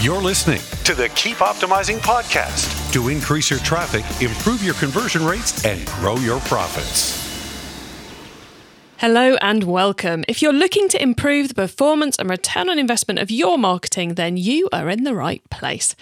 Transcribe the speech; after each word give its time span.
You're 0.00 0.22
listening 0.22 0.62
to 0.84 0.94
the 0.94 1.10
Keep 1.10 1.36
Optimizing 1.36 1.98
podcast 1.98 2.90
to 2.94 3.10
increase 3.10 3.50
your 3.50 3.58
traffic, 3.58 4.02
improve 4.22 4.64
your 4.64 4.72
conversion 4.72 5.22
rates, 5.22 5.62
and 5.66 5.84
grow 5.88 6.16
your 6.16 6.40
profits. 6.40 7.29
Hello 9.00 9.36
and 9.40 9.64
welcome. 9.64 10.26
If 10.28 10.42
you're 10.42 10.52
looking 10.52 10.86
to 10.90 11.02
improve 11.02 11.48
the 11.48 11.54
performance 11.54 12.16
and 12.18 12.28
return 12.28 12.68
on 12.68 12.78
investment 12.78 13.18
of 13.18 13.30
your 13.30 13.56
marketing, 13.56 14.16
then 14.16 14.36
you 14.36 14.68
are 14.74 14.90
in 14.90 15.04
the 15.04 15.14
right 15.14 15.40
place. 15.48 15.96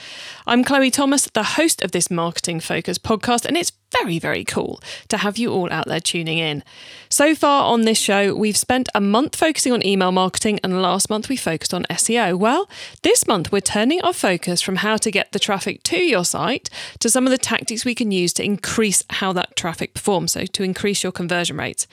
I'm 0.49 0.65
Chloe 0.65 0.91
Thomas, 0.91 1.27
the 1.27 1.45
host 1.45 1.81
of 1.81 1.93
this 1.93 2.11
marketing 2.11 2.59
Focus 2.59 2.99
podcast, 2.99 3.45
and 3.47 3.57
it's 3.57 3.71
very, 3.93 4.19
very 4.19 4.45
cool 4.45 4.81
to 5.11 5.19
have 5.19 5.39
you 5.39 5.53
all 5.53 5.73
out 5.73 5.87
there 5.87 6.01
tuning 6.01 6.39
in. 6.39 6.65
So 7.09 7.37
far 7.37 7.73
on 7.73 7.83
this 7.83 7.99
show, 7.99 8.35
we've 8.35 8.57
spent 8.57 8.89
a 8.97 9.01
month 9.01 9.37
focusing 9.37 9.73
on 9.73 9.87
email 9.87 10.11
marketing, 10.11 10.59
and 10.65 10.83
last 10.83 11.09
month 11.09 11.29
we 11.29 11.37
focused 11.37 11.73
on 11.73 11.85
SEO. 11.85 12.37
Well, 12.37 12.69
this 13.05 13.29
month 13.29 13.53
we're 13.53 13.61
turning 13.61 14.03
our 14.03 14.13
focus 14.13 14.61
from 14.61 14.75
how 14.75 14.97
to 14.97 15.13
get 15.13 15.31
the 15.31 15.39
traffic 15.39 15.85
to 15.85 15.99
your 15.99 16.25
site 16.25 16.69
to 16.99 17.09
some 17.09 17.29
of 17.29 17.31
the 17.31 17.39
tactics 17.39 17.85
we 17.85 17.95
can 17.95 18.11
use 18.11 18.33
to 18.33 18.45
increase 18.45 19.05
how 19.09 19.33
that 19.35 19.55
traffic 19.55 19.95
performs, 19.95 20.33
so 20.33 20.47
to 20.47 20.65
increase 20.65 21.05
your 21.05 21.13
conversion 21.13 21.57
rates. 21.57 21.87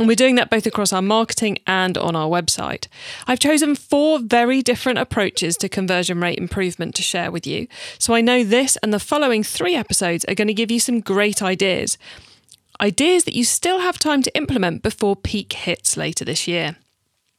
And 0.00 0.08
we're 0.08 0.16
doing 0.16 0.36
that 0.36 0.48
both 0.48 0.64
across 0.64 0.94
our 0.94 1.02
marketing 1.02 1.58
and 1.66 1.98
on 1.98 2.16
our 2.16 2.26
website. 2.26 2.88
I've 3.26 3.38
chosen 3.38 3.74
four 3.74 4.18
very 4.18 4.62
different 4.62 4.98
approaches 4.98 5.58
to 5.58 5.68
conversion 5.68 6.18
rate 6.22 6.38
improvement 6.38 6.94
to 6.94 7.02
share 7.02 7.30
with 7.30 7.46
you. 7.46 7.68
So 7.98 8.14
I 8.14 8.22
know 8.22 8.42
this 8.42 8.78
and 8.82 8.94
the 8.94 8.98
following 8.98 9.42
three 9.42 9.74
episodes 9.74 10.24
are 10.24 10.34
going 10.34 10.48
to 10.48 10.54
give 10.54 10.70
you 10.70 10.80
some 10.80 11.00
great 11.00 11.42
ideas. 11.42 11.98
Ideas 12.80 13.24
that 13.24 13.36
you 13.36 13.44
still 13.44 13.80
have 13.80 13.98
time 13.98 14.22
to 14.22 14.34
implement 14.34 14.82
before 14.82 15.16
peak 15.16 15.52
hits 15.52 15.98
later 15.98 16.24
this 16.24 16.48
year. 16.48 16.76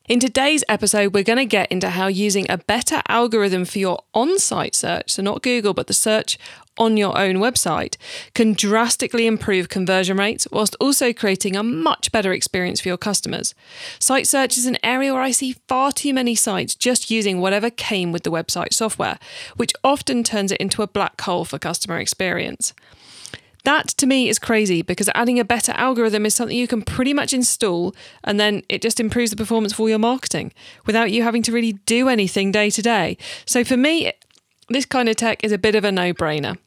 In 0.08 0.20
today's 0.20 0.64
episode, 0.70 1.16
we're 1.16 1.24
going 1.24 1.38
to 1.38 1.46
get 1.46 1.72
into 1.72 1.90
how 1.90 2.08
using 2.08 2.46
a 2.48 2.58
better 2.58 3.02
algorithm 3.08 3.66
for 3.66 3.80
your 3.80 4.04
on 4.14 4.38
site 4.38 4.76
search, 4.76 5.12
so 5.12 5.24
not 5.24 5.42
Google, 5.42 5.74
but 5.74 5.88
the 5.88 5.94
search 5.94 6.38
on 6.78 6.98
your 6.98 7.18
own 7.18 7.36
website, 7.36 7.98
can 8.34 8.54
drastically 8.54 9.28
improve 9.28 9.70
conversion 9.70 10.18
rates 10.18 10.48
whilst 10.52 10.76
also 10.80 11.14
creating 11.14 11.56
a 11.56 11.64
much 11.64 12.12
better 12.12 12.34
experience 12.34 12.82
for 12.82 12.88
your 12.88 12.98
customers. 12.98 13.54
Site 14.00 14.28
search 14.28 14.58
is 14.58 14.66
an 14.66 14.78
area 14.84 15.14
where 15.14 15.22
I 15.22 15.32
see 15.32 15.56
far 15.68 15.92
too 15.92 16.14
many 16.14 16.36
sites 16.36 16.76
just 16.76 17.12
using 17.12 17.40
whatever 17.40 17.70
came 17.70 18.12
with 18.12 18.24
the 18.24 18.32
website 18.32 18.74
software, 18.74 19.20
which 19.58 19.74
often 19.84 20.24
turns 20.24 20.52
it 20.52 20.62
into 20.62 20.82
a 20.82 20.88
black 20.88 21.20
hole 21.22 21.46
for 21.46 21.60
customer 21.60 22.00
experience. 22.00 22.74
That 23.64 23.90
to 23.90 24.08
me 24.08 24.28
is 24.28 24.40
crazy 24.40 24.82
because 24.82 25.10
adding 25.14 25.40
a 25.40 25.46
better 25.46 25.74
algorithm 25.74 26.26
is 26.26 26.34
something 26.34 26.58
you 26.58 26.68
can 26.68 26.82
pretty 26.82 27.14
much 27.14 27.34
install 27.34 27.94
and 28.24 28.40
then 28.40 28.64
it 28.70 28.82
just 28.82 29.00
improves 29.00 29.30
the 29.30 29.38
performance 29.38 29.74
for 29.74 29.88
your 29.88 30.00
marketing 30.00 30.52
without 30.86 31.12
you 31.12 31.24
having 31.24 31.44
to 31.44 31.52
really 31.52 31.74
do 31.74 32.10
anything 32.10 32.52
day 32.52 32.70
to 32.72 32.82
day. 32.82 33.18
So 33.46 33.64
for 33.64 33.78
me, 33.78 34.14
this 34.74 34.86
kind 34.86 35.10
of 35.10 35.16
tech 35.16 35.44
is 35.44 35.52
a 35.52 35.58
bit 35.58 35.76
of 35.76 35.84
a 35.84 35.92
no 35.92 36.14
brainer. 36.14 36.58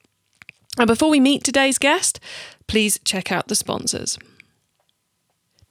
And 0.78 0.86
before 0.86 1.10
we 1.10 1.20
meet 1.20 1.44
today's 1.44 1.78
guest, 1.78 2.18
please 2.66 2.98
check 3.04 3.30
out 3.30 3.48
the 3.48 3.54
sponsors. 3.54 4.18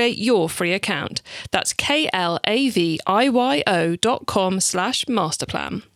create 0.00 0.16
your 0.16 0.48
free 0.48 0.72
account. 0.72 1.20
That's 1.50 1.74
K-L-A-V-I-Y-O 1.74 2.16
dot 3.96 4.24
com 4.26 4.58
slash 4.60 5.04
masterplan. 5.04 5.89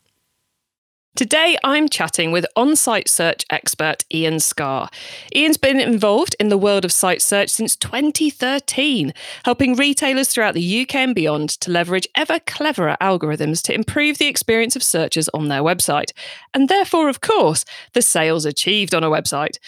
Today, 1.17 1.57
I'm 1.63 1.89
chatting 1.89 2.33
with 2.33 2.45
on 2.57 2.75
site 2.75 3.09
search 3.09 3.45
expert 3.49 4.05
Ian 4.13 4.41
Scar. 4.41 4.89
Ian's 5.33 5.57
been 5.57 5.79
involved 5.79 6.35
in 6.41 6.49
the 6.49 6.59
world 6.59 6.85
of 6.85 6.91
site 6.91 7.23
search 7.23 7.51
since 7.51 7.77
2013, 7.77 9.15
helping 9.45 9.77
retailers 9.77 10.27
throughout 10.27 10.55
the 10.55 10.83
UK 10.83 10.97
and 10.97 11.15
beyond 11.15 11.51
to 11.51 11.71
leverage 11.71 12.09
ever 12.17 12.41
cleverer 12.41 12.97
algorithms 13.01 13.63
to 13.63 13.73
improve 13.73 14.19
the 14.19 14.27
experience 14.27 14.75
of 14.75 14.83
searchers 14.83 15.29
on 15.29 15.47
their 15.47 15.63
website, 15.63 16.11
and 16.53 16.69
therefore, 16.69 17.09
of 17.09 17.21
course, 17.21 17.65
the 17.93 18.03
sales 18.03 18.45
achieved 18.45 18.93
on 18.93 19.05
a 19.05 19.09
website. 19.09 19.59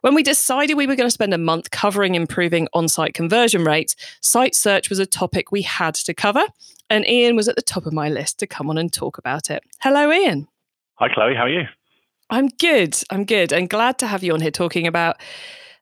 When 0.00 0.16
we 0.16 0.24
decided 0.24 0.74
we 0.74 0.88
were 0.88 0.96
going 0.96 1.06
to 1.06 1.12
spend 1.12 1.32
a 1.32 1.38
month 1.38 1.70
covering 1.70 2.16
improving 2.16 2.66
on 2.72 2.88
site 2.88 3.14
conversion 3.14 3.62
rates, 3.62 3.94
site 4.20 4.56
search 4.56 4.90
was 4.90 4.98
a 4.98 5.06
topic 5.06 5.52
we 5.52 5.62
had 5.62 5.94
to 5.94 6.12
cover, 6.12 6.46
and 6.90 7.06
Ian 7.06 7.36
was 7.36 7.46
at 7.46 7.54
the 7.54 7.62
top 7.62 7.86
of 7.86 7.92
my 7.92 8.08
list 8.08 8.40
to 8.40 8.48
come 8.48 8.68
on 8.68 8.76
and 8.76 8.92
talk 8.92 9.18
about 9.18 9.50
it. 9.50 9.62
Hello, 9.82 10.10
Ian. 10.10 10.48
Hi, 10.98 11.08
Chloe. 11.12 11.34
How 11.34 11.42
are 11.42 11.48
you? 11.48 11.64
I'm 12.30 12.48
good. 12.48 12.96
I'm 13.10 13.24
good. 13.24 13.52
And 13.52 13.68
glad 13.68 13.98
to 13.98 14.06
have 14.06 14.22
you 14.22 14.32
on 14.32 14.40
here 14.40 14.50
talking 14.50 14.86
about 14.86 15.16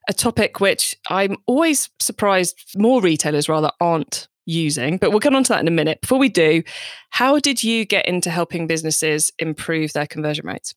a 0.09 0.13
topic 0.13 0.59
which 0.59 0.95
I'm 1.09 1.37
always 1.45 1.89
surprised 1.99 2.73
more 2.75 3.01
retailers 3.01 3.47
rather 3.47 3.71
aren't 3.79 4.27
using. 4.45 4.97
But 4.97 5.11
we'll 5.11 5.19
get 5.19 5.33
on 5.33 5.43
to 5.45 5.53
that 5.53 5.61
in 5.61 5.69
a 5.69 5.71
minute. 5.71 6.01
Before 6.01 6.19
we 6.19 6.27
do, 6.27 6.63
how 7.11 7.39
did 7.39 7.63
you 7.63 7.85
get 7.85 8.05
into 8.07 8.29
helping 8.29 8.67
businesses 8.67 9.31
improve 9.39 9.93
their 9.93 10.05
conversion 10.05 10.45
rates? 10.45 10.75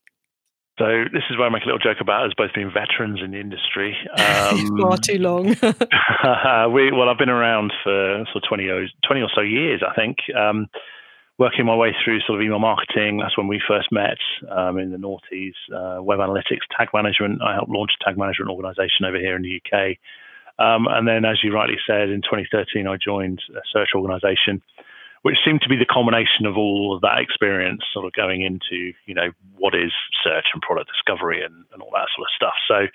So 0.79 0.87
this 1.13 1.25
is 1.29 1.37
where 1.37 1.49
I 1.49 1.51
make 1.51 1.65
a 1.65 1.67
little 1.67 1.81
joke 1.81 1.99
about 2.01 2.25
us 2.25 2.33
both 2.37 2.55
being 2.55 2.71
veterans 2.73 3.19
in 3.23 3.33
the 3.33 3.41
industry. 3.41 3.97
Um, 4.19 4.79
Far 4.79 4.97
too 4.97 5.19
long. 5.19 5.47
we, 6.73 6.93
well, 6.93 7.09
I've 7.09 7.19
been 7.19 7.29
around 7.29 7.73
for 7.83 8.25
sort 8.33 8.37
of 8.37 8.49
20, 8.49 8.63
years, 8.63 8.93
20 9.07 9.21
or 9.21 9.29
so 9.35 9.41
years, 9.41 9.83
I 9.87 9.93
think. 9.95 10.19
Um, 10.35 10.69
working 11.39 11.65
my 11.65 11.77
way 11.77 11.95
through 12.05 12.21
sort 12.21 12.41
of 12.41 12.45
email 12.45 12.59
marketing. 12.59 13.19
That's 13.19 13.39
when 13.39 13.47
we 13.47 13.63
first 13.67 13.93
met 13.93 14.19
um, 14.51 14.79
in 14.79 14.91
the 14.91 14.99
noughties. 14.99 15.55
Uh, 15.73 16.03
web 16.03 16.19
analytics, 16.19 16.67
tag 16.77 16.89
management. 16.93 17.41
I 17.43 17.55
helped 17.55 17.71
launch 17.71 17.93
a 18.01 18.05
tag 18.05 18.19
management 18.19 18.51
organization 18.51 19.07
over 19.07 19.17
here 19.17 19.37
in 19.37 19.43
the 19.43 19.63
UK. 19.63 19.97
Um, 20.59 20.89
and 20.91 21.07
then, 21.07 21.25
as 21.25 21.39
you 21.43 21.55
rightly 21.55 21.79
said, 21.87 22.11
in 22.11 22.21
2013, 22.23 22.89
I 22.89 22.97
joined 22.97 23.41
a 23.55 23.63
search 23.73 23.91
organization, 23.95 24.61
which 25.23 25.37
seemed 25.45 25.63
to 25.63 25.69
be 25.69 25.77
the 25.77 25.87
culmination 25.87 26.47
of 26.47 26.57
all 26.59 26.93
of 26.95 27.01
that 27.03 27.23
experience, 27.23 27.83
sort 27.95 28.07
of 28.07 28.13
going 28.13 28.43
into, 28.43 28.93
you 29.07 29.15
know, 29.15 29.31
what 29.57 29.77
is 29.77 29.93
search 30.25 30.47
and 30.53 30.61
product 30.61 30.91
discovery 30.91 31.45
and, 31.45 31.65
and 31.73 31.81
all 31.81 31.93
that 31.95 32.11
sort 32.17 32.27
of 32.27 32.35
stuff. 32.35 32.59
So, 32.67 32.91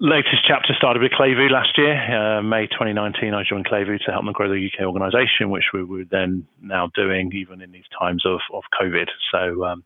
latest 0.00 0.44
chapter 0.46 0.74
started 0.76 1.02
with 1.02 1.12
Klevu 1.12 1.50
last 1.50 1.76
year. 1.76 1.94
Uh, 1.94 2.42
May 2.42 2.66
2019, 2.66 3.34
I 3.34 3.42
joined 3.48 3.66
Klevu 3.66 3.98
to 4.04 4.12
help 4.12 4.24
them 4.24 4.32
grow 4.32 4.48
the 4.48 4.66
UK 4.66 4.86
organisation, 4.86 5.50
which 5.50 5.70
we 5.72 5.84
were 5.84 6.04
then 6.10 6.46
now 6.60 6.90
doing 6.94 7.30
even 7.34 7.60
in 7.60 7.72
these 7.72 7.88
times 7.98 8.24
of, 8.26 8.40
of 8.52 8.64
COVID. 8.80 9.08
So, 9.32 9.64
um, 9.64 9.84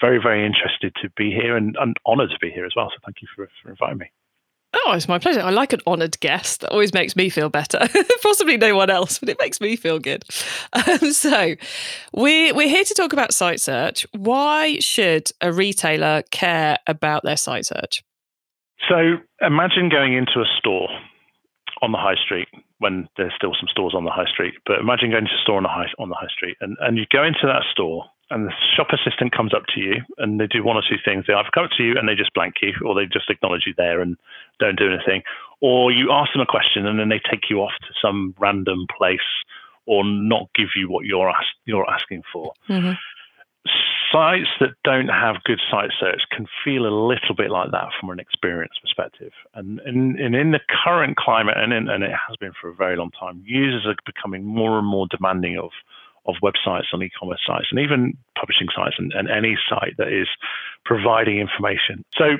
very, 0.00 0.18
very 0.20 0.44
interested 0.44 0.94
to 1.02 1.10
be 1.10 1.30
here 1.30 1.56
and, 1.56 1.76
and 1.80 1.96
honoured 2.06 2.30
to 2.30 2.38
be 2.40 2.50
here 2.50 2.66
as 2.66 2.72
well. 2.76 2.90
So, 2.90 2.98
thank 3.04 3.22
you 3.22 3.28
for, 3.34 3.48
for 3.62 3.70
inviting 3.70 3.98
me. 3.98 4.10
Oh, 4.86 4.92
it's 4.92 5.06
my 5.06 5.18
pleasure. 5.18 5.40
I 5.40 5.50
like 5.50 5.74
an 5.74 5.80
honoured 5.86 6.18
guest. 6.20 6.62
That 6.62 6.70
always 6.70 6.94
makes 6.94 7.14
me 7.14 7.28
feel 7.28 7.50
better. 7.50 7.80
Possibly 8.22 8.56
no 8.56 8.74
one 8.74 8.88
else, 8.88 9.18
but 9.18 9.28
it 9.28 9.36
makes 9.38 9.60
me 9.60 9.76
feel 9.76 9.98
good. 9.98 10.24
Um, 10.74 11.12
so, 11.12 11.54
we, 12.14 12.50
we're 12.52 12.68
here 12.68 12.82
to 12.82 12.94
talk 12.94 13.12
about 13.12 13.34
site 13.34 13.60
search. 13.60 14.06
Why 14.12 14.78
should 14.78 15.30
a 15.42 15.52
retailer 15.52 16.22
care 16.30 16.78
about 16.86 17.24
their 17.24 17.36
site 17.36 17.66
search? 17.66 18.02
So 18.88 19.18
imagine 19.40 19.88
going 19.88 20.14
into 20.14 20.40
a 20.40 20.48
store 20.58 20.88
on 21.82 21.92
the 21.92 21.98
high 21.98 22.16
street 22.16 22.48
when 22.78 23.08
there's 23.16 23.32
still 23.36 23.54
some 23.58 23.68
stores 23.68 23.94
on 23.94 24.04
the 24.04 24.10
high 24.10 24.26
street, 24.26 24.54
but 24.66 24.78
imagine 24.78 25.10
going 25.10 25.24
to 25.24 25.34
a 25.34 25.42
store 25.42 25.56
on 25.56 25.62
the 25.62 25.68
high 25.68 25.90
on 25.98 26.08
the 26.08 26.14
high 26.14 26.30
street 26.30 26.56
and, 26.60 26.76
and 26.80 26.98
you 26.98 27.04
go 27.12 27.22
into 27.22 27.46
that 27.46 27.62
store 27.70 28.04
and 28.30 28.46
the 28.46 28.52
shop 28.76 28.88
assistant 28.92 29.32
comes 29.32 29.52
up 29.52 29.64
to 29.74 29.80
you 29.80 29.96
and 30.18 30.40
they 30.40 30.46
do 30.46 30.64
one 30.64 30.76
or 30.76 30.82
two 30.82 30.96
things. 31.04 31.24
They 31.26 31.34
either 31.34 31.50
come 31.52 31.64
up 31.64 31.70
to 31.76 31.82
you 31.82 31.98
and 31.98 32.08
they 32.08 32.14
just 32.14 32.32
blank 32.34 32.54
you 32.62 32.72
or 32.84 32.94
they 32.94 33.04
just 33.04 33.28
acknowledge 33.28 33.64
you 33.66 33.74
there 33.76 34.00
and 34.00 34.16
don't 34.58 34.78
do 34.78 34.90
anything. 34.90 35.22
Or 35.60 35.92
you 35.92 36.10
ask 36.10 36.32
them 36.32 36.40
a 36.40 36.46
question 36.46 36.86
and 36.86 36.98
then 36.98 37.08
they 37.08 37.20
take 37.30 37.50
you 37.50 37.60
off 37.60 37.72
to 37.82 37.92
some 38.00 38.34
random 38.38 38.86
place 38.96 39.20
or 39.86 40.02
not 40.04 40.48
give 40.54 40.68
you 40.74 40.88
what 40.90 41.04
you're 41.04 41.28
ask, 41.28 41.46
you're 41.66 41.88
asking 41.88 42.22
for. 42.32 42.52
Mm-hmm 42.68 42.92
sites 44.12 44.48
that 44.60 44.74
don't 44.84 45.08
have 45.08 45.42
good 45.44 45.60
site 45.70 45.90
search 45.98 46.22
can 46.30 46.46
feel 46.64 46.86
a 46.86 46.94
little 46.94 47.34
bit 47.36 47.50
like 47.50 47.70
that 47.72 47.88
from 47.98 48.10
an 48.10 48.20
experience 48.20 48.74
perspective. 48.80 49.32
And 49.54 49.80
in, 49.86 50.20
and 50.20 50.36
in 50.36 50.52
the 50.52 50.60
current 50.84 51.16
climate, 51.16 51.56
and, 51.56 51.72
in, 51.72 51.88
and 51.88 52.04
it 52.04 52.12
has 52.28 52.36
been 52.36 52.52
for 52.60 52.68
a 52.68 52.74
very 52.74 52.96
long 52.96 53.10
time, 53.18 53.42
users 53.44 53.86
are 53.86 53.96
becoming 54.04 54.44
more 54.44 54.78
and 54.78 54.86
more 54.86 55.06
demanding 55.10 55.58
of 55.58 55.70
of 56.24 56.36
websites 56.40 56.84
and 56.92 57.02
e-commerce 57.02 57.40
sites 57.44 57.66
and 57.72 57.80
even 57.80 58.16
publishing 58.38 58.68
sites 58.72 58.94
and, 58.96 59.12
and 59.12 59.28
any 59.28 59.58
site 59.68 59.96
that 59.98 60.06
is 60.06 60.28
providing 60.84 61.38
information. 61.38 62.04
So 62.16 62.38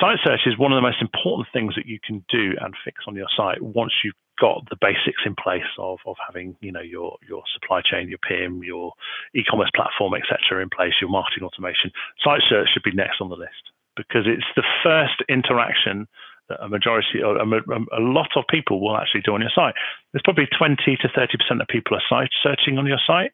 site 0.00 0.18
search 0.22 0.40
is 0.46 0.56
one 0.58 0.72
of 0.72 0.76
the 0.76 0.82
most 0.82 1.02
important 1.02 1.48
things 1.52 1.74
that 1.74 1.86
you 1.86 1.98
can 2.04 2.24
do 2.28 2.52
and 2.60 2.72
fix 2.84 3.02
on 3.08 3.16
your 3.16 3.26
site 3.36 3.60
once 3.60 3.92
you've 4.04 4.14
got 4.40 4.68
the 4.70 4.76
basics 4.80 5.22
in 5.24 5.34
place 5.34 5.68
of, 5.78 5.98
of 6.06 6.16
having 6.24 6.56
you 6.60 6.72
know 6.72 6.82
your 6.82 7.16
your 7.28 7.42
supply 7.52 7.80
chain, 7.82 8.08
your 8.08 8.18
PIM, 8.18 8.62
your 8.62 8.92
e-commerce 9.34 9.70
platform, 9.74 10.14
etc. 10.14 10.62
in 10.62 10.70
place, 10.70 10.94
your 11.00 11.10
marketing 11.10 11.44
automation. 11.44 11.90
Site 12.22 12.42
search 12.48 12.68
should 12.72 12.82
be 12.82 12.92
next 12.92 13.20
on 13.20 13.28
the 13.28 13.36
list 13.36 13.70
because 13.96 14.26
it's 14.26 14.46
the 14.56 14.66
first 14.82 15.22
interaction 15.28 16.06
that 16.48 16.62
a 16.62 16.68
majority 16.68 17.22
or 17.22 17.38
a, 17.38 17.46
a 17.46 18.02
lot 18.02 18.28
of 18.36 18.44
people 18.50 18.80
will 18.80 18.96
actually 18.96 19.22
do 19.22 19.34
on 19.34 19.40
your 19.40 19.54
site. 19.54 19.74
There's 20.12 20.24
probably 20.24 20.48
20 20.56 20.76
to 21.00 21.08
30 21.08 21.38
percent 21.38 21.62
of 21.62 21.68
people 21.68 21.96
are 21.96 22.02
site 22.08 22.30
searching 22.42 22.78
on 22.78 22.86
your 22.86 23.00
site, 23.06 23.32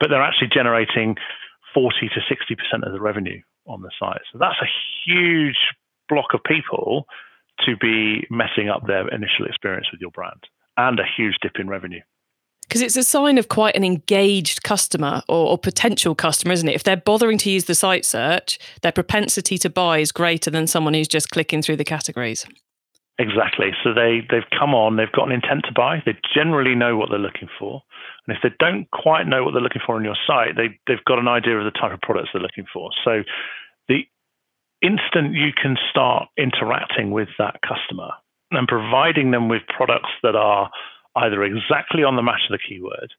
but 0.00 0.08
they're 0.10 0.22
actually 0.24 0.48
generating 0.52 1.16
40 1.72 2.08
to 2.14 2.20
60 2.28 2.54
percent 2.56 2.84
of 2.84 2.92
the 2.92 3.00
revenue 3.00 3.40
on 3.66 3.82
the 3.82 3.90
site. 3.98 4.20
So 4.32 4.38
that's 4.38 4.60
a 4.60 4.70
huge 5.06 5.58
block 6.08 6.34
of 6.34 6.40
people 6.44 7.06
to 7.66 7.76
be 7.76 8.26
messing 8.30 8.68
up 8.68 8.86
their 8.86 9.08
initial 9.08 9.46
experience 9.46 9.86
with 9.92 10.00
your 10.00 10.10
brand 10.10 10.40
and 10.76 10.98
a 10.98 11.04
huge 11.16 11.36
dip 11.42 11.52
in 11.58 11.68
revenue. 11.68 12.00
Because 12.68 12.80
it's 12.80 12.96
a 12.96 13.02
sign 13.02 13.36
of 13.36 13.48
quite 13.48 13.76
an 13.76 13.84
engaged 13.84 14.62
customer 14.62 15.22
or, 15.28 15.50
or, 15.50 15.58
potential 15.58 16.14
customer, 16.14 16.52
isn't 16.52 16.68
it? 16.68 16.74
If 16.74 16.82
they're 16.82 16.96
bothering 16.96 17.36
to 17.38 17.50
use 17.50 17.66
the 17.66 17.74
site 17.74 18.06
search, 18.06 18.58
their 18.80 18.90
propensity 18.90 19.58
to 19.58 19.70
buy 19.70 19.98
is 19.98 20.12
greater 20.12 20.50
than 20.50 20.66
someone 20.66 20.94
who's 20.94 21.08
just 21.08 21.30
clicking 21.30 21.60
through 21.60 21.76
the 21.76 21.84
categories. 21.84 22.46
Exactly. 23.18 23.70
So 23.84 23.94
they, 23.94 24.26
they've 24.30 24.48
come 24.58 24.74
on, 24.74 24.96
they've 24.96 25.12
got 25.12 25.28
an 25.28 25.32
intent 25.32 25.64
to 25.66 25.72
buy, 25.72 26.02
they 26.04 26.16
generally 26.34 26.74
know 26.74 26.96
what 26.96 27.10
they're 27.10 27.18
looking 27.18 27.48
for. 27.58 27.82
And 28.26 28.36
if 28.36 28.42
they 28.42 28.54
don't 28.58 28.90
quite 28.90 29.28
know 29.28 29.44
what 29.44 29.52
they're 29.52 29.62
looking 29.62 29.82
for 29.84 29.96
on 29.96 30.04
your 30.04 30.16
site, 30.26 30.56
they, 30.56 30.80
they've 30.88 31.04
got 31.04 31.18
an 31.18 31.28
idea 31.28 31.58
of 31.58 31.64
the 31.64 31.78
type 31.78 31.92
of 31.92 32.00
products 32.00 32.30
they're 32.32 32.42
looking 32.42 32.66
for. 32.72 32.90
So 33.04 33.22
the 33.88 34.06
instant 34.84 35.34
you 35.34 35.50
can 35.50 35.76
start 35.90 36.28
interacting 36.36 37.10
with 37.10 37.28
that 37.38 37.60
customer 37.66 38.10
and 38.50 38.68
providing 38.68 39.30
them 39.30 39.48
with 39.48 39.62
products 39.74 40.10
that 40.22 40.36
are 40.36 40.70
either 41.16 41.42
exactly 41.42 42.04
on 42.04 42.16
the 42.16 42.22
match 42.22 42.42
of 42.50 42.52
the 42.52 42.58
keyword 42.68 43.12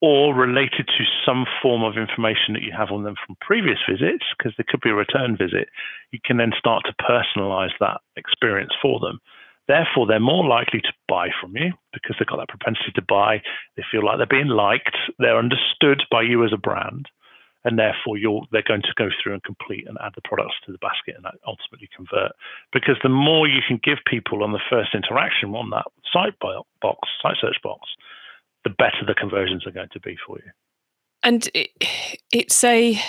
or 0.00 0.34
related 0.34 0.86
to 0.86 1.04
some 1.24 1.46
form 1.62 1.82
of 1.82 1.96
information 1.96 2.54
that 2.54 2.62
you 2.62 2.72
have 2.76 2.90
on 2.90 3.04
them 3.04 3.14
from 3.24 3.36
previous 3.40 3.78
visits, 3.88 4.24
because 4.36 4.52
there 4.56 4.66
could 4.68 4.80
be 4.80 4.90
a 4.90 4.94
return 4.94 5.36
visit, 5.36 5.68
you 6.10 6.18
can 6.24 6.38
then 6.38 6.52
start 6.58 6.82
to 6.84 7.04
personalize 7.04 7.70
that 7.78 8.00
experience 8.16 8.72
for 8.82 8.98
them. 8.98 9.20
Therefore, 9.68 10.08
they're 10.08 10.18
more 10.18 10.44
likely 10.44 10.80
to 10.80 10.92
buy 11.08 11.28
from 11.40 11.56
you 11.56 11.72
because 11.92 12.16
they've 12.18 12.26
got 12.26 12.38
that 12.38 12.48
propensity 12.48 12.90
to 12.96 13.02
buy. 13.02 13.42
They 13.76 13.84
feel 13.92 14.04
like 14.04 14.18
they're 14.18 14.26
being 14.26 14.48
liked, 14.48 14.96
they're 15.20 15.38
understood 15.38 16.02
by 16.10 16.22
you 16.22 16.44
as 16.44 16.52
a 16.52 16.58
brand 16.58 17.08
and 17.64 17.78
therefore 17.78 18.16
they're 18.50 18.62
going 18.66 18.82
to 18.82 18.94
go 18.96 19.08
through 19.22 19.34
and 19.34 19.42
complete 19.44 19.86
and 19.86 19.96
add 20.04 20.12
the 20.14 20.22
products 20.24 20.56
to 20.66 20.72
the 20.72 20.78
basket 20.78 21.14
and 21.16 21.24
ultimately 21.46 21.88
convert. 21.94 22.32
Because 22.72 22.96
the 23.02 23.08
more 23.08 23.46
you 23.46 23.60
can 23.66 23.80
give 23.82 23.98
people 24.06 24.42
on 24.42 24.52
the 24.52 24.60
first 24.68 24.94
interaction 24.94 25.54
on 25.54 25.70
that 25.70 25.86
site 26.12 26.38
box, 26.40 27.08
site 27.22 27.36
search 27.40 27.56
box, 27.62 27.88
the 28.64 28.70
better 28.70 29.04
the 29.06 29.14
conversions 29.14 29.66
are 29.66 29.72
going 29.72 29.88
to 29.92 30.00
be 30.00 30.16
for 30.26 30.38
you. 30.38 30.50
And 31.24 31.48
it, 31.54 31.70
it's 32.32 32.64
a, 32.64 33.00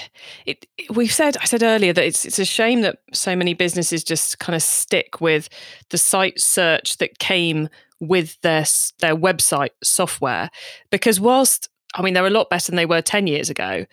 it, 0.45 0.67
we've 0.93 1.11
said, 1.11 1.35
I 1.37 1.45
said 1.45 1.63
earlier 1.63 1.93
that 1.93 2.05
it's 2.05 2.25
it's 2.25 2.37
a 2.37 2.45
shame 2.45 2.81
that 2.81 2.99
so 3.11 3.35
many 3.35 3.55
businesses 3.55 4.03
just 4.03 4.37
kind 4.37 4.55
of 4.55 4.61
stick 4.61 5.19
with 5.19 5.49
the 5.89 5.97
site 5.97 6.39
search 6.39 6.97
that 6.97 7.17
came 7.17 7.69
with 7.99 8.39
their 8.41 8.65
their 8.99 9.15
website 9.15 9.71
software, 9.83 10.51
because 10.91 11.19
whilst 11.19 11.69
I 11.95 12.03
mean 12.03 12.13
they're 12.13 12.27
a 12.27 12.29
lot 12.29 12.51
better 12.51 12.69
than 12.69 12.75
they 12.75 12.85
were 12.85 13.01
ten 13.01 13.25
years 13.25 13.49
ago, 13.49 13.85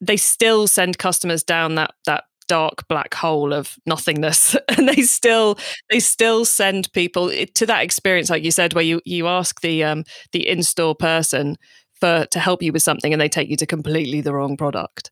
they 0.00 0.16
still 0.16 0.66
send 0.66 0.98
customers 0.98 1.42
down 1.42 1.74
that 1.76 1.94
that 2.06 2.24
dark 2.48 2.86
black 2.88 3.14
hole 3.14 3.52
of 3.52 3.76
nothingness. 3.86 4.56
And 4.76 4.88
they 4.88 5.02
still 5.02 5.58
they 5.90 6.00
still 6.00 6.44
send 6.44 6.92
people 6.92 7.30
to 7.30 7.66
that 7.66 7.82
experience 7.82 8.28
like 8.28 8.44
you 8.44 8.50
said 8.50 8.74
where 8.74 8.84
you 8.84 9.00
you 9.04 9.26
ask 9.26 9.60
the 9.62 9.82
um 9.84 10.04
the 10.32 10.46
in-store 10.46 10.94
person 10.94 11.56
for 11.94 12.26
to 12.30 12.38
help 12.38 12.62
you 12.62 12.72
with 12.72 12.82
something 12.82 13.12
and 13.12 13.20
they 13.20 13.28
take 13.28 13.48
you 13.48 13.56
to 13.56 13.66
completely 13.66 14.20
the 14.20 14.34
wrong 14.34 14.56
product. 14.56 15.10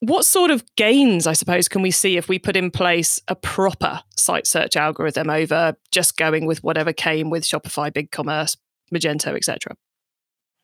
What 0.00 0.24
sort 0.24 0.50
of 0.50 0.64
gains 0.76 1.26
i 1.26 1.34
suppose 1.34 1.68
can 1.68 1.82
we 1.82 1.90
see 1.90 2.16
if 2.16 2.26
we 2.26 2.38
put 2.38 2.56
in 2.56 2.70
place 2.70 3.20
a 3.28 3.34
proper 3.34 4.00
site 4.16 4.46
search 4.46 4.74
algorithm 4.76 5.28
over 5.28 5.76
just 5.92 6.16
going 6.16 6.46
with 6.46 6.64
whatever 6.64 6.94
came 6.94 7.28
with 7.28 7.44
shopify 7.44 7.90
bigcommerce 7.92 8.56
magento 8.94 9.36
etc 9.36 9.76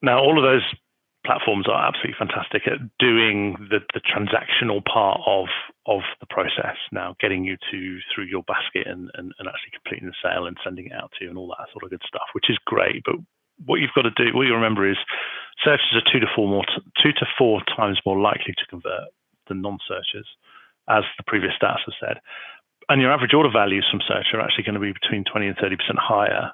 now 0.01 0.19
all 0.19 0.39
of 0.39 0.43
those 0.43 0.63
platforms 1.27 1.67
are 1.67 1.89
absolutely 1.89 2.15
fantastic 2.19 2.71
at 2.71 2.79
doing 2.99 3.59
the, 3.69 3.81
the 3.93 4.01
transactional 4.01 4.85
part 4.85 5.21
of 5.27 5.47
of 5.87 6.01
the 6.21 6.27
process. 6.31 6.79
Now 6.93 7.15
getting 7.21 7.45
you 7.45 7.57
to 7.71 7.99
through 8.15 8.31
your 8.31 8.43
basket 8.47 8.87
and, 8.87 9.11
and, 9.15 9.35
and 9.39 9.47
actually 9.51 9.75
completing 9.75 10.07
the 10.07 10.19
sale 10.23 10.47
and 10.47 10.57
sending 10.63 10.87
it 10.87 10.93
out 10.95 11.11
to 11.19 11.25
you 11.25 11.31
and 11.31 11.39
all 11.39 11.51
that 11.59 11.69
sort 11.73 11.85
of 11.85 11.91
good 11.91 12.03
stuff 12.07 12.31
which 12.33 12.49
is 12.49 12.59
great. 12.65 13.03
But 13.05 13.17
what 13.67 13.81
you've 13.81 13.95
got 13.95 14.07
to 14.07 14.15
do 14.15 14.31
what 14.37 14.47
you 14.47 14.55
remember 14.55 14.89
is 14.89 14.99
searches 15.65 15.99
are 15.99 16.07
two 16.13 16.21
to 16.21 16.31
four 16.35 16.49
more 16.49 16.65
two 17.03 17.13
to 17.13 17.27
four 17.37 17.63
times 17.77 17.99
more 18.07 18.19
likely 18.19 18.55
to 18.57 18.67
convert 18.71 19.11
than 19.49 19.63
non-searchers 19.63 20.27
as 20.89 21.03
the 21.19 21.25
previous 21.27 21.53
stats 21.61 21.83
have 21.87 21.99
said. 21.99 22.17
And 22.89 23.03
your 23.03 23.13
average 23.13 23.35
order 23.35 23.51
values 23.51 23.87
from 23.91 24.01
search 24.07 24.31
are 24.33 24.41
actually 24.41 24.63
going 24.63 24.79
to 24.79 24.81
be 24.81 24.95
between 24.95 25.25
20 25.25 25.49
and 25.49 25.57
30% 25.57 25.75
higher 25.99 26.53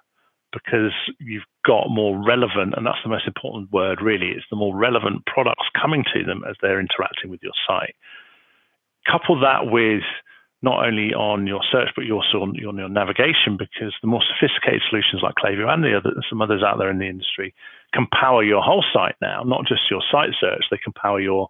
because 0.53 0.93
you've 1.19 1.49
got 1.65 1.89
more 1.89 2.17
relevant, 2.23 2.75
and 2.77 2.87
that's 2.87 3.03
the 3.03 3.11
most 3.11 3.27
important 3.27 3.73
word 3.73 4.01
really, 4.03 4.31
it's 4.31 4.47
the 4.51 4.57
more 4.57 4.77
relevant 4.77 5.25
products 5.27 5.67
coming 5.81 6.05
to 6.15 6.25
them 6.25 6.43
as 6.49 6.57
they're 6.61 6.81
interacting 6.81 7.31
with 7.31 7.41
your 7.43 7.57
site. 7.67 7.95
Couple 9.11 9.41
that 9.41 9.67
with 9.71 10.03
not 10.63 10.87
only 10.87 11.13
on 11.13 11.47
your 11.47 11.61
search, 11.73 11.91
but 11.97 12.09
also 12.11 12.39
on, 12.39 12.55
on 12.65 12.79
your 12.79 12.89
navigation, 12.89 13.59
because 13.59 13.93
the 14.01 14.07
more 14.07 14.23
sophisticated 14.23 14.81
solutions 14.89 15.21
like 15.21 15.35
Klevu 15.35 15.67
and 15.67 15.83
the 15.83 15.97
other, 15.97 16.15
some 16.31 16.41
others 16.41 16.63
out 16.63 16.79
there 16.79 16.91
in 16.91 16.99
the 16.99 17.09
industry 17.09 17.53
can 17.93 18.07
power 18.07 18.45
your 18.45 18.63
whole 18.63 18.85
site 18.95 19.17
now, 19.21 19.43
not 19.43 19.67
just 19.67 19.91
your 19.91 20.03
site 20.11 20.31
search. 20.41 20.63
They 20.71 20.79
can 20.79 20.93
power 20.93 21.21
your 21.21 21.49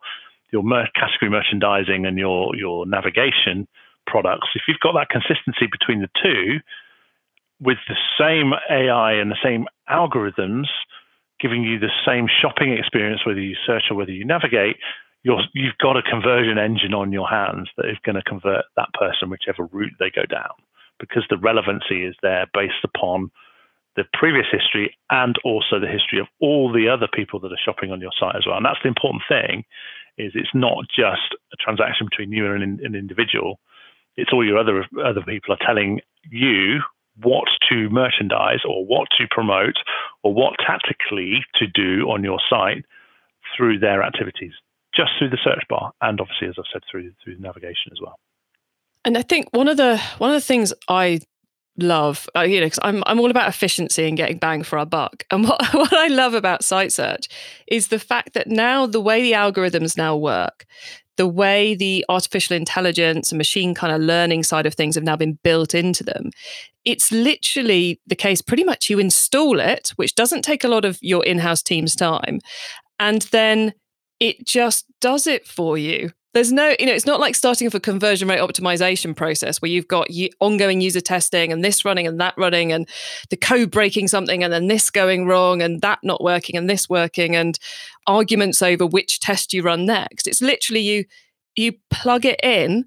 your 0.50 0.62
mer- 0.62 0.88
category 0.94 1.30
merchandising 1.30 2.06
and 2.06 2.18
your 2.18 2.56
your 2.56 2.86
navigation 2.86 3.68
products. 4.06 4.48
If 4.54 4.62
you've 4.66 4.80
got 4.80 4.92
that 4.92 5.10
consistency 5.10 5.68
between 5.70 6.00
the 6.00 6.10
two, 6.22 6.60
with 7.62 7.78
the 7.88 7.96
same 8.18 8.52
AI 8.68 9.12
and 9.12 9.30
the 9.30 9.38
same 9.42 9.66
algorithms 9.88 10.66
giving 11.40 11.62
you 11.62 11.78
the 11.78 11.90
same 12.06 12.26
shopping 12.28 12.72
experience, 12.72 13.24
whether 13.26 13.40
you 13.40 13.56
search 13.66 13.84
or 13.90 13.96
whether 13.96 14.12
you 14.12 14.24
navigate, 14.24 14.76
you 15.22 15.36
have 15.36 15.78
got 15.78 15.96
a 15.96 16.02
conversion 16.02 16.58
engine 16.58 16.94
on 16.94 17.12
your 17.12 17.28
hands 17.28 17.68
that 17.76 17.86
is 17.86 17.96
going 18.04 18.16
to 18.16 18.22
convert 18.22 18.64
that 18.76 18.88
person 18.94 19.30
whichever 19.30 19.66
route 19.66 19.92
they 19.98 20.10
go 20.10 20.22
down 20.28 20.54
because 20.98 21.24
the 21.30 21.38
relevancy 21.38 22.04
is 22.04 22.14
there 22.22 22.46
based 22.52 22.82
upon 22.84 23.30
the 23.96 24.04
previous 24.14 24.46
history 24.50 24.96
and 25.10 25.36
also 25.44 25.78
the 25.78 25.86
history 25.86 26.18
of 26.18 26.26
all 26.40 26.72
the 26.72 26.88
other 26.88 27.08
people 27.12 27.38
that 27.40 27.52
are 27.52 27.64
shopping 27.64 27.92
on 27.92 28.00
your 28.00 28.12
site 28.18 28.36
as 28.36 28.46
well. 28.46 28.56
And 28.56 28.64
that's 28.64 28.82
the 28.82 28.88
important 28.88 29.22
thing 29.28 29.64
is 30.18 30.32
it's 30.34 30.54
not 30.54 30.84
just 30.94 31.34
a 31.52 31.56
transaction 31.60 32.06
between 32.10 32.32
you 32.32 32.46
and 32.46 32.62
an, 32.62 32.80
an 32.82 32.94
individual. 32.94 33.58
It's 34.16 34.32
all 34.32 34.44
your 34.44 34.58
other 34.58 34.84
other 35.04 35.22
people 35.22 35.54
are 35.54 35.66
telling 35.66 36.00
you 36.30 36.80
what 37.20 37.48
to 37.68 37.88
merchandise 37.90 38.60
or 38.66 38.84
what 38.86 39.08
to 39.18 39.26
promote 39.30 39.76
or 40.22 40.32
what 40.32 40.54
tactically 40.66 41.44
to 41.56 41.66
do 41.66 42.08
on 42.10 42.24
your 42.24 42.40
site 42.48 42.84
through 43.56 43.78
their 43.78 44.02
activities, 44.02 44.52
just 44.94 45.10
through 45.18 45.30
the 45.30 45.38
search 45.42 45.62
bar, 45.68 45.92
and 46.00 46.20
obviously, 46.20 46.48
as 46.48 46.54
I've 46.58 46.64
said, 46.72 46.82
through 46.90 47.12
through 47.22 47.38
navigation 47.38 47.92
as 47.92 48.00
well. 48.00 48.18
And 49.04 49.18
I 49.18 49.22
think 49.22 49.48
one 49.52 49.68
of 49.68 49.76
the 49.76 50.00
one 50.18 50.30
of 50.30 50.34
the 50.34 50.46
things 50.46 50.72
I 50.88 51.20
love, 51.78 52.28
uh, 52.36 52.42
you 52.42 52.60
know, 52.60 52.66
because 52.66 52.78
I'm 52.82 53.02
I'm 53.06 53.20
all 53.20 53.30
about 53.30 53.48
efficiency 53.48 54.06
and 54.06 54.16
getting 54.16 54.38
bang 54.38 54.62
for 54.62 54.78
our 54.78 54.86
buck. 54.86 55.24
And 55.30 55.44
what 55.44 55.62
what 55.74 55.92
I 55.92 56.08
love 56.08 56.34
about 56.34 56.64
site 56.64 56.92
search 56.92 57.28
is 57.66 57.88
the 57.88 57.98
fact 57.98 58.34
that 58.34 58.48
now 58.48 58.86
the 58.86 59.00
way 59.00 59.22
the 59.22 59.32
algorithms 59.32 59.96
now 59.96 60.16
work, 60.16 60.66
the 61.16 61.26
way 61.26 61.74
the 61.74 62.04
artificial 62.08 62.56
intelligence 62.56 63.32
and 63.32 63.38
machine 63.38 63.74
kind 63.74 63.92
of 63.92 64.00
learning 64.00 64.42
side 64.42 64.66
of 64.66 64.74
things 64.74 64.94
have 64.94 65.04
now 65.04 65.16
been 65.16 65.38
built 65.42 65.74
into 65.74 66.04
them, 66.04 66.30
it's 66.84 67.12
literally 67.12 68.00
the 68.06 68.16
case 68.16 68.40
pretty 68.40 68.64
much 68.64 68.90
you 68.90 68.98
install 68.98 69.60
it, 69.60 69.92
which 69.96 70.14
doesn't 70.14 70.42
take 70.42 70.64
a 70.64 70.68
lot 70.68 70.84
of 70.84 70.98
your 71.00 71.24
in 71.24 71.38
house 71.38 71.62
team's 71.62 71.94
time, 71.94 72.40
and 72.98 73.22
then 73.32 73.74
it 74.20 74.46
just 74.46 74.86
does 75.00 75.26
it 75.26 75.46
for 75.46 75.76
you. 75.76 76.10
There's 76.34 76.52
no, 76.52 76.74
you 76.78 76.86
know, 76.86 76.92
it's 76.92 77.04
not 77.04 77.20
like 77.20 77.34
starting 77.34 77.66
off 77.66 77.74
a 77.74 77.80
conversion 77.80 78.26
rate 78.26 78.40
optimization 78.40 79.14
process 79.14 79.60
where 79.60 79.70
you've 79.70 79.88
got 79.88 80.08
ongoing 80.40 80.80
user 80.80 81.00
testing 81.00 81.52
and 81.52 81.62
this 81.62 81.84
running 81.84 82.06
and 82.06 82.18
that 82.20 82.34
running 82.38 82.72
and 82.72 82.88
the 83.28 83.36
code 83.36 83.70
breaking 83.70 84.08
something 84.08 84.42
and 84.42 84.50
then 84.50 84.66
this 84.66 84.90
going 84.90 85.26
wrong 85.26 85.60
and 85.60 85.82
that 85.82 85.98
not 86.02 86.22
working 86.24 86.56
and 86.56 86.70
this 86.70 86.88
working 86.88 87.36
and 87.36 87.58
arguments 88.06 88.62
over 88.62 88.86
which 88.86 89.20
test 89.20 89.52
you 89.52 89.62
run 89.62 89.84
next. 89.84 90.26
It's 90.26 90.40
literally 90.40 90.80
you 90.80 91.04
you 91.54 91.74
plug 91.90 92.24
it 92.24 92.40
in 92.42 92.86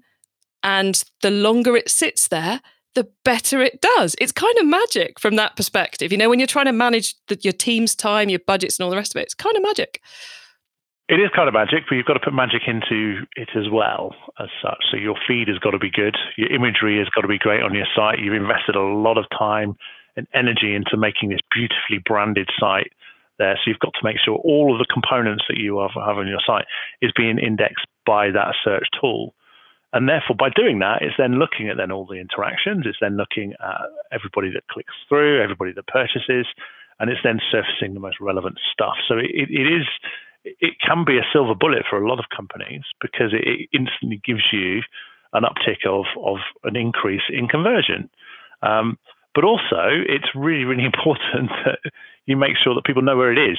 and 0.64 1.04
the 1.22 1.30
longer 1.30 1.76
it 1.76 1.88
sits 1.88 2.26
there, 2.26 2.60
the 2.96 3.08
better 3.24 3.62
it 3.62 3.80
does. 3.80 4.16
It's 4.18 4.32
kind 4.32 4.56
of 4.58 4.66
magic 4.66 5.20
from 5.20 5.36
that 5.36 5.54
perspective. 5.54 6.10
You 6.10 6.18
know, 6.18 6.28
when 6.28 6.40
you're 6.40 6.48
trying 6.48 6.66
to 6.66 6.72
manage 6.72 7.14
the, 7.28 7.38
your 7.42 7.52
team's 7.52 7.94
time, 7.94 8.28
your 8.28 8.40
budgets, 8.40 8.78
and 8.78 8.84
all 8.84 8.90
the 8.90 8.96
rest 8.96 9.14
of 9.14 9.20
it, 9.20 9.24
it's 9.24 9.34
kind 9.34 9.54
of 9.56 9.62
magic. 9.62 10.00
It 11.08 11.20
is 11.20 11.30
kind 11.36 11.46
of 11.46 11.54
magic, 11.54 11.84
but 11.88 11.94
you've 11.94 12.06
got 12.06 12.14
to 12.14 12.24
put 12.24 12.34
magic 12.34 12.62
into 12.66 13.22
it 13.36 13.50
as 13.54 13.70
well, 13.70 14.12
as 14.40 14.48
such. 14.60 14.82
So 14.90 14.96
your 14.96 15.14
feed 15.28 15.46
has 15.46 15.58
got 15.58 15.70
to 15.70 15.78
be 15.78 15.90
good. 15.90 16.16
Your 16.36 16.52
imagery 16.52 16.98
has 16.98 17.08
got 17.14 17.20
to 17.20 17.28
be 17.28 17.38
great 17.38 17.62
on 17.62 17.74
your 17.74 17.86
site. 17.94 18.18
You've 18.18 18.34
invested 18.34 18.74
a 18.74 18.80
lot 18.82 19.16
of 19.16 19.26
time, 19.38 19.76
and 20.16 20.26
energy 20.34 20.74
into 20.74 20.96
making 20.96 21.28
this 21.28 21.40
beautifully 21.54 22.00
branded 22.04 22.48
site 22.58 22.90
there. 23.38 23.54
So 23.56 23.68
you've 23.68 23.78
got 23.78 23.92
to 23.94 24.00
make 24.02 24.16
sure 24.24 24.36
all 24.36 24.72
of 24.72 24.78
the 24.78 24.92
components 24.92 25.44
that 25.48 25.58
you 25.58 25.78
have, 25.80 25.90
have 25.94 26.16
on 26.16 26.26
your 26.26 26.40
site 26.44 26.64
is 27.02 27.12
being 27.14 27.38
indexed 27.38 27.84
by 28.06 28.30
that 28.30 28.54
search 28.64 28.86
tool. 28.98 29.34
And 29.96 30.06
therefore, 30.06 30.36
by 30.36 30.50
doing 30.50 30.80
that, 30.80 31.00
it's 31.00 31.16
then 31.16 31.38
looking 31.38 31.70
at 31.70 31.78
then 31.78 31.90
all 31.90 32.04
the 32.04 32.20
interactions. 32.20 32.84
It's 32.84 33.00
then 33.00 33.16
looking 33.16 33.54
at 33.64 33.80
everybody 34.12 34.52
that 34.52 34.68
clicks 34.68 34.92
through, 35.08 35.42
everybody 35.42 35.72
that 35.72 35.86
purchases, 35.86 36.44
and 37.00 37.08
it's 37.08 37.24
then 37.24 37.40
surfacing 37.50 37.94
the 37.94 38.04
most 38.04 38.20
relevant 38.20 38.58
stuff. 38.70 38.96
So 39.08 39.16
it, 39.16 39.48
it 39.48 39.64
is, 39.64 39.88
it 40.44 40.74
can 40.86 41.06
be 41.06 41.16
a 41.16 41.24
silver 41.32 41.54
bullet 41.54 41.84
for 41.88 41.96
a 41.96 42.06
lot 42.06 42.18
of 42.18 42.26
companies 42.28 42.82
because 43.00 43.32
it 43.32 43.70
instantly 43.72 44.20
gives 44.22 44.44
you 44.52 44.82
an 45.32 45.44
uptick 45.44 45.88
of 45.88 46.04
of 46.22 46.44
an 46.64 46.76
increase 46.76 47.24
in 47.30 47.48
conversion. 47.48 48.10
Um, 48.60 48.98
but 49.34 49.44
also, 49.44 49.88
it's 50.04 50.28
really, 50.34 50.64
really 50.64 50.84
important 50.92 51.48
that 51.64 51.80
you 52.26 52.36
make 52.36 52.60
sure 52.62 52.74
that 52.74 52.84
people 52.84 53.00
know 53.00 53.16
where 53.16 53.32
it 53.32 53.40
is. 53.40 53.56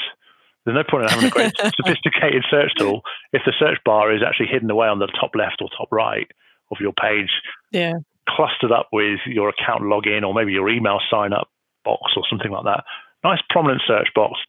There's 0.68 0.76
no 0.76 0.84
point 0.84 1.04
in 1.04 1.10
having 1.10 1.28
a 1.28 1.32
great 1.32 1.56
sophisticated 1.80 2.44
search 2.52 2.76
tool 2.78 3.00
if 3.32 3.42
the 3.46 3.54
search 3.58 3.78
bar 3.86 4.14
is 4.14 4.20
actually 4.22 4.48
hidden 4.48 4.70
away 4.70 4.90
on 4.90 5.00
the 5.00 5.08
top 5.08 5.32
left 5.34 5.62
or 5.62 5.70
top 5.70 5.88
right 5.94 6.28
of 6.72 6.78
your 6.82 6.92
page, 6.92 7.32
yeah. 7.72 7.94
clustered 8.28 8.74
up 8.74 8.90
with 8.92 9.20
your 9.26 9.48
account 9.48 9.84
login 9.84 10.28
or 10.28 10.34
maybe 10.34 10.52
your 10.52 10.68
email 10.70 11.00
sign 11.10 11.32
up 11.32 11.48
box 11.86 12.12
or 12.18 12.24
something 12.30 12.52
like 12.52 12.66
that. 12.66 12.84
Nice 13.24 13.40
prominent 13.50 13.82
search 13.88 14.10
box. 14.14 14.40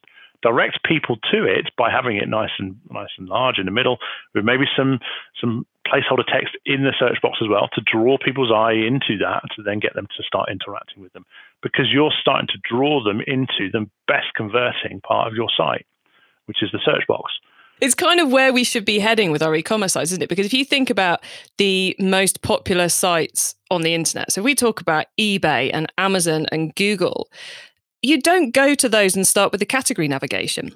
Direct 0.41 0.83
people 0.83 1.15
to 1.31 1.45
it 1.45 1.71
by 1.77 1.89
having 1.89 2.17
it 2.17 2.27
nice 2.27 2.51
and 2.59 2.75
nice 2.91 3.15
and 3.17 3.29
large 3.29 3.57
in 3.57 3.65
the 3.65 3.71
middle, 3.71 3.97
with 4.35 4.43
maybe 4.43 4.65
some 4.75 4.99
some 5.39 5.65
placeholder 5.87 6.25
text 6.27 6.55
in 6.65 6.83
the 6.83 6.93
search 6.99 7.17
box 7.21 7.39
as 7.41 7.47
well 7.49 7.67
to 7.73 7.81
draw 7.81 8.17
people's 8.17 8.51
eye 8.51 8.73
into 8.73 9.17
that 9.17 9.41
to 9.55 9.63
then 9.63 9.79
get 9.79 9.95
them 9.95 10.07
to 10.15 10.23
start 10.23 10.49
interacting 10.51 11.01
with 11.01 11.11
them 11.13 11.25
because 11.63 11.87
you're 11.91 12.13
starting 12.21 12.47
to 12.47 12.59
draw 12.63 13.03
them 13.03 13.21
into 13.25 13.71
the 13.71 13.89
best 14.07 14.27
converting 14.35 15.01
part 15.01 15.27
of 15.27 15.33
your 15.33 15.49
site, 15.55 15.85
which 16.49 16.63
is 16.63 16.71
the 16.71 16.79
search 16.83 17.05
box. 17.07 17.31
It's 17.79 17.93
kind 17.93 18.19
of 18.19 18.31
where 18.31 18.51
we 18.51 18.63
should 18.63 18.83
be 18.83 18.97
heading 18.97 19.31
with 19.31 19.43
our 19.43 19.55
e-commerce 19.55 19.93
sites, 19.93 20.11
isn't 20.11 20.23
it? 20.23 20.29
Because 20.29 20.47
if 20.47 20.53
you 20.53 20.65
think 20.65 20.89
about 20.89 21.23
the 21.57 21.95
most 21.99 22.41
popular 22.41 22.89
sites 22.89 23.53
on 23.69 23.83
the 23.83 23.93
internet, 23.93 24.31
so 24.31 24.41
we 24.41 24.55
talk 24.55 24.81
about 24.81 25.05
eBay 25.17 25.69
and 25.71 25.93
Amazon 25.99 26.47
and 26.51 26.73
Google, 26.73 27.29
you 28.01 28.19
don't 28.19 28.51
go 28.51 28.73
to 28.73 28.89
those 28.89 29.15
and 29.15 29.27
start 29.27 29.51
with 29.51 29.59
the 29.59 29.65
category 29.65 30.07
navigation. 30.07 30.71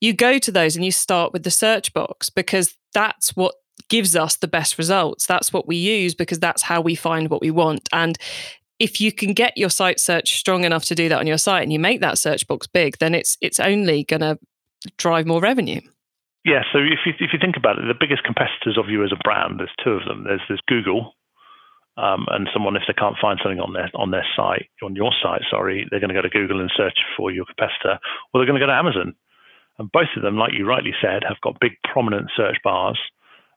You 0.00 0.12
go 0.12 0.38
to 0.38 0.52
those 0.52 0.76
and 0.76 0.84
you 0.84 0.92
start 0.92 1.32
with 1.32 1.42
the 1.42 1.50
search 1.50 1.92
box 1.92 2.30
because 2.30 2.76
that's 2.94 3.36
what 3.36 3.56
gives 3.88 4.14
us 4.14 4.36
the 4.36 4.48
best 4.48 4.78
results. 4.78 5.26
That's 5.26 5.52
what 5.52 5.66
we 5.66 5.76
use 5.76 6.14
because 6.14 6.38
that's 6.38 6.62
how 6.62 6.80
we 6.80 6.94
find 6.94 7.28
what 7.28 7.40
we 7.40 7.50
want. 7.50 7.88
And 7.92 8.16
if 8.78 9.00
you 9.00 9.10
can 9.10 9.32
get 9.32 9.58
your 9.58 9.70
site 9.70 9.98
search 9.98 10.38
strong 10.38 10.64
enough 10.64 10.84
to 10.84 10.94
do 10.94 11.08
that 11.08 11.18
on 11.18 11.26
your 11.26 11.38
site 11.38 11.64
and 11.64 11.72
you 11.72 11.80
make 11.80 12.00
that 12.00 12.18
search 12.18 12.46
box 12.46 12.68
big, 12.68 12.98
then 12.98 13.14
it's 13.14 13.36
it's 13.40 13.58
only 13.58 14.04
going 14.04 14.20
to 14.20 14.38
drive 14.96 15.26
more 15.26 15.40
revenue. 15.40 15.80
Yeah, 16.44 16.62
so 16.72 16.78
if 16.78 17.04
you 17.04 17.12
if 17.18 17.32
you 17.32 17.38
think 17.40 17.56
about 17.56 17.78
it, 17.78 17.84
the 17.86 17.98
biggest 17.98 18.24
competitors 18.24 18.78
of 18.78 18.88
you 18.88 19.04
as 19.04 19.12
a 19.12 19.22
brand, 19.22 19.60
there's 19.60 19.74
two 19.84 19.90
of 19.90 20.06
them. 20.06 20.24
There's 20.24 20.40
there's 20.48 20.62
Google, 20.66 21.14
um, 21.96 22.26
and 22.30 22.48
someone 22.52 22.76
if 22.76 22.82
they 22.86 22.94
can't 22.94 23.20
find 23.20 23.38
something 23.42 23.60
on 23.60 23.72
their 23.72 23.90
on 23.94 24.10
their 24.10 24.26
site 24.36 24.70
on 24.82 24.96
your 24.96 25.12
site, 25.22 25.42
sorry, 25.50 25.86
they're 25.90 26.00
going 26.00 26.14
to 26.14 26.16
go 26.16 26.22
to 26.22 26.30
Google 26.30 26.60
and 26.60 26.70
search 26.74 26.96
for 27.16 27.30
your 27.30 27.44
competitor, 27.44 27.98
or 28.32 28.40
they're 28.40 28.48
going 28.48 28.58
to 28.58 28.64
go 28.64 28.70
to 28.70 28.80
Amazon. 28.80 29.14
And 29.78 29.92
both 29.92 30.10
of 30.16 30.22
them, 30.22 30.36
like 30.36 30.52
you 30.56 30.66
rightly 30.66 30.94
said, 31.00 31.22
have 31.26 31.40
got 31.42 31.60
big 31.60 31.72
prominent 31.84 32.30
search 32.36 32.56
bars 32.64 32.98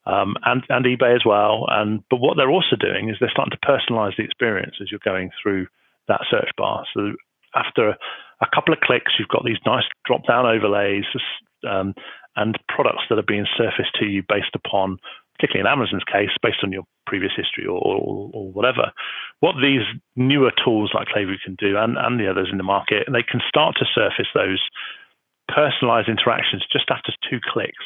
um, 0.05 0.35
and, 0.45 0.63
and 0.69 0.85
eBay 0.85 1.15
as 1.15 1.23
well. 1.25 1.65
And 1.69 2.03
but 2.09 2.17
what 2.17 2.37
they're 2.37 2.51
also 2.51 2.75
doing 2.79 3.09
is 3.09 3.17
they're 3.19 3.31
starting 3.31 3.57
to 3.57 3.67
personalize 3.67 4.17
the 4.17 4.23
experience 4.23 4.75
as 4.81 4.89
you're 4.91 4.99
going 5.03 5.31
through 5.41 5.67
that 6.07 6.21
search 6.29 6.49
bar. 6.57 6.85
So 6.93 7.13
after 7.55 7.95
a 8.41 8.47
couple 8.53 8.73
of 8.73 8.79
clicks, 8.79 9.13
you've 9.19 9.27
got 9.27 9.45
these 9.45 9.61
nice 9.65 9.83
drop-down 10.05 10.45
overlays 10.45 11.05
um, 11.69 11.93
and 12.35 12.57
products 12.67 13.03
that 13.09 13.19
are 13.19 13.27
being 13.27 13.45
surfaced 13.57 13.93
to 13.99 14.05
you 14.05 14.23
based 14.27 14.55
upon, 14.55 14.97
particularly 15.35 15.61
in 15.61 15.71
Amazon's 15.71 16.03
case, 16.03 16.31
based 16.41 16.59
on 16.63 16.71
your 16.71 16.83
previous 17.05 17.33
history 17.35 17.65
or, 17.65 17.77
or, 17.77 18.31
or 18.33 18.51
whatever. 18.51 18.91
What 19.39 19.55
these 19.61 19.81
newer 20.15 20.51
tools 20.63 20.91
like 20.93 21.07
Klevu 21.09 21.35
can 21.43 21.55
do, 21.55 21.77
and, 21.77 21.97
and 21.97 22.19
the 22.19 22.29
others 22.29 22.49
in 22.51 22.57
the 22.57 22.63
market, 22.63 23.07
they 23.11 23.23
can 23.23 23.41
start 23.47 23.75
to 23.79 23.85
surface 23.93 24.29
those 24.33 24.61
personalized 25.47 26.09
interactions 26.09 26.65
just 26.71 26.89
after 26.89 27.11
two 27.29 27.39
clicks. 27.51 27.85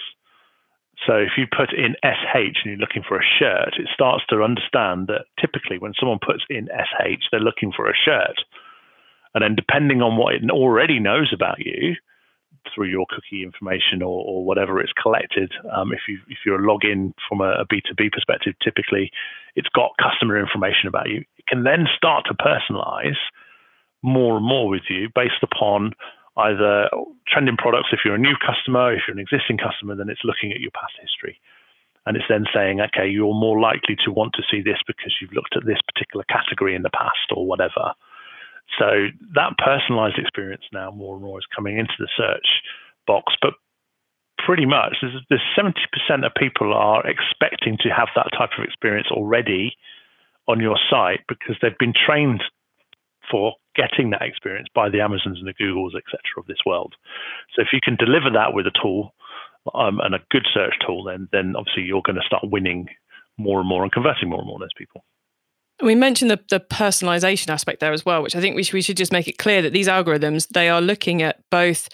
So 1.06 1.16
if 1.18 1.32
you 1.38 1.46
put 1.46 1.74
in 1.74 1.96
SH 2.04 2.64
and 2.64 2.66
you're 2.66 2.78
looking 2.78 3.04
for 3.06 3.20
a 3.20 3.24
shirt, 3.40 3.76
it 3.78 3.90
starts 3.94 4.24
to 4.30 4.44
understand 4.44 5.08
that 5.08 5.26
typically 5.40 5.78
when 5.78 5.94
someone 6.00 6.20
puts 6.26 6.44
in 6.50 6.68
SH, 6.68 7.28
they're 7.32 7.42
looking 7.42 7.72
for 7.76 7.90
a 7.90 7.94
shirt. 7.94 8.40
And 9.36 9.44
then 9.44 9.54
depending 9.56 10.02
on 10.02 10.18
what 10.18 10.34
it 10.34 10.50
already 10.50 11.00
knows 11.00 11.32
about 11.36 11.60
you 11.60 11.96
through 12.74 12.88
your 12.88 13.06
cookie 13.10 13.44
information 13.44 14.02
or, 14.02 14.24
or 14.26 14.46
whatever 14.46 14.80
it's 14.80 14.94
collected, 14.94 15.52
um, 15.76 15.92
if 15.92 16.08
you 16.08 16.18
if 16.30 16.40
you're 16.46 16.64
a 16.64 16.66
login 16.66 17.14
from 17.30 17.42
a 17.42 17.62
a 17.62 17.66
B2B 17.68 18.12
perspective, 18.12 18.56
typically 18.64 19.12
it's 19.56 19.70
got 19.76 19.92
customer 20.02 20.40
information 20.40 20.88
about 20.88 21.10
you. 21.10 21.20
It 21.38 21.46
can 21.48 21.64
then 21.64 21.86
start 21.96 22.26
to 22.28 22.34
personalize 22.34 23.20
more 24.02 24.38
and 24.38 24.46
more 24.46 24.70
with 24.70 24.84
you 24.90 25.10
based 25.14 25.44
upon 25.44 25.92
either 26.38 26.90
trending 27.28 27.58
products 27.58 27.90
if 27.92 28.00
you're 28.04 28.16
a 28.16 28.20
new 28.20 28.36
customer, 28.40 28.94
if 28.94 29.04
you're 29.08 29.18
an 29.18 29.24
existing 29.24 29.58
customer, 29.58 29.96
then 29.96 30.10
it's 30.10 30.24
looking 30.24 30.52
at 30.52 30.60
your 30.60 30.72
past 30.72 30.94
history. 31.00 31.40
And 32.06 32.16
it's 32.16 32.26
then 32.30 32.46
saying, 32.54 32.82
okay, 32.82 33.08
you're 33.08 33.34
more 33.34 33.60
likely 33.60 33.96
to 34.06 34.12
want 34.12 34.34
to 34.36 34.44
see 34.52 34.62
this 34.62 34.78
because 34.86 35.16
you've 35.20 35.34
looked 35.34 35.56
at 35.58 35.66
this 35.66 35.80
particular 35.92 36.24
category 36.30 36.76
in 36.76 36.84
the 36.84 36.92
past 36.92 37.34
or 37.36 37.48
whatever. 37.48 37.94
So 38.80 39.08
that 39.36 39.58
personalized 39.58 40.18
experience 40.18 40.64
now 40.74 40.92
more 40.92 41.16
and 41.16 41.24
more 41.24 41.40
is 41.40 41.46
coming 41.56 41.78
into 41.78 41.94
the 42.00 42.10
search 42.18 42.48
box. 43.08 43.34
But 43.42 43.54
pretty 44.46 44.66
much, 44.66 44.98
there's, 45.02 45.16
there's 45.30 45.42
70% 45.58 46.26
of 46.26 46.32
people 46.36 46.74
are 46.74 47.04
expecting 47.08 47.78
to 47.82 47.90
have 47.90 48.10
that 48.16 48.30
type 48.38 48.52
of 48.58 48.64
experience 48.64 49.08
already 49.12 49.76
on 50.48 50.60
your 50.60 50.78
site 50.90 51.22
because 51.28 51.56
they've 51.62 51.78
been 51.80 51.94
trained 51.94 52.44
for 53.32 53.54
getting 53.76 54.12
that 54.12 54.22
experience 54.22 54.68
by 54.76 54.90
the 54.90 55.02
Amazons 55.02 55.40
and 55.40 55.48
the 55.48 55.54
Googles, 55.54 55.96
etc., 55.98 56.20
of 56.38 56.46
this 56.46 56.62
world. 56.66 56.94
So 57.56 57.62
if 57.62 57.70
you 57.74 57.80
can 57.84 57.96
deliver 57.96 58.30
that 58.32 58.54
with 58.54 58.68
a 58.68 58.72
tool 58.82 59.14
um, 59.74 60.00
and 60.04 60.14
a 60.14 60.20
good 60.30 60.46
search 60.54 60.74
tool, 60.86 61.06
then 61.06 61.28
then 61.32 61.56
obviously 61.58 61.84
you're 61.84 62.06
going 62.06 62.18
to 62.18 62.28
start 62.28 62.44
winning 62.46 62.88
more 63.38 63.60
and 63.60 63.68
more 63.68 63.84
and 63.84 63.92
converting 63.92 64.30
more 64.30 64.40
and 64.40 64.48
more 64.48 64.58
of 64.58 64.62
those 64.62 64.78
people. 64.78 65.04
We 65.82 65.96
mentioned 65.96 66.32
the, 66.32 66.40
the 66.50 66.60
personalization 66.60 67.50
aspect 67.50 67.82
there 67.82 67.92
as 67.92 68.06
well, 68.06 68.24
which 68.24 68.36
I 68.36 68.40
think 68.40 68.56
we 68.56 68.64
should, 68.64 68.74
we 68.74 68.82
should 68.82 68.98
just 68.98 69.12
make 69.12 69.28
it 69.28 69.38
clear 69.38 69.62
that 69.62 69.74
these 69.74 69.88
algorithms 69.88 70.48
they 70.50 70.70
are 70.70 70.82
looking 70.82 71.22
at 71.22 71.42
both 71.50 71.90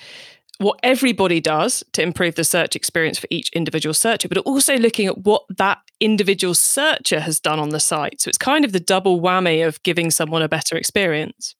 what 0.61 0.79
everybody 0.83 1.39
does 1.39 1.83
to 1.93 2.03
improve 2.03 2.35
the 2.35 2.43
search 2.43 2.75
experience 2.75 3.17
for 3.17 3.27
each 3.31 3.50
individual 3.50 3.95
searcher, 3.95 4.27
but 4.27 4.38
also 4.39 4.77
looking 4.77 5.07
at 5.07 5.17
what 5.19 5.43
that 5.57 5.79
individual 6.00 6.53
searcher 6.53 7.19
has 7.19 7.39
done 7.39 7.59
on 7.59 7.69
the 7.69 7.79
site. 7.79 8.21
So 8.21 8.29
it's 8.29 8.38
kind 8.38 8.63
of 8.63 8.71
the 8.71 8.79
double 8.79 9.19
whammy 9.19 9.65
of 9.65 9.81
giving 9.81 10.11
someone 10.11 10.43
a 10.43 10.47
better 10.47 10.77
experience. 10.77 11.55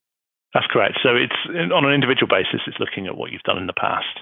That's 0.54 0.68
correct. 0.68 1.00
So 1.02 1.16
it's 1.16 1.72
on 1.74 1.86
an 1.86 1.94
individual 1.94 2.28
basis, 2.28 2.62
it's 2.68 2.80
looking 2.80 3.08
at 3.08 3.18
what 3.18 3.32
you've 3.32 3.42
done 3.44 3.58
in 3.58 3.68
the 3.68 3.74
past. 3.74 4.20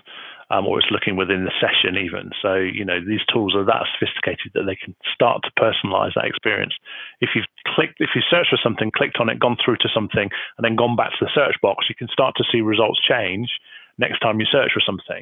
Um, 0.50 0.66
or 0.66 0.80
it's 0.82 0.90
looking 0.90 1.16
within 1.16 1.46
the 1.46 1.54
session 1.62 1.94
even. 1.94 2.34
So, 2.42 2.56
you 2.56 2.84
know, 2.84 2.98
these 2.98 3.22
tools 3.32 3.54
are 3.54 3.64
that 3.70 3.86
sophisticated 3.94 4.50
that 4.58 4.66
they 4.66 4.74
can 4.74 4.96
start 5.14 5.46
to 5.46 5.54
personalize 5.54 6.18
that 6.18 6.26
experience. 6.26 6.74
If 7.22 7.38
you've 7.38 7.46
clicked, 7.68 8.02
if 8.02 8.18
you 8.18 8.26
search 8.26 8.50
for 8.50 8.58
something, 8.58 8.90
clicked 8.90 9.22
on 9.22 9.30
it, 9.30 9.38
gone 9.38 9.58
through 9.64 9.78
to 9.86 9.90
something, 9.94 10.26
and 10.58 10.62
then 10.66 10.76
gone 10.76 10.96
back 10.98 11.14
to 11.14 11.22
the 11.22 11.30
search 11.38 11.54
box, 11.62 11.86
you 11.86 11.94
can 11.94 12.10
start 12.10 12.34
to 12.38 12.44
see 12.52 12.62
results 12.62 12.98
change 12.98 13.62
next 14.00 14.26
time 14.26 14.40
you 14.40 14.48
search 14.50 14.74
for 14.74 14.82
something 14.82 15.22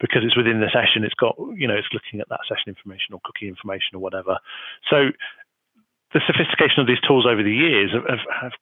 because 0.00 0.20
it's 0.20 0.36
within 0.36 0.60
the 0.60 0.68
session. 0.68 1.00
It's 1.00 1.16
got, 1.16 1.38
you 1.56 1.64
know, 1.64 1.78
it's 1.78 1.88
looking 1.94 2.20
at 2.20 2.28
that 2.28 2.44
session 2.44 2.68
information 2.68 3.14
or 3.14 3.24
cookie 3.24 3.48
information 3.48 3.96
or 3.96 4.00
whatever. 4.00 4.36
So 4.90 5.16
the 6.12 6.20
sophistication 6.26 6.84
of 6.84 6.86
these 6.86 7.00
tools 7.06 7.24
over 7.24 7.40
the 7.42 7.54
years 7.54 7.94
have, 7.94 8.20
have 8.28 8.52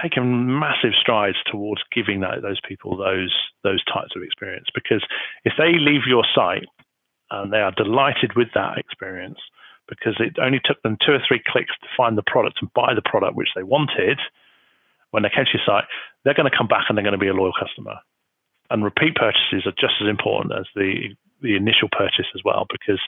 taken 0.00 0.58
massive 0.58 0.92
strides 1.00 1.36
towards 1.50 1.82
giving 1.94 2.20
that, 2.20 2.42
those 2.42 2.60
people 2.66 2.96
those 2.96 3.34
those 3.62 3.84
types 3.84 4.12
of 4.16 4.22
experience. 4.22 4.66
Because 4.74 5.04
if 5.44 5.54
they 5.58 5.78
leave 5.78 6.02
your 6.06 6.24
site 6.34 6.66
and 7.30 7.52
they 7.52 7.58
are 7.58 7.72
delighted 7.72 8.36
with 8.36 8.48
that 8.54 8.78
experience, 8.78 9.38
because 9.88 10.16
it 10.18 10.36
only 10.40 10.60
took 10.64 10.80
them 10.82 10.96
two 11.04 11.12
or 11.12 11.22
three 11.26 11.42
clicks 11.46 11.72
to 11.80 11.88
find 11.96 12.18
the 12.18 12.22
product 12.26 12.58
and 12.60 12.72
buy 12.74 12.94
the 12.94 13.02
product 13.04 13.36
which 13.36 13.50
they 13.54 13.62
wanted, 13.62 14.18
when 15.10 15.22
they 15.22 15.30
came 15.30 15.44
to 15.44 15.58
your 15.58 15.64
site, 15.64 15.84
they're 16.24 16.34
going 16.34 16.50
to 16.50 16.56
come 16.56 16.68
back 16.68 16.86
and 16.88 16.96
they're 16.96 17.04
going 17.04 17.18
to 17.18 17.18
be 17.18 17.28
a 17.28 17.34
loyal 17.34 17.52
customer 17.58 17.96
and 18.70 18.84
repeat 18.84 19.14
purchases 19.14 19.66
are 19.66 19.78
just 19.78 19.94
as 20.02 20.08
important 20.08 20.52
as 20.58 20.66
the 20.74 21.14
the 21.42 21.56
initial 21.56 21.88
purchase 21.92 22.26
as 22.34 22.40
well 22.44 22.64
because 22.70 23.00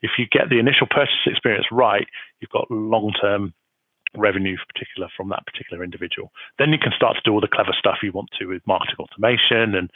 if 0.00 0.12
you 0.16 0.24
get 0.30 0.48
the 0.48 0.58
initial 0.58 0.86
purchase 0.88 1.26
experience 1.26 1.66
right 1.70 2.06
you've 2.40 2.50
got 2.50 2.70
long 2.70 3.12
term 3.20 3.52
revenue 4.16 4.56
particular 4.72 5.08
from 5.16 5.28
that 5.30 5.46
particular 5.46 5.82
individual. 5.82 6.32
Then 6.58 6.70
you 6.70 6.78
can 6.78 6.92
start 6.94 7.16
to 7.16 7.22
do 7.24 7.32
all 7.32 7.40
the 7.40 7.48
clever 7.48 7.72
stuff 7.78 7.98
you 8.02 8.12
want 8.12 8.30
to 8.38 8.46
with 8.46 8.66
marketing 8.66 8.96
automation 8.98 9.74
and 9.74 9.90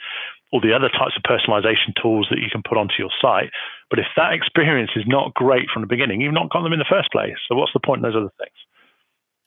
all 0.51 0.61
the 0.61 0.73
other 0.73 0.89
types 0.89 1.17
of 1.17 1.23
personalization 1.23 1.93
tools 2.01 2.27
that 2.29 2.39
you 2.39 2.49
can 2.51 2.63
put 2.63 2.77
onto 2.77 2.95
your 2.97 3.11
site. 3.21 3.51
But 3.89 3.99
if 3.99 4.07
that 4.15 4.33
experience 4.33 4.91
is 4.95 5.05
not 5.07 5.33
great 5.33 5.69
from 5.73 5.81
the 5.81 5.87
beginning 5.87 6.21
you've 6.21 6.33
not 6.33 6.49
got 6.49 6.63
them 6.63 6.73
in 6.73 6.79
the 6.79 6.89
first 6.89 7.11
place. 7.11 7.37
So 7.47 7.55
what's 7.55 7.73
the 7.73 7.79
point 7.79 7.99
in 7.99 8.03
those 8.03 8.19
other 8.19 8.33
things 8.37 8.57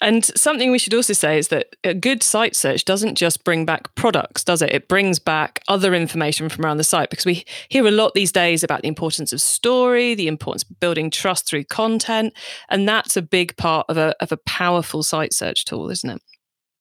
And 0.00 0.24
something 0.24 0.70
we 0.70 0.78
should 0.78 0.94
also 0.94 1.12
say 1.12 1.38
is 1.38 1.48
that 1.48 1.76
a 1.84 1.92
good 1.94 2.22
site 2.22 2.56
search 2.56 2.84
doesn't 2.84 3.16
just 3.16 3.44
bring 3.44 3.66
back 3.66 3.94
products, 3.94 4.44
does 4.44 4.62
it? 4.62 4.70
It 4.70 4.88
brings 4.88 5.18
back 5.18 5.62
other 5.68 5.94
information 5.94 6.48
from 6.48 6.64
around 6.64 6.78
the 6.78 6.84
site 6.84 7.10
because 7.10 7.26
we 7.26 7.44
hear 7.68 7.86
a 7.86 7.90
lot 7.90 8.14
these 8.14 8.32
days 8.32 8.62
about 8.62 8.82
the 8.82 8.88
importance 8.88 9.32
of 9.32 9.40
story, 9.40 10.14
the 10.14 10.28
importance 10.28 10.62
of 10.62 10.80
building 10.80 11.10
trust 11.10 11.46
through 11.46 11.64
content. 11.64 12.32
And 12.68 12.88
that's 12.88 13.16
a 13.16 13.22
big 13.22 13.56
part 13.56 13.86
of 13.88 13.98
a, 13.98 14.14
of 14.20 14.32
a 14.32 14.38
powerful 14.38 15.02
site 15.02 15.34
search 15.34 15.64
tool, 15.64 15.90
isn't 15.90 16.08
it? 16.08 16.22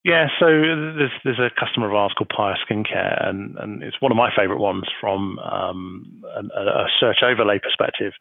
Yeah, 0.06 0.28
so 0.40 0.46
there's 0.48 1.12
there's 1.26 1.40
a 1.40 1.50
customer 1.60 1.90
of 1.90 1.94
ours 1.94 2.14
called 2.18 2.30
Paya 2.30 2.56
Skincare, 2.66 3.28
and, 3.28 3.58
and 3.58 3.84
it's 3.84 4.02
one 4.02 4.14
of 4.14 4.16
my 4.16 4.30
favourite 4.34 4.62
ones 4.62 4.86
from 5.02 5.38
um, 5.40 6.24
a, 6.36 6.62
a, 6.62 6.88
search 7.02 7.18
overlay 7.22 7.60
perspective. 7.60 8.14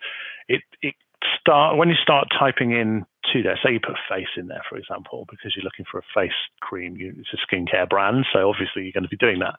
It 0.49 0.63
it 0.83 0.95
start 1.41 1.77
when 1.77 1.89
you 1.89 1.97
start 2.03 2.29
typing 2.39 2.73
in 2.73 3.05
to 3.33 3.43
there. 3.43 3.59
Say 3.63 3.73
you 3.73 3.81
put 3.81 3.97
face 4.09 4.33
in 4.37 4.49
there, 4.49 4.63
for 4.69 4.77
example, 4.77 5.27
because 5.31 5.55
you're 5.57 5.65
looking 5.65 5.87
for 5.91 5.99
a 5.99 6.07
face 6.15 6.37
cream. 6.61 6.97
You, 6.97 7.15
it's 7.19 7.35
a 7.35 7.41
skincare 7.47 7.89
brand, 7.89 8.27
so 8.33 8.49
obviously 8.49 8.85
you're 8.85 8.93
going 8.93 9.09
to 9.09 9.13
be 9.13 9.17
doing 9.17 9.41
that. 9.41 9.57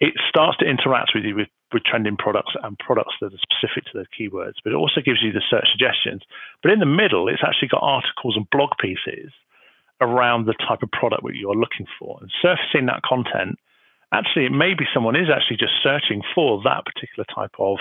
It 0.00 0.14
starts 0.28 0.58
to 0.58 0.66
interact 0.66 1.12
with 1.14 1.24
you 1.24 1.36
with, 1.36 1.48
with 1.72 1.84
trending 1.84 2.16
products 2.16 2.52
and 2.62 2.78
products 2.78 3.14
that 3.20 3.32
are 3.32 3.46
specific 3.46 3.84
to 3.86 3.98
those 3.98 4.10
keywords, 4.10 4.58
but 4.62 4.72
it 4.72 4.76
also 4.76 5.00
gives 5.00 5.22
you 5.22 5.32
the 5.32 5.42
search 5.48 5.68
suggestions. 5.70 6.22
But 6.62 6.72
in 6.72 6.80
the 6.80 6.86
middle, 6.86 7.28
it's 7.28 7.44
actually 7.46 7.68
got 7.68 7.82
articles 7.82 8.36
and 8.36 8.48
blog 8.50 8.70
pieces 8.80 9.30
around 10.00 10.46
the 10.46 10.54
type 10.66 10.82
of 10.82 10.90
product 10.90 11.22
that 11.22 11.36
you're 11.36 11.54
looking 11.54 11.86
for. 11.98 12.18
And 12.20 12.30
surfacing 12.42 12.86
that 12.86 13.02
content, 13.02 13.58
actually, 14.12 14.46
it 14.46 14.52
may 14.52 14.74
be 14.74 14.84
someone 14.92 15.14
is 15.14 15.30
actually 15.30 15.58
just 15.58 15.78
searching 15.82 16.22
for 16.34 16.60
that 16.64 16.84
particular 16.84 17.24
type 17.32 17.54
of 17.58 17.78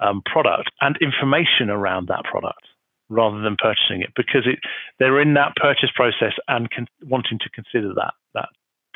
um, 0.00 0.22
product 0.30 0.70
and 0.80 0.96
information 1.00 1.70
around 1.70 2.08
that 2.08 2.24
product 2.24 2.66
rather 3.08 3.40
than 3.40 3.56
purchasing 3.60 4.02
it 4.02 4.10
because 4.16 4.46
it, 4.46 4.58
they're 4.98 5.20
in 5.20 5.34
that 5.34 5.54
purchase 5.56 5.90
process 5.94 6.32
and 6.48 6.70
con- 6.70 6.86
wanting 7.06 7.38
to 7.38 7.50
consider 7.50 7.92
that 7.94 8.14
that 8.34 8.48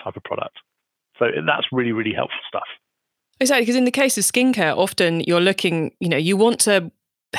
type 0.02 0.16
of 0.16 0.22
product. 0.24 0.56
So 1.18 1.26
that's 1.46 1.66
really 1.72 1.92
really 1.92 2.14
helpful 2.14 2.40
stuff. 2.48 2.68
Exactly, 3.40 3.62
because 3.62 3.76
in 3.76 3.84
the 3.84 3.90
case 3.90 4.16
of 4.16 4.24
skincare, 4.24 4.76
often 4.76 5.20
you're 5.20 5.40
looking, 5.40 5.92
you 5.98 6.08
know, 6.08 6.16
you 6.16 6.36
want 6.36 6.60
to 6.60 6.90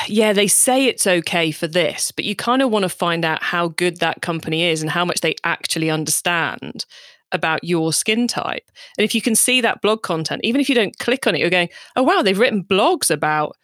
yeah, 0.07 0.33
they 0.33 0.47
say 0.47 0.85
it's 0.85 1.07
okay 1.07 1.51
for 1.51 1.67
this, 1.67 2.11
but 2.11 2.25
you 2.25 2.35
kind 2.35 2.61
of 2.61 2.69
want 2.69 2.83
to 2.83 2.89
find 2.89 3.23
out 3.23 3.41
how 3.41 3.69
good 3.69 4.01
that 4.01 4.21
company 4.21 4.63
is 4.63 4.81
and 4.81 4.91
how 4.91 5.05
much 5.05 5.21
they 5.21 5.35
actually 5.45 5.89
understand 5.89 6.85
about 7.35 7.63
your 7.63 7.93
skin 7.93 8.27
type. 8.27 8.71
And 8.97 9.05
if 9.05 9.13
you 9.13 9.21
can 9.21 9.35
see 9.35 9.61
that 9.61 9.81
blog 9.81 10.01
content, 10.01 10.41
even 10.43 10.59
if 10.59 10.69
you 10.69 10.75
don't 10.75 10.97
click 10.97 11.27
on 11.27 11.35
it, 11.35 11.41
you're 11.41 11.49
going, 11.49 11.69
oh, 11.95 12.03
wow, 12.03 12.21
they've 12.23 12.39
written 12.39 12.63
blogs 12.63 13.11
about 13.11 13.55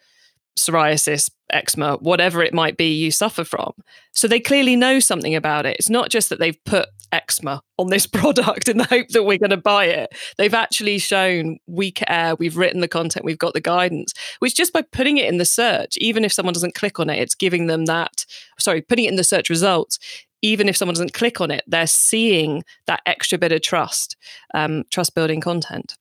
psoriasis, 0.58 1.30
eczema, 1.50 1.96
whatever 1.96 2.42
it 2.42 2.54
might 2.54 2.76
be 2.76 2.92
you 2.92 3.10
suffer 3.10 3.44
from. 3.44 3.72
So 4.12 4.28
they 4.28 4.40
clearly 4.40 4.76
know 4.76 5.00
something 5.00 5.34
about 5.34 5.66
it. 5.66 5.76
It's 5.78 5.90
not 5.90 6.10
just 6.10 6.28
that 6.28 6.38
they've 6.38 6.62
put 6.64 6.88
eczema 7.12 7.62
on 7.78 7.88
this 7.88 8.06
product 8.12 8.68
in 8.68 8.78
the 8.78 8.84
hope 8.84 9.08
that 9.08 9.24
we're 9.24 9.38
going 9.38 9.50
to 9.50 9.56
buy 9.56 9.86
it. 9.86 10.14
They've 10.38 10.54
actually 10.54 10.98
shown 10.98 11.58
we 11.66 11.90
care, 11.90 12.34
we've 12.36 12.56
written 12.56 12.80
the 12.80 12.88
content, 12.88 13.24
we've 13.24 13.38
got 13.38 13.54
the 13.54 13.60
guidance, 13.60 14.12
which 14.40 14.56
just 14.56 14.72
by 14.72 14.82
putting 14.82 15.18
it 15.18 15.26
in 15.26 15.38
the 15.38 15.44
search, 15.44 15.96
even 15.98 16.24
if 16.24 16.32
someone 16.32 16.54
doesn't 16.54 16.74
click 16.74 16.98
on 16.98 17.10
it, 17.10 17.18
it's 17.18 17.34
giving 17.34 17.66
them 17.66 17.86
that, 17.86 18.24
sorry, 18.58 18.82
putting 18.82 19.06
it 19.06 19.10
in 19.10 19.16
the 19.16 19.24
search 19.24 19.50
results. 19.50 19.98
Even 20.44 20.68
if 20.68 20.76
someone 20.76 20.94
doesn't 20.94 21.14
click 21.14 21.40
on 21.40 21.52
it, 21.52 21.62
they're 21.68 21.86
seeing 21.86 22.64
that 22.88 23.00
extra 23.06 23.38
bit 23.38 23.52
of 23.52 23.62
trust, 23.62 24.16
um, 24.54 24.82
trust 24.90 25.14
building 25.14 25.40
content. 25.40 25.96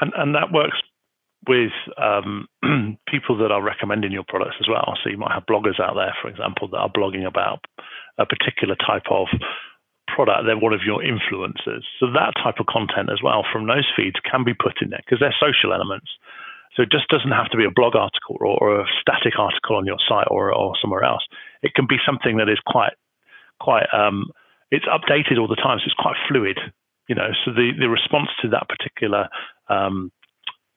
And, 0.00 0.12
and 0.16 0.34
that 0.34 0.52
works 0.52 0.76
with 1.48 1.72
um, 1.96 2.48
people 3.08 3.38
that 3.38 3.50
are 3.50 3.62
recommending 3.62 4.12
your 4.12 4.24
products 4.26 4.56
as 4.60 4.68
well. 4.68 4.94
So 5.02 5.10
you 5.10 5.18
might 5.18 5.32
have 5.32 5.46
bloggers 5.46 5.80
out 5.80 5.94
there, 5.94 6.14
for 6.20 6.28
example, 6.28 6.68
that 6.68 6.78
are 6.78 6.90
blogging 6.90 7.26
about 7.26 7.64
a 8.18 8.26
particular 8.26 8.76
type 8.76 9.06
of 9.10 9.28
product. 10.08 10.46
They're 10.46 10.58
one 10.58 10.72
of 10.72 10.86
your 10.86 11.00
influencers. 11.02 11.84
So 12.00 12.10
that 12.14 12.34
type 12.42 12.56
of 12.58 12.66
content 12.66 13.10
as 13.12 13.22
well 13.22 13.44
from 13.52 13.66
those 13.66 13.86
feeds 13.96 14.16
can 14.28 14.44
be 14.44 14.54
put 14.54 14.82
in 14.82 14.90
there 14.90 15.02
because 15.04 15.20
they're 15.20 15.34
social 15.38 15.72
elements. 15.72 16.08
So 16.74 16.82
it 16.82 16.92
just 16.92 17.08
doesn't 17.08 17.32
have 17.32 17.48
to 17.50 17.56
be 17.56 17.64
a 17.64 17.72
blog 17.72 17.96
article 17.96 18.36
or, 18.38 18.58
or 18.60 18.80
a 18.80 18.86
static 19.00 19.38
article 19.38 19.76
on 19.76 19.86
your 19.86 19.98
site 20.06 20.28
or, 20.30 20.52
or 20.52 20.74
somewhere 20.80 21.04
else. 21.04 21.24
It 21.62 21.74
can 21.74 21.86
be 21.88 21.96
something 22.04 22.36
that 22.36 22.50
is 22.50 22.60
quite, 22.66 22.92
quite, 23.60 23.86
um, 23.96 24.28
it's 24.70 24.84
updated 24.84 25.40
all 25.40 25.48
the 25.48 25.56
time. 25.56 25.78
So 25.80 25.86
it's 25.86 25.96
quite 25.98 26.16
fluid, 26.28 26.58
you 27.08 27.14
know. 27.14 27.32
So 27.44 27.52
the, 27.52 27.72
the 27.78 27.88
response 27.88 28.28
to 28.42 28.48
that 28.50 28.68
particular 28.68 29.28
um, 29.68 30.12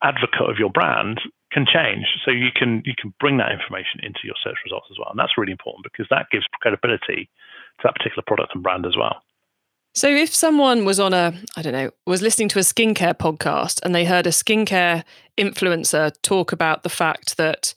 advocate 0.03 0.49
of 0.49 0.57
your 0.57 0.69
brand 0.69 1.19
can 1.51 1.65
change. 1.65 2.05
So 2.23 2.31
you 2.31 2.49
can 2.55 2.81
you 2.85 2.93
can 2.99 3.13
bring 3.19 3.38
that 3.38 3.51
information 3.51 3.99
into 4.03 4.19
your 4.23 4.35
search 4.43 4.57
results 4.63 4.88
as 4.91 4.97
well, 4.97 5.09
and 5.09 5.19
that's 5.19 5.38
really 5.38 5.51
important 5.51 5.83
because 5.83 6.07
that 6.09 6.27
gives 6.31 6.45
credibility 6.62 7.29
to 7.79 7.83
that 7.83 7.95
particular 7.95 8.23
product 8.25 8.53
and 8.53 8.63
brand 8.63 8.85
as 8.85 8.95
well. 8.97 9.21
So 9.95 10.07
if 10.07 10.33
someone 10.33 10.85
was 10.85 10.99
on 10.99 11.13
a 11.13 11.33
I 11.55 11.62
don't 11.62 11.73
know 11.73 11.91
was 12.05 12.21
listening 12.21 12.49
to 12.49 12.59
a 12.59 12.63
skincare 12.63 13.17
podcast 13.17 13.79
and 13.83 13.93
they 13.95 14.05
heard 14.05 14.27
a 14.27 14.31
skincare 14.31 15.03
influencer 15.38 16.13
talk 16.21 16.51
about 16.51 16.83
the 16.83 16.89
fact 16.89 17.38
that 17.38 17.73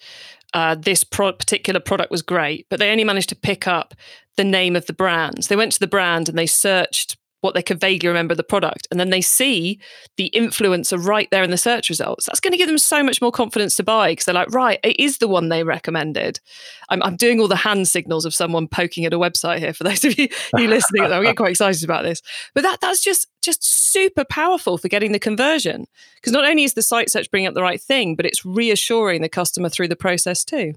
uh, 0.55 0.75
this 0.75 1.03
pro- 1.03 1.33
particular 1.33 1.81
product 1.81 2.11
was 2.11 2.21
great, 2.21 2.67
but 2.69 2.79
they 2.79 2.91
only 2.91 3.05
managed 3.05 3.31
to 3.31 3.37
pick 3.37 3.67
up 3.67 3.95
the 4.37 4.45
name 4.45 4.77
of 4.77 4.85
the 4.87 4.93
brands. 4.93 5.49
They 5.49 5.57
went 5.57 5.73
to 5.73 5.81
the 5.81 5.87
brand 5.87 6.29
and 6.29 6.37
they 6.37 6.47
searched 6.47 7.17
what 7.43 7.55
they 7.55 7.63
could 7.63 7.81
vaguely 7.81 8.09
remember 8.09 8.35
the 8.35 8.43
product. 8.43 8.89
And 8.91 8.99
then 8.99 9.11
they 9.11 9.21
see 9.21 9.79
the 10.17 10.31
influencer 10.35 11.05
right 11.05 11.29
there 11.31 11.43
in 11.43 11.51
the 11.51 11.59
search 11.59 11.89
results. 11.89 12.27
That's 12.27 12.41
going 12.41 12.53
to 12.53 12.57
give 12.57 12.69
them 12.69 12.79
so 12.79 13.03
much 13.03 13.21
more 13.21 13.33
confidence 13.33 13.77
to 13.77 13.83
buy 13.83 14.13
because 14.13 14.25
they're 14.25 14.35
like, 14.35 14.55
right, 14.55 14.79
it 14.85 14.99
is 14.99 15.19
the 15.19 15.29
one 15.29 15.49
they 15.49 15.65
recommended. 15.65 16.41
I'm, 16.89 17.03
I'm, 17.03 17.17
doing 17.17 17.41
all 17.41 17.49
the 17.49 17.57
hand 17.57 17.89
signals 17.89 18.25
of 18.25 18.35
someone 18.35 18.69
poking 18.69 19.05
at 19.05 19.13
a 19.13 19.19
website 19.19 19.59
here 19.59 19.73
for 19.73 19.85
those 19.85 20.05
of 20.05 20.19
you, 20.19 20.29
you 20.57 20.69
listening. 20.69 21.03
I'm 21.03 21.23
getting 21.23 21.35
quite 21.35 21.51
excited 21.51 21.85
about 21.85 22.05
this. 22.05 22.23
But 22.55 22.63
that 22.63 22.81
that's 22.81 23.03
just 23.03 23.29
just 23.43 23.65
super 23.65 24.25
powerful 24.25 24.79
for 24.79 24.89
getting 24.89 25.13
the 25.13 25.19
conversion 25.19 25.87
because 26.17 26.33
not 26.33 26.45
only 26.45 26.63
is 26.63 26.75
the 26.75 26.83
site 26.83 27.11
search 27.11 27.31
bringing 27.31 27.49
up 27.49 27.55
the 27.55 27.63
right 27.63 27.81
thing, 27.81 28.15
but 28.15 28.25
it's 28.25 28.47
reassuring 28.47 29.21
the 29.21 29.29
customer 29.29 29.69
through 29.69 29.89
the 29.89 29.97
process 29.97 30.45
too. 30.45 30.75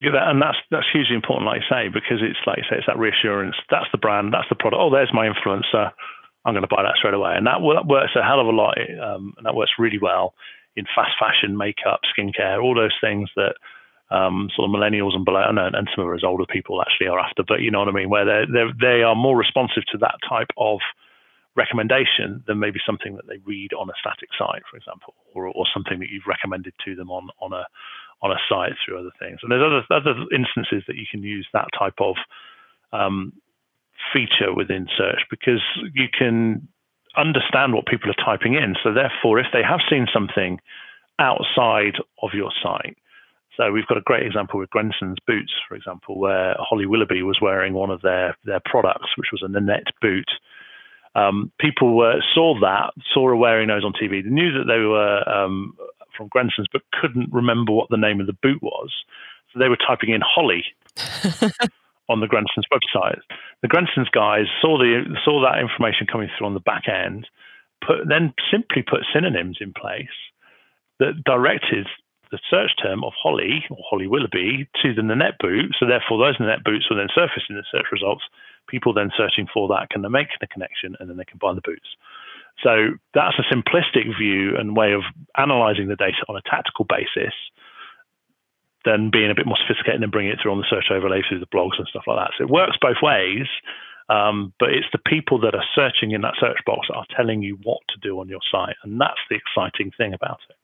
And 0.00 0.40
that's 0.40 0.58
that's 0.70 0.86
hugely 0.92 1.16
important, 1.16 1.46
like 1.46 1.62
you 1.62 1.68
say, 1.68 1.88
because 1.88 2.22
it's 2.22 2.38
like 2.46 2.58
you 2.58 2.64
say, 2.70 2.76
it's 2.78 2.86
that 2.86 2.98
reassurance. 2.98 3.56
That's 3.70 3.90
the 3.90 3.98
brand, 3.98 4.32
that's 4.32 4.48
the 4.48 4.54
product. 4.54 4.78
Oh, 4.78 4.90
there's 4.90 5.10
my 5.12 5.26
influencer. 5.26 5.90
I'm 6.44 6.54
going 6.54 6.62
to 6.62 6.70
buy 6.70 6.82
that 6.82 6.96
straight 6.96 7.14
away, 7.14 7.34
and 7.36 7.46
that, 7.46 7.58
that 7.60 7.86
works 7.86 8.14
a 8.14 8.22
hell 8.22 8.40
of 8.40 8.46
a 8.46 8.54
lot, 8.54 8.78
um, 8.78 9.34
and 9.36 9.44
that 9.44 9.56
works 9.56 9.72
really 9.78 9.98
well 10.00 10.34
in 10.76 10.86
fast 10.94 11.18
fashion, 11.18 11.58
makeup, 11.58 12.00
skincare, 12.14 12.62
all 12.62 12.74
those 12.74 12.94
things 13.02 13.28
that 13.34 13.58
um, 14.10 14.48
sort 14.54 14.70
of 14.70 14.74
millennials 14.74 15.14
and 15.14 15.24
below, 15.24 15.42
and, 15.44 15.58
and 15.58 15.90
some 15.94 16.06
of 16.06 16.14
us 16.14 16.22
older 16.24 16.46
people 16.46 16.80
actually 16.80 17.08
are 17.08 17.18
after. 17.18 17.42
But 17.46 17.60
you 17.60 17.70
know 17.70 17.80
what 17.80 17.88
I 17.88 17.92
mean, 17.92 18.08
where 18.08 18.24
they 18.24 18.46
they 18.50 18.64
they 18.80 19.02
are 19.02 19.16
more 19.16 19.36
responsive 19.36 19.82
to 19.92 19.98
that 19.98 20.16
type 20.28 20.48
of 20.56 20.78
recommendation 21.56 22.42
than 22.46 22.60
maybe 22.60 22.78
something 22.86 23.16
that 23.16 23.26
they 23.26 23.38
read 23.44 23.72
on 23.72 23.90
a 23.90 23.98
static 24.00 24.30
site, 24.38 24.62
for 24.70 24.76
example, 24.76 25.14
or, 25.34 25.48
or 25.48 25.66
something 25.74 25.98
that 25.98 26.08
you've 26.08 26.28
recommended 26.28 26.72
to 26.84 26.94
them 26.94 27.10
on 27.10 27.28
on 27.40 27.52
a 27.52 27.66
on 28.22 28.32
a 28.32 28.38
site 28.48 28.72
through 28.84 28.98
other 28.98 29.12
things. 29.18 29.38
And 29.42 29.52
there's 29.52 29.62
other 29.62 29.82
other 29.94 30.14
instances 30.34 30.82
that 30.86 30.96
you 30.96 31.06
can 31.10 31.22
use 31.22 31.46
that 31.52 31.68
type 31.78 32.00
of 32.00 32.16
um, 32.92 33.32
feature 34.12 34.54
within 34.54 34.88
search 34.96 35.20
because 35.30 35.62
you 35.94 36.06
can 36.16 36.68
understand 37.16 37.74
what 37.74 37.86
people 37.86 38.10
are 38.10 38.24
typing 38.24 38.54
in. 38.54 38.74
So 38.82 38.92
therefore, 38.92 39.38
if 39.38 39.46
they 39.52 39.62
have 39.62 39.80
seen 39.90 40.06
something 40.12 40.58
outside 41.18 41.94
of 42.22 42.30
your 42.34 42.50
site, 42.62 42.96
so 43.56 43.72
we've 43.72 43.86
got 43.86 43.98
a 43.98 44.02
great 44.02 44.24
example 44.24 44.60
with 44.60 44.70
Grenson's 44.70 45.18
boots, 45.26 45.52
for 45.68 45.74
example, 45.74 46.18
where 46.18 46.54
Holly 46.60 46.86
Willoughby 46.86 47.22
was 47.22 47.38
wearing 47.42 47.74
one 47.74 47.90
of 47.90 48.02
their 48.02 48.36
their 48.44 48.60
products, 48.64 49.16
which 49.16 49.28
was 49.32 49.42
a 49.42 49.48
Nanette 49.48 49.88
boot. 50.00 50.30
Um, 51.14 51.50
people 51.58 51.96
were, 51.96 52.22
saw 52.34 52.54
that, 52.60 52.92
saw 53.12 53.26
her 53.26 53.34
wearing 53.34 53.66
those 53.66 53.84
on 53.84 53.92
TV. 53.92 54.22
They 54.22 54.30
knew 54.30 54.52
that 54.52 54.66
they 54.68 54.78
were 54.78 55.28
um, 55.28 55.76
from 56.18 56.28
Grenson's, 56.28 56.66
but 56.70 56.82
couldn't 57.00 57.32
remember 57.32 57.72
what 57.72 57.88
the 57.88 57.96
name 57.96 58.20
of 58.20 58.26
the 58.26 58.36
boot 58.42 58.60
was. 58.60 58.92
So 59.52 59.58
they 59.58 59.70
were 59.70 59.78
typing 59.78 60.10
in 60.10 60.20
Holly 60.20 60.64
on 62.10 62.20
the 62.20 62.26
Grenson's 62.26 62.66
website. 62.70 63.20
The 63.62 63.68
Grenson's 63.68 64.10
guys 64.10 64.46
saw 64.60 64.76
the 64.76 65.04
saw 65.24 65.40
that 65.42 65.60
information 65.60 66.06
coming 66.06 66.28
through 66.36 66.48
on 66.48 66.54
the 66.54 66.60
back 66.60 66.84
end, 66.88 67.26
put 67.86 68.06
then 68.06 68.34
simply 68.50 68.82
put 68.82 69.06
synonyms 69.14 69.58
in 69.60 69.72
place 69.72 70.12
that 70.98 71.24
directed 71.24 71.86
the 72.30 72.38
search 72.50 72.72
term 72.82 73.04
of 73.04 73.12
Holly 73.16 73.64
or 73.70 73.78
Holly 73.88 74.06
Willoughby 74.06 74.68
to 74.82 74.92
the 74.92 75.02
Nanette 75.02 75.38
boot. 75.40 75.74
So 75.78 75.86
therefore, 75.86 76.18
those 76.18 76.38
Nanette 76.38 76.64
boots 76.64 76.88
will 76.90 76.98
then 76.98 77.08
surface 77.14 77.44
in 77.48 77.56
the 77.56 77.64
search 77.72 77.86
results. 77.90 78.24
People 78.68 78.92
then 78.92 79.10
searching 79.16 79.46
for 79.52 79.68
that 79.68 79.88
can 79.88 80.02
then 80.02 80.12
make 80.12 80.28
the 80.40 80.46
connection 80.46 80.94
and 81.00 81.08
then 81.08 81.16
they 81.16 81.24
can 81.24 81.38
buy 81.38 81.54
the 81.54 81.62
boots. 81.62 81.88
So 82.62 82.98
that's 83.14 83.36
a 83.38 83.54
simplistic 83.54 84.16
view 84.18 84.56
and 84.56 84.76
way 84.76 84.92
of 84.92 85.02
analyzing 85.36 85.88
the 85.88 85.96
data 85.96 86.24
on 86.28 86.36
a 86.36 86.42
tactical 86.42 86.86
basis, 86.88 87.34
then 88.84 89.10
being 89.10 89.30
a 89.30 89.34
bit 89.34 89.46
more 89.46 89.56
sophisticated 89.56 90.02
and 90.02 90.10
bringing 90.10 90.32
it 90.32 90.38
through 90.42 90.52
on 90.52 90.58
the 90.58 90.66
search 90.68 90.86
overlay 90.90 91.22
through 91.28 91.40
the 91.40 91.46
blogs 91.46 91.78
and 91.78 91.86
stuff 91.88 92.04
like 92.06 92.18
that. 92.18 92.32
So 92.36 92.44
it 92.44 92.50
works 92.50 92.76
both 92.80 92.98
ways, 93.02 93.46
um, 94.08 94.52
but 94.58 94.70
it's 94.70 94.86
the 94.92 94.98
people 94.98 95.38
that 95.40 95.54
are 95.54 95.64
searching 95.74 96.12
in 96.12 96.22
that 96.22 96.34
search 96.40 96.58
box 96.66 96.88
that 96.88 96.96
are 96.96 97.06
telling 97.14 97.42
you 97.42 97.58
what 97.62 97.80
to 97.90 97.98
do 98.00 98.18
on 98.20 98.28
your 98.28 98.40
site, 98.50 98.76
and 98.82 99.00
that's 99.00 99.20
the 99.30 99.36
exciting 99.36 99.92
thing 99.96 100.14
about 100.14 100.40
it. 100.48 100.56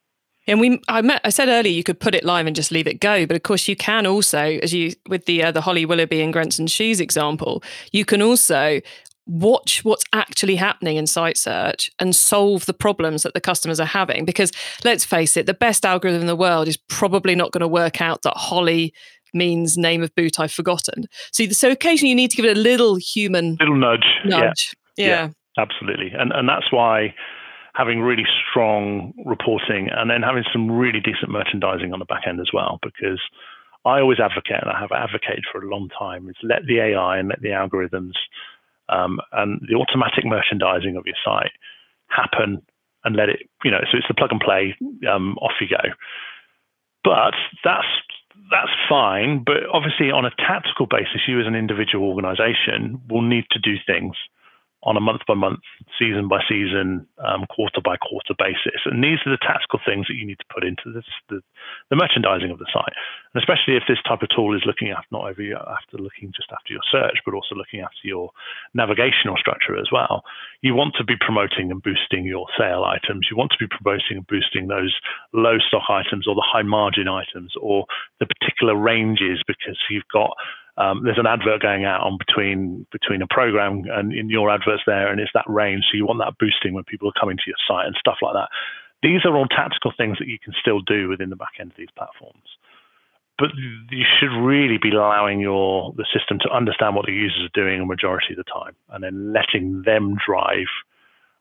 And 0.46 0.60
we, 0.60 0.80
I, 0.88 1.00
met, 1.00 1.22
I 1.24 1.30
said 1.30 1.48
earlier, 1.48 1.72
you 1.72 1.82
could 1.82 2.00
put 2.00 2.14
it 2.14 2.22
live 2.22 2.46
and 2.46 2.54
just 2.54 2.70
leave 2.70 2.86
it 2.86 3.00
go, 3.00 3.24
but 3.24 3.34
of 3.34 3.42
course 3.42 3.66
you 3.66 3.76
can 3.76 4.06
also, 4.06 4.38
as 4.38 4.74
you 4.74 4.92
with 5.08 5.24
the 5.24 5.42
uh, 5.42 5.50
the 5.50 5.62
Holly 5.62 5.86
Willoughby 5.86 6.20
and 6.20 6.32
Grenson 6.32 6.66
shoes 6.66 7.00
example, 7.00 7.62
you 7.92 8.04
can 8.04 8.20
also 8.20 8.80
watch 9.26 9.84
what's 9.84 10.04
actually 10.12 10.56
happening 10.56 10.96
in 10.96 11.06
site 11.06 11.36
search 11.36 11.90
and 11.98 12.14
solve 12.14 12.66
the 12.66 12.74
problems 12.74 13.22
that 13.22 13.34
the 13.34 13.40
customers 13.40 13.80
are 13.80 13.86
having. 13.86 14.24
Because 14.24 14.52
let's 14.84 15.04
face 15.04 15.36
it, 15.36 15.46
the 15.46 15.54
best 15.54 15.84
algorithm 15.84 16.20
in 16.20 16.26
the 16.26 16.36
world 16.36 16.68
is 16.68 16.76
probably 16.76 17.34
not 17.34 17.52
going 17.52 17.60
to 17.60 17.68
work 17.68 18.00
out 18.00 18.22
that 18.22 18.36
Holly 18.36 18.92
means 19.32 19.76
name 19.76 20.02
of 20.02 20.14
boot 20.14 20.38
I've 20.38 20.52
forgotten. 20.52 21.06
So, 21.32 21.46
so 21.48 21.70
occasionally 21.70 22.10
you 22.10 22.14
need 22.14 22.30
to 22.30 22.36
give 22.36 22.44
it 22.44 22.56
a 22.56 22.60
little 22.60 22.96
human 22.96 23.56
little 23.58 23.76
nudge. 23.76 24.06
Nudge. 24.24 24.74
Yeah. 24.96 25.06
yeah. 25.06 25.08
yeah 25.08 25.28
absolutely. 25.58 26.12
And 26.16 26.32
and 26.32 26.48
that's 26.48 26.70
why 26.70 27.14
having 27.74 28.00
really 28.00 28.24
strong 28.50 29.12
reporting 29.24 29.88
and 29.90 30.08
then 30.08 30.22
having 30.22 30.44
some 30.52 30.70
really 30.70 31.00
decent 31.00 31.30
merchandising 31.30 31.92
on 31.92 31.98
the 31.98 32.04
back 32.04 32.22
end 32.26 32.40
as 32.40 32.50
well, 32.52 32.78
because 32.82 33.20
I 33.84 34.00
always 34.00 34.20
advocate, 34.20 34.62
and 34.62 34.70
I 34.70 34.80
have 34.80 34.92
advocated 34.92 35.44
for 35.50 35.62
a 35.62 35.68
long 35.68 35.88
time, 35.96 36.28
is 36.28 36.36
let 36.42 36.66
the 36.66 36.80
AI 36.80 37.18
and 37.18 37.28
let 37.28 37.42
the 37.42 37.48
algorithms 37.48 38.12
um, 38.88 39.20
and 39.32 39.60
the 39.68 39.76
automatic 39.76 40.24
merchandising 40.24 40.96
of 40.96 41.06
your 41.06 41.16
site 41.24 41.52
happen 42.08 42.62
and 43.04 43.16
let 43.16 43.28
it, 43.28 43.40
you 43.64 43.70
know, 43.70 43.80
so 43.90 43.98
it's 43.98 44.08
the 44.08 44.14
plug 44.14 44.32
and 44.32 44.40
play, 44.40 44.76
um, 45.10 45.36
off 45.38 45.52
you 45.60 45.68
go. 45.68 45.92
But 47.02 47.34
that's 47.62 47.86
that's 48.50 48.72
fine. 48.88 49.42
But 49.44 49.68
obviously, 49.72 50.10
on 50.10 50.24
a 50.24 50.30
tactical 50.36 50.86
basis, 50.86 51.28
you 51.28 51.40
as 51.40 51.46
an 51.46 51.54
individual 51.54 52.08
organization 52.08 53.00
will 53.08 53.22
need 53.22 53.44
to 53.52 53.58
do 53.58 53.76
things 53.86 54.16
on 54.84 54.96
a 54.96 55.00
month 55.00 55.22
by 55.26 55.34
month, 55.34 55.64
season 55.98 56.28
by 56.28 56.40
season, 56.48 57.06
um, 57.24 57.48
quarter 57.48 57.80
by 57.80 57.96
quarter 57.96 58.36
basis. 58.36 58.84
And 58.84 59.02
these 59.02 59.18
are 59.24 59.32
the 59.32 59.40
tactical 59.40 59.80
things 59.80 60.06
that 60.08 60.14
you 60.14 60.26
need 60.26 60.38
to 60.38 60.52
put 60.52 60.64
into 60.64 60.92
this, 60.92 61.08
the, 61.28 61.40
the 61.88 61.96
merchandising 61.96 62.52
of 62.52 62.58
the 62.60 62.68
site. 62.68 62.92
And 63.32 63.40
especially 63.40 63.80
if 63.80 63.88
this 63.88 64.00
type 64.04 64.20
of 64.20 64.28
tool 64.28 64.54
is 64.54 64.68
looking 64.68 64.92
after 64.92 65.08
not 65.10 65.24
over 65.24 65.40
after 65.40 65.96
looking 65.96 66.32
just 66.36 66.52
after 66.52 66.72
your 66.72 66.84
search, 66.92 67.16
but 67.24 67.32
also 67.32 67.56
looking 67.56 67.80
after 67.80 68.04
your 68.04 68.30
navigational 68.74 69.40
structure 69.40 69.76
as 69.76 69.88
well. 69.90 70.22
You 70.60 70.74
want 70.74 70.94
to 71.00 71.04
be 71.04 71.16
promoting 71.16 71.72
and 71.72 71.82
boosting 71.82 72.24
your 72.28 72.46
sale 72.58 72.84
items. 72.84 73.28
You 73.30 73.36
want 73.36 73.52
to 73.56 73.60
be 73.60 73.68
promoting 73.68 74.20
and 74.20 74.26
boosting 74.26 74.68
those 74.68 74.92
low 75.32 75.56
stock 75.58 75.88
items 75.88 76.28
or 76.28 76.34
the 76.34 76.44
high 76.44 76.62
margin 76.62 77.08
items 77.08 77.52
or 77.60 77.86
the 78.20 78.26
particular 78.26 78.76
ranges 78.76 79.40
because 79.46 79.80
you've 79.88 80.08
got 80.12 80.36
um, 80.76 81.02
there's 81.04 81.18
an 81.18 81.26
advert 81.26 81.62
going 81.62 81.84
out 81.84 82.02
on 82.02 82.18
between 82.18 82.86
between 82.90 83.22
a 83.22 83.28
program 83.28 83.84
and 83.90 84.12
in 84.12 84.28
your 84.28 84.50
adverts 84.50 84.82
there, 84.86 85.10
and 85.10 85.20
it's 85.20 85.30
that 85.34 85.44
range. 85.46 85.84
So 85.90 85.96
you 85.96 86.06
want 86.06 86.18
that 86.18 86.38
boosting 86.38 86.74
when 86.74 86.84
people 86.84 87.08
are 87.08 87.20
coming 87.20 87.36
to 87.36 87.46
your 87.46 87.60
site 87.66 87.86
and 87.86 87.94
stuff 87.98 88.18
like 88.22 88.34
that. 88.34 88.48
These 89.02 89.24
are 89.24 89.36
all 89.36 89.46
tactical 89.46 89.92
things 89.96 90.18
that 90.18 90.26
you 90.26 90.38
can 90.42 90.54
still 90.58 90.80
do 90.80 91.08
within 91.08 91.30
the 91.30 91.36
back 91.36 91.60
end 91.60 91.70
of 91.70 91.76
these 91.76 91.92
platforms. 91.96 92.58
But 93.38 93.50
you 93.90 94.04
should 94.18 94.32
really 94.32 94.78
be 94.78 94.90
allowing 94.90 95.40
your 95.40 95.92
the 95.96 96.06
system 96.12 96.38
to 96.40 96.50
understand 96.50 96.96
what 96.96 97.06
the 97.06 97.12
users 97.12 97.44
are 97.44 97.60
doing 97.60 97.80
a 97.80 97.86
majority 97.86 98.34
of 98.34 98.38
the 98.38 98.50
time, 98.50 98.74
and 98.90 99.04
then 99.04 99.32
letting 99.32 99.82
them 99.82 100.16
drive 100.26 100.70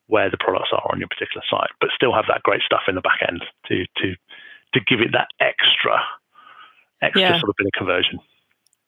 where 0.08 0.30
the 0.30 0.38
products 0.38 0.70
are 0.74 0.86
on 0.92 1.00
your 1.00 1.08
particular 1.08 1.42
site, 1.50 1.72
but 1.80 1.90
still 1.96 2.14
have 2.14 2.26
that 2.28 2.44
great 2.44 2.62
stuff 2.62 2.82
in 2.88 2.94
the 2.94 3.02
back 3.02 3.26
end 3.28 3.42
to 3.66 3.86
to 3.98 4.14
to 4.74 4.80
give 4.86 5.02
it 5.02 5.12
that 5.14 5.30
extra 5.40 5.98
extra 7.02 7.22
yeah. 7.22 7.40
sort 7.40 7.50
of 7.50 7.56
bit 7.58 7.66
of 7.66 7.74
conversion. 7.74 8.20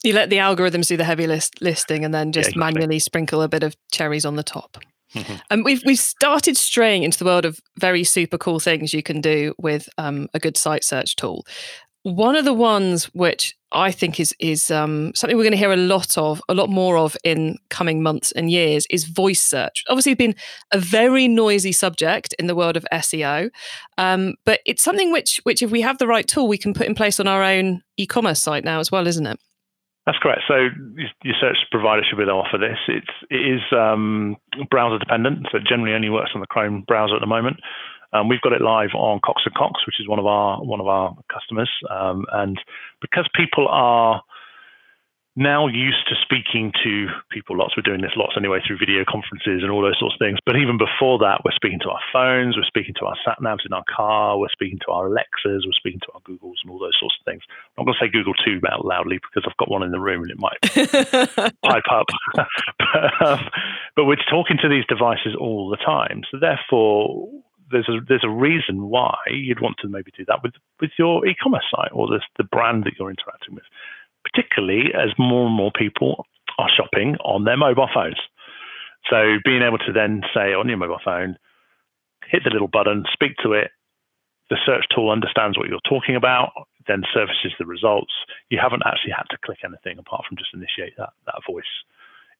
You 0.05 0.13
let 0.13 0.29
the 0.29 0.37
algorithms 0.37 0.87
do 0.87 0.97
the 0.97 1.03
heavy 1.03 1.27
list 1.27 1.61
listing 1.61 2.05
and 2.05 2.13
then 2.13 2.31
just 2.31 2.47
yeah, 2.47 2.51
exactly. 2.51 2.73
manually 2.73 2.99
sprinkle 2.99 3.41
a 3.41 3.47
bit 3.47 3.63
of 3.63 3.75
cherries 3.91 4.25
on 4.25 4.35
the 4.35 4.43
top. 4.43 4.77
Mm-hmm. 5.13 5.35
And 5.49 5.63
we've 5.63 5.81
we've 5.85 5.99
started 5.99 6.57
straying 6.57 7.03
into 7.03 7.17
the 7.17 7.25
world 7.25 7.45
of 7.45 7.59
very 7.79 8.03
super 8.03 8.37
cool 8.37 8.59
things 8.59 8.93
you 8.93 9.03
can 9.03 9.21
do 9.21 9.53
with 9.57 9.87
um, 9.97 10.27
a 10.33 10.39
good 10.39 10.57
site 10.57 10.83
search 10.83 11.15
tool. 11.15 11.45
One 12.03 12.35
of 12.35 12.45
the 12.45 12.53
ones 12.53 13.05
which 13.15 13.55
I 13.71 13.91
think 13.91 14.19
is 14.19 14.35
is 14.39 14.69
um, 14.69 15.13
something 15.15 15.35
we're 15.37 15.43
going 15.43 15.51
to 15.51 15.57
hear 15.57 15.73
a 15.73 15.77
lot 15.77 16.17
of, 16.17 16.41
a 16.49 16.53
lot 16.53 16.69
more 16.69 16.97
of 16.97 17.17
in 17.23 17.57
coming 17.69 18.03
months 18.03 18.31
and 18.33 18.51
years 18.51 18.85
is 18.89 19.05
voice 19.05 19.41
search. 19.41 19.83
Obviously, 19.89 20.11
it's 20.11 20.19
been 20.19 20.35
a 20.71 20.79
very 20.79 21.27
noisy 21.27 21.71
subject 21.71 22.33
in 22.37 22.47
the 22.47 22.55
world 22.55 22.77
of 22.77 22.85
SEO, 22.91 23.49
um, 23.97 24.35
but 24.45 24.59
it's 24.65 24.83
something 24.83 25.11
which 25.11 25.39
which 25.43 25.61
if 25.61 25.71
we 25.71 25.81
have 25.81 25.97
the 25.97 26.07
right 26.07 26.27
tool, 26.27 26.47
we 26.47 26.57
can 26.57 26.73
put 26.73 26.87
in 26.87 26.95
place 26.95 27.19
on 27.19 27.27
our 27.27 27.41
own 27.41 27.81
e-commerce 27.97 28.41
site 28.41 28.63
now 28.63 28.79
as 28.79 28.91
well, 28.91 29.07
isn't 29.07 29.25
it? 29.25 29.39
That's 30.05 30.19
correct. 30.19 30.41
So 30.47 30.69
your 31.23 31.35
search 31.41 31.57
provider 31.71 32.03
should 32.07 32.17
be 32.17 32.23
able 32.23 32.43
to 32.43 32.47
offer 32.47 32.57
this. 32.57 32.77
It's 32.87 33.15
it 33.31 33.41
is 33.41 33.61
um, 33.71 34.37
browser 34.69 34.99
dependent, 34.99 35.47
so 35.51 35.57
it 35.57 35.63
generally 35.67 35.95
only 35.95 36.09
works 36.09 36.31
on 36.35 36.41
the 36.41 36.47
Chrome 36.47 36.83
browser 36.87 37.15
at 37.15 37.21
the 37.21 37.27
moment. 37.27 37.57
Um, 38.13 38.29
we've 38.29 38.41
got 38.41 38.53
it 38.53 38.61
live 38.61 38.93
on 38.93 39.19
Cox 39.25 39.41
and 39.45 39.55
Cox, 39.55 39.81
which 39.87 39.99
is 39.99 40.07
one 40.07 40.19
of 40.19 40.25
our 40.27 40.63
one 40.63 40.79
of 40.79 40.87
our 40.87 41.15
customers, 41.33 41.69
um, 41.89 42.25
and 42.31 42.59
because 43.01 43.27
people 43.35 43.67
are 43.67 44.21
now 45.36 45.67
used 45.67 46.08
to 46.08 46.15
speaking 46.24 46.71
to 46.84 47.08
people 47.30 47.58
lots. 47.58 47.76
We're 47.76 47.84
doing 47.84 48.02
this 48.02 48.15
lots 48.15 48.34
anyway 48.38 48.60
through 48.65 48.78
video 48.80 49.04
conferences 49.04 49.63
and 49.63 49.69
all 49.69 49.82
those 49.82 50.00
sorts 50.00 50.15
of 50.15 50.24
things. 50.24 50.39
But 50.45 50.56
even 50.56 50.78
before 50.80 51.19
that, 51.19 51.43
we're 51.43 51.56
speaking 51.56 51.80
to 51.84 51.91
our 51.91 52.00
phones, 52.13 52.56
we're 52.56 52.63
speaking 52.63 52.95
to 53.00 53.06
our 53.06 53.17
sat 53.26 53.39
navs 53.43 53.67
in 53.67 53.74
our 53.74 53.84
car, 53.91 54.39
we're 54.39 54.54
speaking 54.56 54.80
to 54.88 54.91
our 54.91 55.08
Alexas, 55.08 55.67
we're 55.67 55.76
speaking 55.76 56.00
to 56.08 56.12
our 56.15 56.21
Googles 56.21 56.63
and 56.63 56.71
all 56.71 56.80
those 56.80 56.95
sorts 57.00 57.19
of 57.19 57.26
things. 57.28 57.43
I'm 57.76 57.84
not 57.84 57.91
going 57.91 57.98
to 58.00 58.06
say 58.06 58.12
Google 58.12 58.34
too 58.34 58.63
loudly 58.63 59.19
because 59.19 59.43
I've 59.43 59.58
got 59.58 59.69
one 59.69 59.84
in 59.84 59.91
the 59.91 60.00
room 60.00 60.24
and 60.24 60.32
it 60.32 60.39
might 60.39 60.62
pipe 61.62 61.89
up. 61.91 62.08
but, 62.80 63.28
um, 63.28 63.43
but 63.95 64.06
we're 64.06 64.24
talking 64.32 64.58
to 64.62 64.69
these 64.69 64.86
devices 64.88 65.36
all 65.38 65.69
the 65.69 65.78
time. 65.84 66.24
So 66.32 66.39
therefore, 66.39 67.28
there's 67.71 67.89
a 67.89 68.00
there's 68.08 68.24
a 68.24 68.30
reason 68.30 68.88
why 68.89 69.15
you'd 69.32 69.60
want 69.60 69.76
to 69.82 69.89
maybe 69.89 70.12
do 70.15 70.24
that 70.28 70.43
with 70.43 70.54
with 70.80 70.91
your 71.00 71.26
e-commerce 71.26 71.65
site 71.76 71.91
or 71.91 72.08
the 72.08 72.21
the 72.38 72.43
brand 72.43 72.84
that 72.84 72.93
you're 72.98 73.10
interacting 73.10 73.56
with 73.56 73.63
particularly 74.31 74.93
as 74.93 75.09
more 75.17 75.47
and 75.47 75.55
more 75.55 75.71
people 75.71 76.25
are 76.57 76.69
shopping 76.69 77.15
on 77.23 77.43
their 77.43 77.57
mobile 77.57 77.89
phones. 77.93 78.19
So 79.09 79.38
being 79.43 79.61
able 79.61 79.77
to 79.79 79.93
then 79.93 80.21
say 80.33 80.53
on 80.53 80.67
your 80.67 80.77
mobile 80.77 81.01
phone, 81.03 81.38
hit 82.27 82.43
the 82.43 82.49
little 82.49 82.67
button, 82.67 83.05
speak 83.13 83.38
to 83.43 83.53
it, 83.53 83.71
the 84.49 84.57
search 84.65 84.85
tool 84.93 85.09
understands 85.09 85.57
what 85.57 85.69
you're 85.69 85.83
talking 85.88 86.15
about, 86.15 86.51
then 86.88 87.03
surfaces 87.13 87.53
the 87.57 87.65
results. 87.65 88.13
You 88.49 88.59
haven't 88.61 88.83
actually 88.85 89.13
had 89.17 89.25
to 89.31 89.38
click 89.43 89.59
anything 89.63 89.97
apart 89.97 90.25
from 90.27 90.38
just 90.38 90.53
initiate 90.53 90.97
that, 90.97 91.13
that 91.25 91.41
voice 91.49 91.69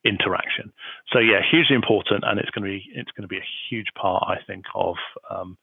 interaction. 0.06 0.72
So 1.12 1.20
yeah, 1.20 1.42
hugely 1.50 1.76
important, 1.76 2.24
and 2.26 2.40
it's 2.40 2.52
going 2.52 2.64
to 2.64 2.70
be 2.70 2.86
it's 2.94 3.12
going 3.12 3.24
to 3.24 3.28
be 3.28 3.38
a 3.42 3.52
huge 3.70 3.88
part, 4.00 4.24
I 4.28 4.38
think, 4.46 4.66
of 4.76 4.96
um, 5.30 5.58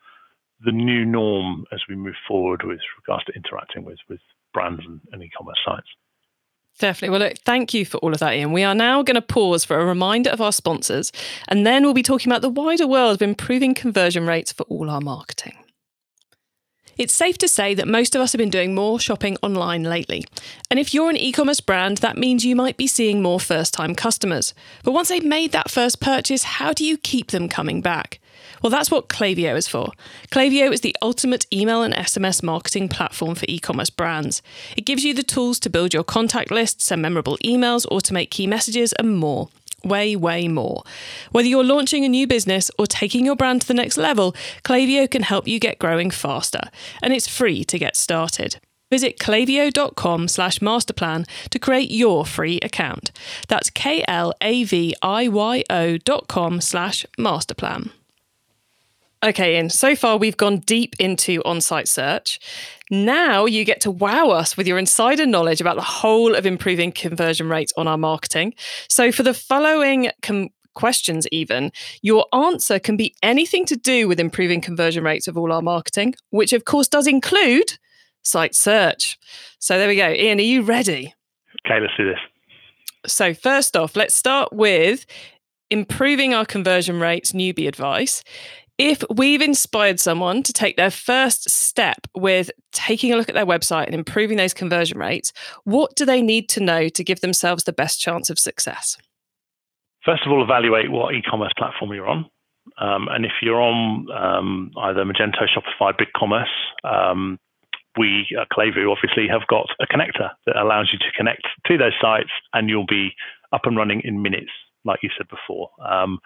the 0.65 0.73
new 0.73 1.05
norm 1.05 1.65
as 1.73 1.81
we 1.89 1.95
move 1.95 2.17
forward 2.27 2.63
with 2.65 2.81
regards 2.99 3.25
to 3.27 3.33
interacting 3.35 3.85
with 3.85 3.99
with 4.09 4.21
brands 4.53 4.83
and, 4.85 5.01
and 5.13 5.23
e-commerce 5.23 5.59
sites. 5.65 5.89
Definitely. 6.79 7.11
Well, 7.11 7.29
look, 7.29 7.39
thank 7.45 7.75
you 7.75 7.85
for 7.85 7.99
all 7.99 8.13
of 8.13 8.19
that, 8.21 8.35
Ian. 8.35 8.53
We 8.53 8.65
are 8.65 8.75
now 8.75 9.03
going 9.03 9.15
to 9.15 9.23
pause 9.23 9.65
for 9.65 9.79
a 9.79 9.85
reminder 9.85 10.31
of 10.31 10.41
our 10.41 10.53
sponsors, 10.53 11.13
and 11.49 11.67
then 11.67 11.85
we'll 11.85 11.95
be 11.95 12.03
talking 12.03 12.31
about 12.31 12.43
the 12.43 12.49
wider 12.49 12.87
world 12.87 13.15
of 13.15 13.23
improving 13.23 13.75
conversion 13.75 14.27
rates 14.27 14.53
for 14.53 14.65
all 14.65 14.91
our 14.91 15.01
marketing. 15.01 15.55
It's 16.99 17.15
safe 17.15 17.39
to 17.39 17.49
say 17.49 17.75
that 17.75 17.89
most 17.89 18.15
of 18.15 18.21
us 18.21 18.33
have 18.33 18.39
been 18.39 18.51
doing 18.51 18.75
more 18.75 19.01
shopping 19.01 19.37
online 19.43 19.83
lately. 19.83 20.25
And 20.71 20.79
if 20.79 20.93
you're 20.93 21.09
an 21.09 21.17
e 21.17 21.33
commerce 21.33 21.61
brand, 21.61 21.99
that 21.99 22.19
means 22.19 22.45
you 22.45 22.55
might 22.55 22.77
be 22.77 22.87
seeing 22.87 23.23
more 23.23 23.41
first 23.41 23.73
time 23.73 23.95
customers. 23.95 24.53
But 24.85 24.93
once 24.93 25.09
they've 25.09 25.25
made 25.25 25.53
that 25.53 25.71
first 25.71 26.01
purchase, 26.01 26.43
how 26.45 26.73
do 26.73 26.85
you 26.85 26.99
keep 26.99 27.31
them 27.31 27.49
coming 27.49 27.81
back? 27.81 28.21
Well, 28.63 28.71
that's 28.71 28.91
what 28.91 29.09
Klaviyo 29.09 29.57
is 29.57 29.67
for. 29.67 29.91
Klaviyo 30.31 30.73
is 30.73 30.83
the 30.83 30.97
ultimate 31.03 31.47
email 31.53 31.83
and 31.83 31.93
SMS 31.95 32.43
marketing 32.43 32.89
platform 32.89 33.35
for 33.35 33.45
e 33.49 33.59
commerce 33.59 33.91
brands. 33.91 34.41
It 34.77 34.87
gives 34.87 35.05
you 35.05 35.13
the 35.15 35.25
tools 35.25 35.59
to 35.61 35.71
build 35.71 35.93
your 35.93 36.05
contact 36.05 36.51
list, 36.53 36.81
send 36.81 37.03
memorable 37.03 37.39
emails, 37.39 37.87
automate 37.87 38.31
key 38.31 38.47
messages, 38.47 38.93
and 38.95 39.19
more. 39.19 39.49
Way, 39.85 40.15
way 40.15 40.47
more. 40.47 40.85
Whether 41.33 41.49
you're 41.49 41.65
launching 41.65 42.05
a 42.05 42.09
new 42.09 42.29
business 42.29 42.71
or 42.79 42.87
taking 42.87 43.25
your 43.25 43.35
brand 43.35 43.63
to 43.63 43.67
the 43.67 43.75
next 43.75 43.97
level, 43.97 44.33
Klaviyo 44.63 45.11
can 45.11 45.23
help 45.23 45.49
you 45.49 45.59
get 45.59 45.81
growing 45.81 46.13
faster. 46.13 46.71
And 47.03 47.13
it's 47.13 47.27
free 47.27 47.65
to 47.65 47.79
get 47.81 47.97
started. 47.97 48.61
Visit 48.91 49.19
klaviyo.com 49.19 50.29
slash 50.29 50.61
masterplan 50.61 51.27
to 51.51 51.59
create 51.59 51.91
your 51.91 52.25
free 52.27 52.61
account. 52.61 53.11
That's 53.49 53.71
K-L-A-V-I-Y-O 53.71 54.07
dot 55.99 56.29
com 56.29 56.61
slash 56.61 57.07
masterplan. 57.19 57.91
Okay, 59.25 59.57
and 59.57 59.71
so 59.71 59.95
far 59.95 60.17
we've 60.17 60.37
gone 60.37 60.59
deep 60.59 60.97
into 60.99 61.43
on 61.45 61.61
site 61.61 61.87
search. 61.87 62.41
Now 62.91 63.47
you 63.47 63.65
get 63.65 63.81
to 63.83 63.91
wow 63.91 64.31
us 64.31 64.57
with 64.57 64.67
your 64.67 64.79
insider 64.79 65.27
knowledge 65.27 65.61
about 65.61 65.77
the 65.77 65.83
whole 65.83 66.35
of 66.35 66.45
improving 66.45 66.91
conversion 66.91 67.49
rates 67.49 67.73
on 67.77 67.87
our 67.87 67.97
marketing. 67.97 68.55
So, 68.89 69.13
for 69.13 69.23
the 69.23 69.33
following 69.33 70.11
com- 70.23 70.51
questions, 70.75 71.29
even, 71.31 71.71
your 72.03 72.27
answer 72.35 72.81
can 72.81 72.97
be 72.97 73.15
anything 73.23 73.65
to 73.67 73.77
do 73.77 74.09
with 74.09 74.19
improving 74.19 74.61
conversion 74.61 75.05
rates 75.05 75.29
of 75.29 75.39
all 75.39 75.53
our 75.53 75.63
marketing, 75.63 76.15
which 76.31 76.53
of 76.53 76.65
course 76.65 76.89
does 76.89 77.07
include 77.07 77.79
site 78.23 78.57
search. 78.57 79.19
So, 79.61 79.79
there 79.79 79.89
we 79.89 79.97
go. 79.97 80.11
Ian, 80.11 80.39
are 80.39 80.43
you 80.43 80.63
ready? 80.63 81.15
Okay, 81.65 81.81
let's 81.81 81.97
do 81.97 82.09
this. 82.09 82.19
So, 83.07 83.35
first 83.35 83.77
off, 83.77 83.95
let's 83.95 84.17
start 84.17 84.53
with 84.53 85.07
improving 85.71 86.35
our 86.35 86.45
conversion 86.45 87.01
rates 87.01 87.33
newbie 87.33 87.67
advice 87.67 88.23
if 88.79 89.03
we've 89.15 89.43
inspired 89.43 90.01
someone 90.01 90.43
to 90.43 90.53
take 90.53 90.77
their 90.77 90.91
first 90.91 91.49
step 91.51 92.07
with 92.17 92.51
taking 92.73 93.13
a 93.13 93.17
look 93.17 93.29
at 93.29 93.35
their 93.35 93.47
website 93.47 93.87
and 93.87 93.95
improving 93.95 94.37
those 94.37 94.55
conversion 94.55 94.99
rates, 94.99 95.33
what 95.65 95.95
do 95.95 96.05
they 96.05 96.23
need 96.23 96.49
to 96.51 96.61
know 96.61 96.89
to 96.89 97.05
give 97.05 97.21
themselves 97.21 97.65
the 97.65 97.73
best 97.73 98.01
chance 98.01 98.31
of 98.31 98.39
success? 98.39 98.97
First 100.05 100.25
of 100.27 100.33
all, 100.33 100.43
evaluate 100.43 100.91
what 100.91 101.15
e-commerce 101.15 101.53
platform 101.57 101.93
you're 101.93 102.09
on. 102.09 102.27
Um, 102.79 103.09
and 103.09 103.25
if 103.25 103.33
you're 103.43 103.61
on 103.61 104.07
um, 104.11 104.71
either 104.79 105.05
Magento, 105.05 105.47
Shopify, 105.49 105.93
BigCommerce, 105.93 106.47
um, 106.85 107.39
we 107.99 108.27
at 108.41 108.49
Klevu 108.49 108.91
obviously 108.91 109.29
have 109.29 109.47
got 109.49 109.67
a 109.81 109.87
connector 109.87 110.31
that 110.47 110.57
allows 110.57 110.91
you 110.93 110.99
to 110.99 111.13
connect 111.17 111.43
to 111.67 111.77
those 111.77 111.93
sites 112.01 112.31
and 112.55 112.69
you'll 112.69 112.87
be 112.87 113.11
up 113.53 113.63
and 113.65 113.77
running 113.77 114.01
in 114.05 114.23
minutes, 114.23 114.51
like 114.85 115.01
you 115.03 115.11
said 115.17 115.27
before. 115.29 115.71
Um, 115.87 116.19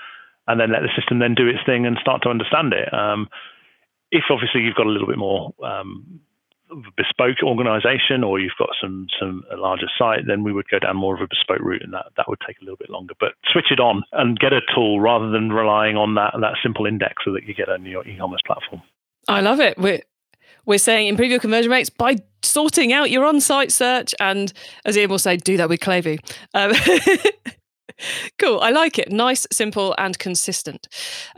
and 0.47 0.61
then 0.61 0.73
let 0.73 0.83
the 0.83 0.91
system 0.97 1.19
then 1.19 1.35
do 1.35 1.49
its 1.49 1.61
thing 1.67 1.87
and 1.87 1.99
start 2.01 2.23
to 2.23 2.29
understand 2.29 2.73
it. 2.73 2.93
Um, 2.93 3.29
if 4.11 4.25
obviously 4.31 4.63
you've 4.63 4.77
got 4.77 4.87
a 4.87 4.91
little 4.91 5.09
bit 5.09 5.19
more 5.19 5.53
um, 5.65 6.21
bespoke 6.97 7.43
organization 7.43 8.25
or 8.25 8.39
you've 8.39 8.59
got 8.59 8.71
some 8.81 9.07
some 9.19 9.43
a 9.53 9.57
larger 9.57 9.89
site, 9.99 10.27
then 10.27 10.43
we 10.43 10.53
would 10.53 10.69
go 10.69 10.79
down 10.79 10.97
more 10.97 11.15
of 11.15 11.21
a 11.21 11.27
bespoke 11.27 11.61
route 11.61 11.83
and 11.83 11.93
that, 11.93 12.07
that 12.17 12.29
would 12.29 12.39
take 12.47 12.61
a 12.61 12.65
little 12.65 12.77
bit 12.77 12.91
longer. 12.91 13.15
But 13.19 13.33
switch 13.53 13.71
it 13.71 13.81
on 13.81 14.03
and 14.13 14.39
get 14.39 14.53
a 14.53 14.61
tool 14.75 15.01
rather 15.01 15.31
than 15.31 15.51
relying 15.51 15.97
on 15.97 16.15
that 16.15 16.35
that 16.41 16.55
simple 16.63 16.87
index 16.87 17.25
so 17.25 17.33
that 17.33 17.45
you 17.45 17.55
get 17.55 17.69
on 17.69 17.85
your 17.85 18.07
e-commerce 18.07 18.43
platform. 18.47 18.83
I 19.29 19.41
love 19.41 19.61
it. 19.61 19.79
We're 19.79 20.03
we're 20.65 20.79
saying 20.79 21.09
improve 21.09 21.31
your 21.31 21.41
conversion 21.41 21.71
rates 21.71 21.91
by 21.91 22.17
sorting 22.43 22.93
out 22.93 23.11
your 23.11 23.25
on-site 23.25 23.73
search 23.73 24.15
and 24.21 24.53
as 24.85 24.97
Ian 24.97 25.11
will 25.11 25.19
say, 25.19 25.37
do 25.37 25.57
that 25.57 25.69
with 25.69 25.81
Klevu. 25.81 26.19
Um, 26.55 26.73
cool. 28.39 28.61
I 28.61 28.71
like 28.71 28.99
it. 28.99 29.11
Nice, 29.11 29.47
simple, 29.53 29.95
and 29.99 30.19
consistent. 30.19 30.89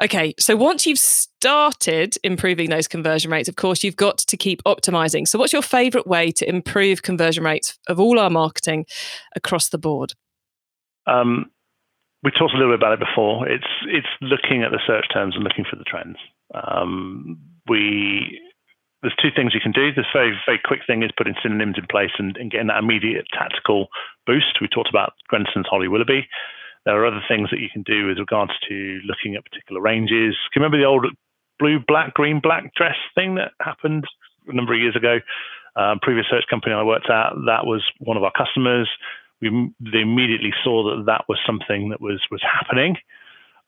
Okay. 0.00 0.34
So 0.38 0.56
once 0.56 0.86
you've 0.86 0.98
started 0.98 2.16
improving 2.24 2.70
those 2.70 2.88
conversion 2.88 3.30
rates, 3.30 3.48
of 3.48 3.56
course, 3.56 3.84
you've 3.84 3.96
got 3.96 4.18
to 4.18 4.36
keep 4.36 4.62
optimizing. 4.64 5.26
So, 5.26 5.38
what's 5.38 5.52
your 5.52 5.62
favorite 5.62 6.06
way 6.06 6.30
to 6.32 6.48
improve 6.48 7.02
conversion 7.02 7.44
rates 7.44 7.78
of 7.86 8.00
all 8.00 8.18
our 8.18 8.30
marketing 8.30 8.86
across 9.36 9.68
the 9.68 9.78
board? 9.78 10.14
Um, 11.06 11.50
we 12.22 12.30
talked 12.32 12.54
a 12.54 12.56
little 12.56 12.72
bit 12.72 12.80
about 12.80 12.94
it 12.94 13.00
before. 13.00 13.48
It's 13.48 13.66
it's 13.86 14.08
looking 14.20 14.62
at 14.62 14.72
the 14.72 14.80
search 14.86 15.06
terms 15.12 15.34
and 15.34 15.44
looking 15.44 15.64
for 15.68 15.76
the 15.76 15.84
trends. 15.84 16.16
Um, 16.54 17.38
we 17.68 18.40
there's 19.02 19.14
two 19.22 19.30
things 19.34 19.54
you 19.54 19.60
can 19.60 19.72
do. 19.72 19.92
The 19.92 20.04
very 20.12 20.34
very 20.46 20.60
quick 20.64 20.80
thing 20.86 21.02
is 21.02 21.10
putting 21.16 21.34
synonyms 21.42 21.76
in 21.78 21.86
place 21.86 22.10
and, 22.18 22.36
and 22.36 22.50
getting 22.50 22.66
that 22.68 22.82
immediate 22.82 23.26
tactical 23.32 23.88
boost. 24.26 24.58
We 24.60 24.68
talked 24.68 24.90
about 24.90 25.14
Grenson's 25.28 25.66
Holly 25.68 25.88
Willoughby. 25.88 26.26
There 26.84 26.96
are 27.00 27.06
other 27.06 27.22
things 27.28 27.50
that 27.50 27.60
you 27.60 27.68
can 27.72 27.82
do 27.82 28.06
with 28.06 28.18
regards 28.18 28.52
to 28.68 29.00
looking 29.04 29.36
at 29.36 29.44
particular 29.44 29.80
ranges. 29.80 30.36
Can 30.52 30.60
you 30.60 30.64
remember 30.64 30.78
the 30.78 30.88
old 30.88 31.06
blue, 31.58 31.78
black, 31.86 32.14
green, 32.14 32.40
black 32.40 32.74
dress 32.74 32.96
thing 33.14 33.34
that 33.34 33.52
happened 33.60 34.04
a 34.46 34.54
number 34.54 34.72
of 34.72 34.80
years 34.80 34.96
ago? 34.96 35.18
Um, 35.76 35.98
previous 36.00 36.26
search 36.30 36.44
company 36.48 36.72
I 36.74 36.82
worked 36.82 37.10
at, 37.10 37.34
that 37.46 37.66
was 37.66 37.84
one 37.98 38.16
of 38.16 38.24
our 38.24 38.32
customers. 38.32 38.88
We 39.40 39.70
they 39.80 40.00
immediately 40.00 40.50
saw 40.64 40.82
that 40.90 41.06
that 41.06 41.24
was 41.28 41.38
something 41.46 41.90
that 41.90 42.00
was 42.00 42.20
was 42.30 42.42
happening 42.42 42.96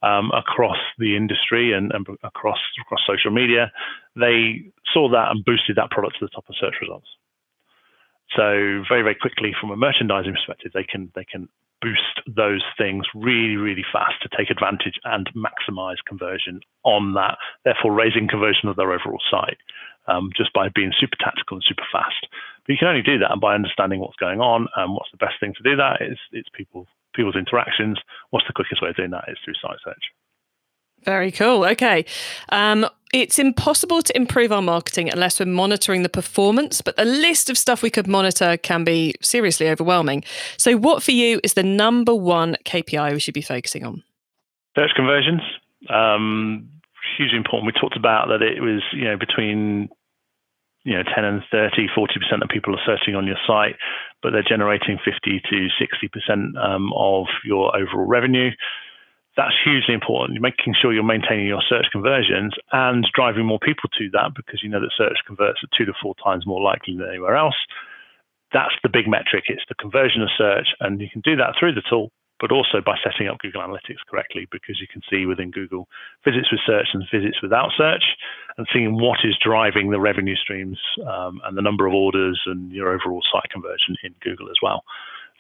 um, 0.03 0.31
across 0.37 0.79
the 0.99 1.17
industry 1.17 1.73
and, 1.73 1.93
and, 1.93 2.07
across 2.23 2.59
across 2.81 3.01
social 3.07 3.31
media. 3.31 3.73
They 4.17 4.73
saw 4.93 5.11
that 5.11 5.31
and 5.31 5.45
boosted 5.45 5.77
that 5.77 5.91
product 5.91 6.17
to 6.19 6.27
the 6.27 6.31
top 6.31 6.49
of 6.49 6.55
search 6.59 6.75
results. 6.81 7.09
So 8.37 8.83
very 8.89 9.03
very 9.03 9.17
quickly, 9.17 9.53
from 9.61 9.71
a 9.71 9.77
merchandising 9.77 10.33
perspective, 10.33 10.73
they 10.73 10.85
can 10.85 11.11
they 11.15 11.25
can 11.25 11.49
boost 11.81 12.21
those 12.29 12.63
things 12.77 13.07
really, 13.15 13.57
really 13.57 13.85
fast 13.93 14.21
to 14.23 14.29
take 14.37 14.51
advantage 14.51 15.01
and 15.05 15.29
maximize 15.35 15.97
conversion 16.07 16.61
on 16.85 17.15
that, 17.15 17.39
therefore 17.65 17.93
raising 17.93 18.29
conversion 18.29 18.69
of 18.69 18.77
their 18.77 18.93
overall 18.93 19.21
site 19.31 19.57
um, 20.07 20.31
just 20.37 20.53
by 20.53 20.69
being 20.69 20.93
super 20.99 21.17
tactical 21.19 21.57
and 21.57 21.65
super 21.67 21.85
fast. 21.91 22.27
But 22.67 22.73
you 22.73 22.79
can 22.79 22.89
only 22.89 23.03
do 23.03 23.19
that 23.19 23.33
by 23.41 23.55
understanding 23.55 24.01
what's 24.01 24.17
going 24.17 24.41
on 24.41 24.69
and 24.77 24.93
what's 24.93 25.11
the 25.11 25.17
best 25.17 25.41
thing 25.41 25.55
to 25.57 25.63
do 25.63 25.77
that 25.77 26.03
is 26.03 26.19
it's 26.33 26.49
people 26.53 26.87
people's 27.15 27.37
interactions. 27.37 27.99
What's 28.31 28.47
the 28.47 28.53
quickest 28.53 28.83
way 28.83 28.91
of 28.91 28.97
doing 28.97 29.11
that 29.11 29.25
is 29.29 29.37
through 29.45 29.55
site 29.61 29.79
search. 29.85 30.05
Very 31.05 31.31
cool. 31.31 31.65
Okay. 31.65 32.05
Um, 32.51 32.87
it's 33.13 33.39
impossible 33.39 34.03
to 34.03 34.17
improve 34.17 34.53
our 34.53 34.63
marketing 34.63 35.11
unless 35.11 35.41
we're 35.41 35.47
monitoring 35.47 36.03
the 36.03 36.09
performance, 36.09 36.81
but 36.81 36.97
the 36.97 37.05
list 37.05 37.51
of 37.51 37.59
stuff 37.59 37.83
we 37.83 37.91
could 37.91 38.07
monitor 38.07 38.57
can 38.57 38.85
be 38.85 39.15
seriously 39.21 39.69
overwhelming. 39.69 40.23
So, 40.59 40.77
what 40.77 41.03
for 41.03 41.11
you 41.11 41.41
is 41.43 41.55
the 41.55 41.63
number 41.63 42.15
one 42.15 42.57
KPI 42.65 43.13
we 43.13 43.19
should 43.19 43.35
be 43.35 43.43
focusing 43.43 43.85
on? 43.85 44.05
Search 44.77 44.91
conversions. 44.95 45.41
Um, 45.89 46.69
hugely 47.17 47.39
important. 47.39 47.67
We 47.67 47.81
talked 47.81 47.97
about 47.97 48.29
that 48.29 48.43
it 48.43 48.61
was, 48.61 48.83
you 48.93 49.05
know, 49.05 49.17
between 49.17 49.89
you 50.85 50.97
know 50.97 51.03
10 51.03 51.25
and 51.25 51.43
30 51.51 51.89
40% 51.97 52.43
of 52.43 52.49
people 52.49 52.75
are 52.75 52.81
searching 52.87 53.15
on 53.15 53.27
your 53.27 53.37
site 53.47 53.77
but 54.23 54.33
they're 54.33 54.43
generating 54.47 54.99
50 55.05 55.43
to 55.51 55.69
60% 55.81 56.65
um, 56.65 56.93
of 56.95 57.27
your 57.45 57.75
overall 57.77 58.07
revenue 58.07 58.51
that's 59.37 59.55
hugely 59.65 59.95
important. 59.95 60.35
You're 60.35 60.43
making 60.43 60.75
sure 60.81 60.93
you're 60.93 61.03
maintaining 61.03 61.47
your 61.47 61.63
search 61.69 61.87
conversions 61.93 62.53
and 62.73 63.07
driving 63.15 63.47
more 63.47 63.59
people 63.59 63.89
to 63.99 64.11
that 64.13 64.33
because 64.35 64.63
you 64.63 64.69
know 64.69 64.81
that 64.81 64.91
search 64.97 65.19
converts 65.27 65.61
at 65.63 65.71
two 65.77 65.85
to 65.85 65.93
four 66.03 66.15
times 66.23 66.47
more 66.47 66.61
likely 66.61 66.97
than 66.97 67.09
anywhere 67.09 67.37
else. 67.37 67.55
That's 68.53 68.75
the 68.83 68.89
big 68.89 69.07
metric. 69.07 69.45
It's 69.47 69.65
the 69.69 69.77
conversion 69.77 70.23
of 70.23 70.29
search, 70.37 70.69
and 70.81 71.01
you 71.01 71.09
can 71.11 71.21
do 71.21 71.37
that 71.37 71.55
through 71.59 71.75
the 71.75 71.83
tool, 71.89 72.11
but 72.41 72.51
also 72.51 72.81
by 72.85 72.97
setting 73.05 73.29
up 73.29 73.39
Google 73.39 73.63
Analytics 73.63 74.01
correctly 74.09 74.49
because 74.51 74.81
you 74.81 74.89
can 74.91 75.03
see 75.11 75.27
within 75.27 75.51
Google 75.51 75.87
visits 76.25 76.51
with 76.51 76.61
search 76.67 76.89
and 76.95 77.05
visits 77.13 77.43
without 77.43 77.71
search 77.77 78.03
and 78.57 78.67
seeing 78.73 78.99
what 78.99 79.21
is 79.25 79.37
driving 79.45 79.91
the 79.91 80.01
revenue 80.01 80.37
streams 80.37 80.79
um, 81.07 81.41
and 81.45 81.57
the 81.57 81.63
number 81.63 81.87
of 81.87 81.93
orders 81.93 82.41
and 82.47 82.73
your 82.73 82.89
overall 82.89 83.23
site 83.31 83.51
conversion 83.51 83.97
in 84.03 84.15
Google 84.23 84.49
as 84.49 84.57
well. 84.63 84.83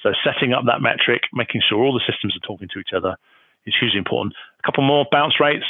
So 0.02 0.12
setting 0.24 0.52
up 0.52 0.64
that 0.66 0.80
metric, 0.80 1.22
making 1.32 1.62
sure 1.66 1.82
all 1.82 1.92
the 1.92 2.04
systems 2.06 2.36
are 2.36 2.46
talking 2.46 2.68
to 2.72 2.78
each 2.78 2.92
other 2.94 3.16
is 3.66 3.74
hugely 3.78 3.98
important. 3.98 4.34
A 4.60 4.66
couple 4.66 4.84
more 4.84 5.06
bounce 5.10 5.40
rates. 5.40 5.66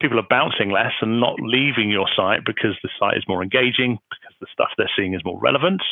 People 0.00 0.18
are 0.18 0.30
bouncing 0.30 0.70
less 0.70 0.94
and 1.00 1.18
not 1.20 1.34
leaving 1.40 1.90
your 1.90 2.08
site 2.14 2.46
because 2.46 2.78
the 2.82 2.90
site 2.98 3.16
is 3.16 3.26
more 3.26 3.42
engaging, 3.42 3.98
because 4.10 4.34
the 4.40 4.46
stuff 4.52 4.70
they're 4.78 4.90
seeing 4.96 5.14
is 5.14 5.24
more 5.24 5.38
relevant 5.40 5.82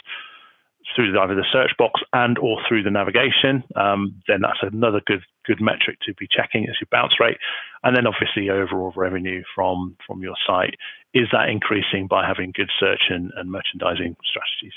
through 0.95 1.19
either 1.19 1.35
the 1.35 1.47
search 1.53 1.73
box 1.79 2.01
and 2.13 2.39
or 2.39 2.59
through 2.69 2.83
the 2.83 2.91
navigation. 2.91 3.65
Um, 3.75 4.23
then 4.29 4.41
that's 4.43 4.61
another 4.63 5.01
good 5.05 5.23
good 5.47 5.61
metric 5.61 5.99
to 6.07 6.15
be 6.15 6.29
checking 6.31 6.65
is 6.65 6.77
your 6.81 6.89
bounce 6.91 7.19
rate, 7.21 7.39
and 7.83 7.97
then 7.97 8.07
obviously 8.07 8.51
overall 8.51 8.93
revenue 8.97 9.43
from 9.55 9.97
from 10.07 10.23
your 10.23 10.37
site. 10.47 10.77
Is 11.15 11.29
that 11.33 11.49
increasing 11.49 12.07
by 12.07 12.27
having 12.27 12.53
good 12.55 12.71
search 12.79 13.09
and, 13.09 13.33
and 13.37 13.51
merchandising 13.51 14.17
strategies? 14.25 14.75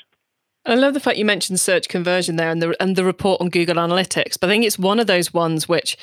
I 0.65 0.75
love 0.75 0.93
the 0.93 0.99
fact 0.99 1.17
you 1.17 1.25
mentioned 1.25 1.59
search 1.59 1.87
conversion 1.87 2.35
there 2.35 2.49
and 2.49 2.61
the 2.61 2.75
and 2.81 2.95
the 2.95 3.05
report 3.05 3.39
on 3.39 3.49
Google 3.49 3.77
Analytics. 3.77 4.37
But 4.39 4.49
I 4.49 4.53
think 4.53 4.65
it's 4.65 4.77
one 4.77 4.99
of 4.99 5.07
those 5.07 5.33
ones 5.33 5.69
which 5.69 5.97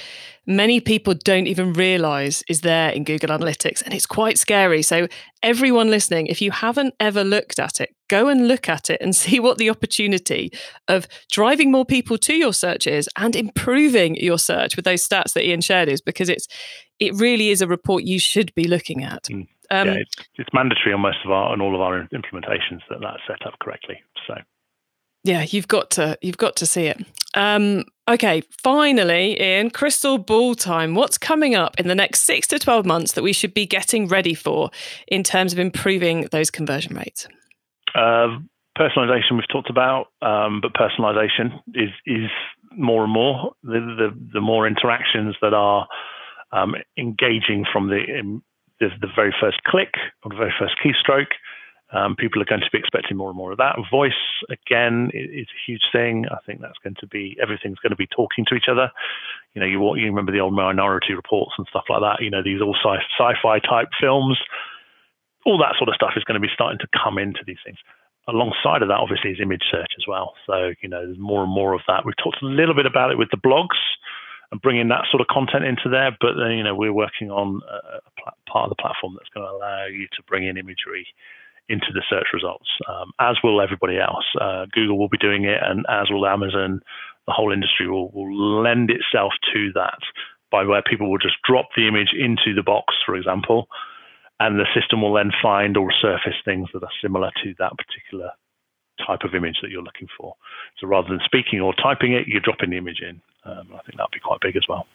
many 0.47 0.81
people 0.81 1.13
don't 1.13 1.47
even 1.47 1.75
realize 1.75 2.43
is 2.49 2.63
there 2.63 2.91
in 2.91 3.05
Google 3.05 3.29
Analytics 3.29 3.83
and 3.83 3.93
it's 3.93 4.07
quite 4.07 4.39
scary. 4.39 4.83
So 4.83 5.09
everyone 5.43 5.91
listening, 5.91 6.27
if 6.29 6.41
you 6.41 6.53
haven't 6.53 6.95
ever 6.99 7.23
looked 7.23 7.59
at 7.59 7.81
it, 7.81 7.95
go 8.09 8.29
and 8.29 8.49
look 8.49 8.69
at 8.69 8.89
it 8.89 9.01
and 9.03 9.15
see 9.25 9.39
what 9.39 9.59
the 9.59 9.69
opportunity 9.69 10.51
of 10.89 11.07
driving 11.31 11.71
more 11.71 11.85
people 11.85 12.17
to 12.19 12.35
your 12.35 12.55
search 12.55 12.87
is 12.87 13.11
and 13.17 13.37
improving 13.37 14.17
your 14.17 14.39
search 14.39 14.75
with 14.75 14.87
those 14.87 15.07
stats 15.07 15.35
that 15.35 15.47
Ian 15.47 15.61
shared 15.61 15.89
is 15.89 16.01
because 16.01 16.31
it's 16.31 16.49
it 16.99 17.15
really 17.15 17.51
is 17.51 17.61
a 17.61 17.67
report 17.67 18.05
you 18.05 18.19
should 18.19 18.55
be 18.55 18.65
looking 18.65 19.05
at. 19.05 19.25
Mm. 19.25 19.49
Um, 19.71 19.89
yeah, 19.89 19.95
it's, 19.95 20.15
it's, 20.37 20.49
mandatory 20.53 20.93
on 20.93 21.01
most 21.01 21.19
of 21.25 21.31
our 21.31 21.53
and 21.53 21.61
all 21.61 21.75
of 21.75 21.81
our 21.81 22.07
implementations 22.13 22.81
that 22.89 23.01
that's 23.01 23.23
set 23.27 23.47
up 23.47 23.59
correctly. 23.61 24.01
So, 24.27 24.35
yeah, 25.25 25.45
you've 25.49 25.69
got 25.69 25.91
to 25.93 26.19
you've 26.23 26.37
got 26.37 26.57
to 26.57 26.67
see 26.67 26.87
it. 26.87 27.05
Um, 27.35 27.85
okay, 28.09 28.43
finally, 28.63 29.33
in 29.33 29.71
crystal 29.71 30.19
ball 30.19 30.55
time. 30.55 30.95
What's 30.95 31.19
coming 31.19 31.55
up 31.55 31.79
in 31.81 31.89
the 31.89 31.95
next 31.95 32.21
six 32.21 32.47
to 32.49 32.59
twelve 32.59 32.87
months 32.87 33.13
that 33.13 33.23
we 33.23 33.33
should 33.33 33.55
be 33.55 33.67
getting 33.67 34.09
ready 34.09 34.35
for 34.35 34.71
in 35.09 35.23
terms 35.23 35.53
of 35.53 35.59
improving 35.59 36.29
those 36.31 36.51
conversion 36.51 36.97
rates? 36.97 37.27
Uh, 37.95 38.39
personalization 38.79 39.33
we've 39.33 39.49
talked 39.51 39.71
about, 39.71 40.09
um, 40.23 40.61
but 40.61 40.73
personalization 40.75 41.61
is 41.75 41.91
is 42.07 42.31
more 42.73 43.05
and 43.05 43.13
more 43.13 43.53
the 43.63 43.81
the, 43.81 44.31
the 44.35 44.41
more 44.41 44.67
interactions 44.67 45.35
that 45.43 45.55
are 45.55 45.89
um, 46.53 46.75
engaging 46.97 47.65
from 47.73 47.89
the 47.89 48.03
the, 48.81 48.89
the 49.01 49.09
very 49.15 49.35
first 49.41 49.63
click 49.65 49.95
or 50.23 50.31
the 50.31 50.37
very 50.37 50.55
first 50.59 50.75
keystroke. 50.85 51.33
Um, 51.93 52.17
people 52.17 52.43
are 52.43 52.47
going 52.47 52.61
to 52.61 52.71
be 52.73 52.79
expecting 52.79 53.17
more 53.17 53.29
and 53.29 53.37
more 53.37 53.53
of 53.53 53.59
that. 53.59 53.77
Voice, 53.91 54.13
again, 54.51 55.11
is 55.15 55.47
a 55.47 55.61
huge 55.71 55.83
thing. 55.93 56.27
I 56.31 56.39
think 56.45 56.61
that's 56.61 56.79
going 56.83 56.97
to 56.99 57.07
be 57.07 57.37
everything's 57.41 57.79
going 57.79 57.91
to 57.91 57.97
be 57.97 58.09
talking 58.09 58.45
to 58.49 58.57
each 58.57 58.67
other. 58.69 58.91
You 59.55 59.61
know, 59.61 59.67
you, 59.67 59.79
you 59.97 60.07
remember 60.07 60.33
the 60.33 60.41
old 60.41 60.53
Minority 60.53 61.15
Reports 61.15 61.53
and 61.57 61.67
stuff 61.71 61.85
like 61.89 62.01
that. 62.01 62.25
You 62.25 62.31
know, 62.31 62.43
these 62.43 62.61
all 62.61 62.75
sci- 62.75 63.07
sci-fi 63.19 63.61
type 63.61 63.89
films. 64.01 64.37
All 65.45 65.59
that 65.59 65.77
sort 65.79 65.89
of 65.89 65.95
stuff 65.95 66.15
is 66.17 66.25
going 66.25 66.41
to 66.41 66.45
be 66.45 66.53
starting 66.53 66.81
to 66.81 66.89
come 66.91 67.19
into 67.19 67.41
these 67.47 67.63
things. 67.65 67.79
Alongside 68.27 68.83
of 68.83 68.89
that, 68.89 68.99
obviously, 68.99 69.31
is 69.31 69.39
image 69.41 69.63
search 69.71 69.95
as 69.97 70.05
well. 70.09 70.35
So 70.45 70.75
you 70.83 70.89
know, 70.89 71.07
there's 71.07 71.19
more 71.19 71.45
and 71.45 71.53
more 71.53 71.73
of 71.73 71.83
that. 71.87 72.05
We've 72.05 72.19
talked 72.19 72.43
a 72.43 72.47
little 72.47 72.75
bit 72.75 72.87
about 72.87 73.13
it 73.13 73.19
with 73.19 73.31
the 73.31 73.39
blogs 73.39 73.79
and 74.51 74.61
bringing 74.61 74.89
that 74.89 75.05
sort 75.11 75.21
of 75.21 75.27
content 75.27 75.65
into 75.65 75.89
there. 75.91 76.17
But 76.21 76.35
then, 76.39 76.53
you 76.53 76.63
know, 76.63 76.75
we're 76.75 76.93
working 76.93 77.31
on 77.31 77.61
a, 77.69 78.01
part 78.51 78.65
of 78.65 78.71
the 78.71 78.81
platform 78.81 79.15
that's 79.17 79.31
going 79.31 79.47
to 79.47 79.53
allow 79.53 79.87
you 79.87 80.07
to 80.17 80.23
bring 80.29 80.47
in 80.47 80.57
imagery 80.57 81.07
into 81.69 81.87
the 81.93 82.03
search 82.09 82.29
results, 82.33 82.69
um, 82.89 83.11
as 83.19 83.37
will 83.43 83.61
everybody 83.61 83.99
else. 83.99 84.25
Uh, 84.41 84.67
Google 84.73 84.99
will 84.99 85.09
be 85.09 85.19
doing 85.19 85.45
it, 85.45 85.59
and 85.63 85.85
as 85.89 86.11
will 86.11 86.27
Amazon. 86.27 86.81
The 87.27 87.33
whole 87.33 87.53
industry 87.53 87.89
will, 87.89 88.11
will 88.13 88.63
lend 88.63 88.91
itself 88.91 89.33
to 89.53 89.73
that 89.75 89.99
by 90.53 90.63
where 90.65 90.83
people 90.83 91.11
will 91.11 91.19
just 91.19 91.43
drop 91.45 91.67
the 91.77 91.89
image 91.89 92.11
into 92.17 92.55
the 92.55 92.63
box, 92.63 92.95
for 93.05 93.17
example, 93.17 93.67
and 94.39 94.61
the 94.61 94.67
system 94.79 95.03
will 95.03 95.13
then 95.13 95.33
find 95.43 95.77
or 95.77 95.91
surface 95.91 96.39
things 96.45 96.69
that 96.73 96.85
are 96.85 96.99
similar 97.03 97.33
to 97.43 97.53
that 97.59 97.73
particular 97.77 98.31
type 99.05 99.23
of 99.23 99.35
image 99.35 99.59
that 99.63 99.71
you're 99.71 99.83
looking 99.83 100.09
for. 100.17 100.35
So 100.81 100.87
rather 100.87 101.09
than 101.09 101.21
speaking 101.25 101.61
or 101.61 101.75
typing 101.75 102.13
it, 102.13 102.27
you're 102.27 102.41
dropping 102.41 102.71
the 102.71 102.77
image 102.77 103.01
in. 103.01 103.21
Um, 103.45 103.69
I 103.75 103.83
think 103.83 103.97
that'd 103.97 104.11
be 104.13 104.21
quite 104.21 104.41
big 104.41 104.57
as 104.57 104.65
well. 104.69 104.87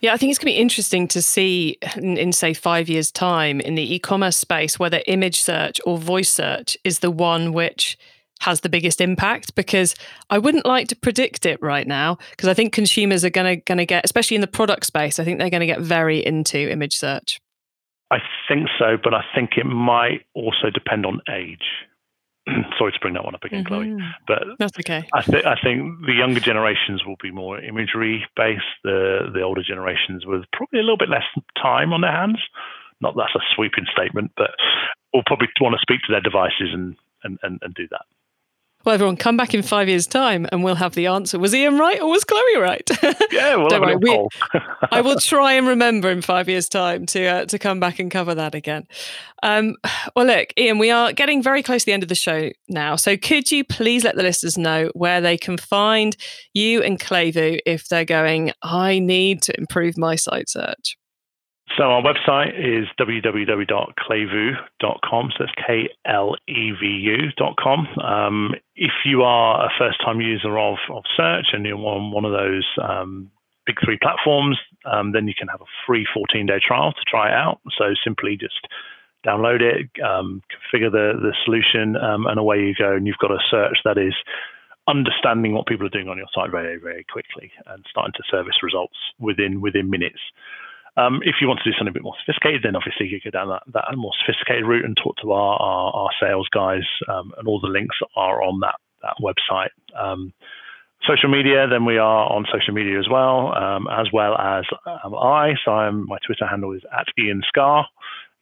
Yeah, 0.00 0.12
I 0.12 0.16
think 0.16 0.30
it's 0.30 0.38
going 0.38 0.52
to 0.52 0.56
be 0.56 0.60
interesting 0.60 1.08
to 1.08 1.22
see 1.22 1.78
in, 1.96 2.16
in, 2.18 2.32
say, 2.32 2.52
five 2.52 2.88
years' 2.88 3.10
time 3.10 3.60
in 3.60 3.74
the 3.74 3.94
e 3.94 3.98
commerce 3.98 4.36
space 4.36 4.78
whether 4.78 5.00
image 5.06 5.40
search 5.40 5.80
or 5.86 5.96
voice 5.96 6.28
search 6.28 6.76
is 6.84 6.98
the 6.98 7.10
one 7.10 7.52
which 7.52 7.96
has 8.40 8.60
the 8.60 8.68
biggest 8.68 9.00
impact 9.00 9.54
because 9.54 9.94
I 10.28 10.38
wouldn't 10.38 10.66
like 10.66 10.88
to 10.88 10.96
predict 10.96 11.46
it 11.46 11.62
right 11.62 11.86
now 11.86 12.18
because 12.32 12.48
I 12.48 12.54
think 12.54 12.72
consumers 12.72 13.24
are 13.24 13.30
going 13.30 13.56
to 13.56 13.64
going 13.64 13.78
to 13.78 13.86
get 13.86 14.04
especially 14.04 14.34
in 14.34 14.40
the 14.40 14.46
product 14.46 14.84
space 14.84 15.18
I 15.18 15.24
think 15.24 15.38
they're 15.38 15.48
going 15.48 15.60
to 15.60 15.66
get 15.66 15.80
very 15.80 16.24
into 16.24 16.70
image 16.70 16.96
search. 16.96 17.40
I 18.10 18.18
think 18.46 18.68
so, 18.78 18.98
but 19.02 19.14
I 19.14 19.24
think 19.34 19.52
it 19.56 19.64
might 19.64 20.26
also 20.34 20.68
depend 20.72 21.06
on 21.06 21.20
age. 21.32 21.64
Sorry 22.78 22.92
to 22.92 22.98
bring 23.00 23.14
that 23.14 23.24
one 23.24 23.34
up 23.34 23.44
again, 23.44 23.64
mm-hmm. 23.64 23.96
Chloe, 23.96 24.14
but 24.26 24.44
that's 24.58 24.78
okay. 24.80 25.08
I 25.12 25.22
think 25.22 25.44
I 25.46 25.56
think 25.62 26.04
the 26.06 26.12
younger 26.12 26.40
generations 26.40 27.04
will 27.04 27.16
be 27.22 27.30
more 27.30 27.58
imagery 27.58 28.26
based. 28.36 28.62
The 28.82 29.30
the 29.32 29.42
older 29.42 29.62
generations 29.62 30.26
with 30.26 30.44
probably 30.52 30.80
a 30.80 30.82
little 30.82 30.98
bit 30.98 31.08
less 31.08 31.24
time 31.60 31.92
on 31.92 32.02
their 32.02 32.12
hands. 32.12 32.38
Not 33.00 33.14
that's 33.16 33.34
a 33.34 33.40
sweeping 33.54 33.86
statement, 33.92 34.32
but 34.36 34.50
will 35.14 35.22
probably 35.24 35.48
want 35.60 35.74
to 35.74 35.80
speak 35.80 36.00
to 36.02 36.12
their 36.12 36.20
devices 36.20 36.70
and, 36.72 36.96
and, 37.22 37.38
and, 37.42 37.60
and 37.62 37.74
do 37.74 37.86
that. 37.90 38.02
Well, 38.84 38.94
everyone, 38.94 39.16
come 39.16 39.38
back 39.38 39.54
in 39.54 39.62
five 39.62 39.88
years' 39.88 40.06
time 40.06 40.46
and 40.52 40.62
we'll 40.62 40.74
have 40.74 40.94
the 40.94 41.06
answer. 41.06 41.38
Was 41.38 41.54
Ian 41.54 41.78
right 41.78 41.98
or 42.00 42.10
was 42.10 42.22
Chloe 42.24 42.58
right? 42.58 42.88
Yeah, 43.32 43.56
well, 43.56 43.68
Don't 43.70 43.80
worry. 43.80 43.96
We, 43.96 44.28
I 44.90 45.00
will 45.00 45.16
try 45.20 45.54
and 45.54 45.66
remember 45.66 46.10
in 46.10 46.20
five 46.20 46.50
years' 46.50 46.68
time 46.68 47.06
to 47.06 47.24
uh, 47.24 47.44
to 47.46 47.58
come 47.58 47.80
back 47.80 47.98
and 47.98 48.10
cover 48.10 48.34
that 48.34 48.54
again. 48.54 48.86
Um, 49.42 49.76
well, 50.14 50.26
look, 50.26 50.48
Ian, 50.58 50.78
we 50.78 50.90
are 50.90 51.12
getting 51.12 51.42
very 51.42 51.62
close 51.62 51.82
to 51.82 51.86
the 51.86 51.92
end 51.94 52.02
of 52.02 52.10
the 52.10 52.14
show 52.14 52.50
now. 52.68 52.96
So, 52.96 53.16
could 53.16 53.50
you 53.50 53.64
please 53.64 54.04
let 54.04 54.16
the 54.16 54.22
listeners 54.22 54.58
know 54.58 54.90
where 54.94 55.22
they 55.22 55.38
can 55.38 55.56
find 55.56 56.14
you 56.52 56.82
and 56.82 57.00
Klevu 57.00 57.60
if 57.64 57.88
they're 57.88 58.04
going, 58.04 58.52
I 58.62 58.98
need 58.98 59.40
to 59.42 59.58
improve 59.58 59.96
my 59.96 60.16
site 60.16 60.50
search? 60.50 60.98
So 61.76 61.84
our 61.84 62.02
website 62.02 62.54
is 62.56 62.86
www.klevu.com. 63.00 65.32
So 65.36 65.44
it's 65.44 65.52
K-L-E-V-U.com. 65.66 65.98
Um, 67.98 68.54
if 68.76 68.92
you 69.04 69.22
are 69.22 69.66
a 69.66 69.70
first-time 69.76 70.20
user 70.20 70.56
of, 70.56 70.76
of 70.90 71.02
search 71.16 71.46
and 71.52 71.66
you're 71.66 71.76
on 71.76 72.12
one 72.12 72.24
of 72.24 72.30
those 72.30 72.64
um, 72.80 73.28
big 73.66 73.78
three 73.84 73.98
platforms, 74.00 74.56
um, 74.84 75.10
then 75.12 75.26
you 75.26 75.34
can 75.36 75.48
have 75.48 75.62
a 75.62 75.66
free 75.84 76.06
14-day 76.16 76.60
trial 76.64 76.92
to 76.92 77.00
try 77.08 77.26
it 77.28 77.34
out. 77.34 77.60
So 77.76 77.92
simply 78.04 78.36
just 78.36 78.68
download 79.26 79.60
it, 79.60 79.90
um, 80.00 80.42
configure 80.52 80.92
the, 80.92 81.18
the 81.20 81.34
solution, 81.44 81.96
um, 81.96 82.26
and 82.26 82.38
away 82.38 82.60
you 82.60 82.72
go. 82.78 82.94
And 82.94 83.04
you've 83.06 83.18
got 83.18 83.32
a 83.32 83.40
search 83.50 83.78
that 83.84 83.98
is 83.98 84.14
understanding 84.86 85.54
what 85.54 85.66
people 85.66 85.86
are 85.86 85.90
doing 85.90 86.08
on 86.08 86.18
your 86.18 86.26
site 86.34 86.50
very, 86.50 86.78
very 86.78 87.04
quickly 87.10 87.50
and 87.66 87.84
starting 87.90 88.12
to 88.16 88.22
service 88.30 88.56
results 88.62 88.96
within 89.18 89.60
within 89.60 89.90
minutes. 89.90 90.20
Um, 90.96 91.20
if 91.24 91.36
you 91.40 91.48
want 91.48 91.60
to 91.64 91.70
do 91.70 91.74
something 91.76 91.90
a 91.90 91.92
bit 91.92 92.04
more 92.04 92.14
sophisticated, 92.24 92.62
then 92.62 92.76
obviously 92.76 93.08
you 93.08 93.20
go 93.22 93.30
down 93.30 93.48
that, 93.48 93.62
that 93.72 93.96
more 93.96 94.12
sophisticated 94.24 94.64
route 94.64 94.84
and 94.84 94.96
talk 94.96 95.16
to 95.22 95.32
our, 95.32 95.60
our, 95.60 95.92
our 95.92 96.10
sales 96.20 96.48
guys, 96.52 96.86
um, 97.08 97.32
and 97.36 97.48
all 97.48 97.60
the 97.60 97.68
links 97.68 97.96
are 98.16 98.42
on 98.42 98.60
that, 98.60 98.76
that 99.02 99.16
website. 99.20 99.74
Um, 99.98 100.32
social 101.06 101.28
media, 101.28 101.66
then 101.68 101.84
we 101.84 101.98
are 101.98 102.30
on 102.30 102.46
social 102.52 102.74
media 102.74 102.98
as 102.98 103.08
well, 103.10 103.54
um, 103.56 103.88
as 103.90 104.06
well 104.12 104.36
as 104.36 104.64
um, 105.04 105.14
I. 105.14 105.54
So 105.64 105.72
I'm, 105.72 106.06
my 106.06 106.18
Twitter 106.24 106.46
handle 106.46 106.72
is 106.72 106.82
at 106.96 107.06
Ian 107.18 107.42
Scar. 107.46 107.86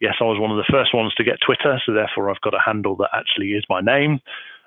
Yes, 0.00 0.14
I 0.20 0.24
was 0.24 0.38
one 0.38 0.50
of 0.50 0.56
the 0.56 0.70
first 0.70 0.94
ones 0.94 1.14
to 1.14 1.24
get 1.24 1.38
Twitter, 1.44 1.80
so 1.86 1.92
therefore 1.92 2.30
I've 2.30 2.40
got 2.40 2.54
a 2.54 2.60
handle 2.64 2.96
that 2.96 3.10
actually 3.14 3.52
is 3.52 3.64
my 3.68 3.80
name. 3.80 4.20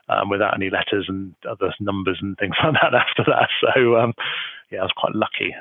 Um, 0.07 0.29
without 0.29 0.53
any 0.53 0.69
letters 0.69 1.05
and 1.07 1.33
other 1.49 1.73
numbers 1.79 2.19
and 2.21 2.37
things 2.37 2.53
like 2.63 2.73
that 2.73 2.93
after 2.93 3.23
that. 3.25 3.49
So, 3.59 3.97
um, 3.97 4.13
yeah, 4.69 4.81
I 4.81 4.83
was 4.83 4.93
quite 4.95 5.15
lucky. 5.15 5.55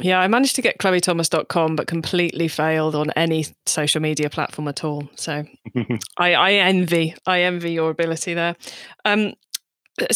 Yeah, 0.00 0.20
I 0.20 0.28
managed 0.28 0.56
to 0.56 0.62
get 0.62 0.78
chloethomas.com, 0.78 1.76
but 1.76 1.86
completely 1.86 2.48
failed 2.48 2.94
on 2.94 3.10
any 3.12 3.46
social 3.66 4.00
media 4.00 4.30
platform 4.30 4.68
at 4.68 4.84
all. 4.84 5.08
So 5.14 5.44
I, 6.18 6.34
I, 6.34 6.52
envy, 6.52 7.14
I 7.26 7.42
envy 7.42 7.72
your 7.72 7.90
ability 7.90 8.34
there. 8.34 8.56
Um, 9.04 9.34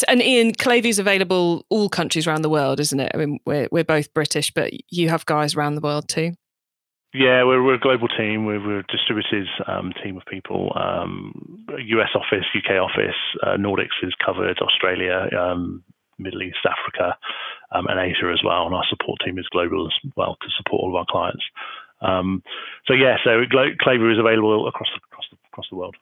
and 0.09 0.23
Ian, 0.23 0.55
Klevu's 0.55 0.99
available 0.99 1.67
all 1.69 1.89
countries 1.89 2.27
around 2.27 2.43
the 2.43 2.49
world, 2.49 2.81
isn't 2.81 2.99
it? 3.01 3.13
I 3.15 3.19
mean, 3.19 3.39
we're 3.45 3.69
we're 3.71 3.85
both 3.85 4.15
British, 4.15 4.51
but 4.51 4.73
you 4.91 5.11
have 5.11 5.27
guys 5.27 5.55
around 5.55 5.75
the 5.75 5.83
world 5.83 6.09
too. 6.09 6.33
Yeah, 7.13 7.45
we're, 7.45 7.63
we're 7.63 7.75
a 7.75 7.79
global 7.79 8.09
team. 8.09 8.45
We're, 8.45 8.61
we're 8.61 8.81
a 8.81 8.87
distributed 8.91 9.47
um, 9.69 9.93
team 10.03 10.17
of 10.17 10.25
people. 10.27 10.73
Um, 10.75 11.65
US 11.79 12.09
office, 12.15 12.45
UK 12.57 12.73
office, 12.73 13.15
uh, 13.43 13.57
Nordics 13.57 14.03
is 14.03 14.13
covered, 14.25 14.59
Australia, 14.59 15.29
um, 15.39 15.85
Middle 16.19 16.43
East, 16.43 16.65
Africa, 16.65 17.17
um, 17.73 17.87
and 17.87 17.99
Asia 17.99 18.31
as 18.33 18.43
well. 18.45 18.67
And 18.67 18.75
our 18.75 18.85
support 18.89 19.21
team 19.25 19.39
is 19.39 19.47
global 19.49 19.87
as 19.87 20.11
well 20.17 20.37
to 20.41 20.49
support 20.57 20.83
all 20.83 20.91
of 20.91 20.97
our 20.97 21.07
clients. 21.09 21.43
Um, 22.01 22.43
so 22.87 22.95
yeah, 22.95 23.17
so 23.25 23.45
Klevu 23.51 24.13
is 24.13 24.19
available 24.19 24.69
across 24.69 24.89
the, 24.95 25.01
across 25.11 25.25
the, 25.31 25.39
across 25.51 25.67
the 25.71 25.77
world. 25.77 25.97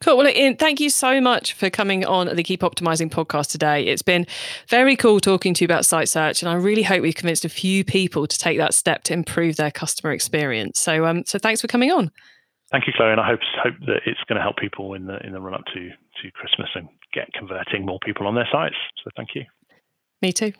Cool. 0.00 0.18
Well, 0.18 0.28
Ian, 0.28 0.56
thank 0.56 0.78
you 0.78 0.90
so 0.90 1.22
much 1.22 1.54
for 1.54 1.70
coming 1.70 2.04
on 2.04 2.34
the 2.34 2.42
Keep 2.42 2.60
Optimizing 2.60 3.10
podcast 3.10 3.50
today. 3.50 3.86
It's 3.86 4.02
been 4.02 4.26
very 4.68 4.94
cool 4.94 5.20
talking 5.20 5.54
to 5.54 5.64
you 5.64 5.66
about 5.66 5.86
site 5.86 6.08
search, 6.08 6.42
and 6.42 6.50
I 6.50 6.54
really 6.54 6.82
hope 6.82 7.00
we've 7.00 7.14
convinced 7.14 7.46
a 7.46 7.48
few 7.48 7.82
people 7.82 8.26
to 8.26 8.38
take 8.38 8.58
that 8.58 8.74
step 8.74 9.04
to 9.04 9.14
improve 9.14 9.56
their 9.56 9.70
customer 9.70 10.12
experience. 10.12 10.80
So, 10.80 11.06
um, 11.06 11.24
so 11.24 11.38
thanks 11.38 11.62
for 11.62 11.66
coming 11.66 11.90
on. 11.90 12.10
Thank 12.70 12.86
you, 12.86 12.92
Chloe, 12.94 13.12
and 13.12 13.20
I 13.20 13.26
hope 13.26 13.40
hope 13.62 13.74
that 13.86 14.00
it's 14.04 14.20
going 14.28 14.36
to 14.36 14.42
help 14.42 14.58
people 14.58 14.92
in 14.94 15.06
the 15.06 15.24
in 15.24 15.32
the 15.32 15.40
run 15.40 15.54
up 15.54 15.64
to 15.72 15.90
to 16.22 16.30
Christmas 16.32 16.68
and 16.74 16.88
get 17.12 17.32
converting 17.32 17.84
more 17.84 17.98
people 18.04 18.26
on 18.26 18.34
their 18.34 18.48
sites. 18.50 18.76
So, 19.04 19.10
thank 19.16 19.30
you. 19.34 19.44
Me 20.22 20.32
too. 20.32 20.52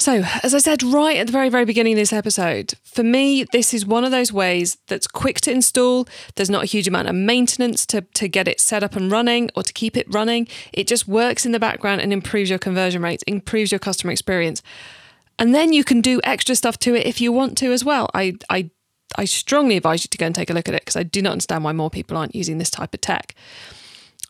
So, 0.00 0.24
as 0.42 0.54
I 0.54 0.58
said 0.58 0.82
right 0.82 1.18
at 1.18 1.26
the 1.26 1.32
very, 1.32 1.50
very 1.50 1.66
beginning 1.66 1.92
of 1.92 1.98
this 1.98 2.12
episode, 2.12 2.72
for 2.84 3.02
me, 3.02 3.44
this 3.52 3.74
is 3.74 3.84
one 3.84 4.02
of 4.02 4.10
those 4.10 4.32
ways 4.32 4.78
that's 4.86 5.06
quick 5.06 5.42
to 5.42 5.52
install. 5.52 6.08
There's 6.36 6.48
not 6.48 6.62
a 6.62 6.66
huge 6.66 6.88
amount 6.88 7.08
of 7.08 7.14
maintenance 7.14 7.84
to, 7.86 8.00
to 8.14 8.26
get 8.26 8.48
it 8.48 8.60
set 8.60 8.82
up 8.82 8.96
and 8.96 9.12
running 9.12 9.50
or 9.54 9.62
to 9.62 9.72
keep 9.74 9.98
it 9.98 10.06
running. 10.08 10.48
It 10.72 10.86
just 10.86 11.06
works 11.06 11.44
in 11.44 11.52
the 11.52 11.60
background 11.60 12.00
and 12.00 12.14
improves 12.14 12.48
your 12.48 12.58
conversion 12.58 13.02
rates, 13.02 13.22
improves 13.26 13.72
your 13.72 13.78
customer 13.78 14.10
experience. 14.10 14.62
And 15.38 15.54
then 15.54 15.74
you 15.74 15.84
can 15.84 16.00
do 16.00 16.18
extra 16.24 16.54
stuff 16.54 16.78
to 16.78 16.94
it 16.94 17.06
if 17.06 17.20
you 17.20 17.30
want 17.30 17.58
to 17.58 17.70
as 17.70 17.84
well. 17.84 18.08
I, 18.14 18.36
I, 18.48 18.70
I 19.16 19.24
strongly 19.24 19.76
advise 19.76 20.04
you 20.04 20.08
to 20.08 20.18
go 20.18 20.26
and 20.26 20.34
take 20.34 20.50
a 20.50 20.54
look 20.54 20.68
at 20.68 20.74
it 20.74 20.82
because 20.82 20.96
I 20.96 21.02
do 21.02 21.22
not 21.22 21.32
understand 21.32 21.64
why 21.64 21.72
more 21.72 21.90
people 21.90 22.16
aren't 22.16 22.34
using 22.34 22.58
this 22.58 22.70
type 22.70 22.94
of 22.94 23.00
tech. 23.00 23.34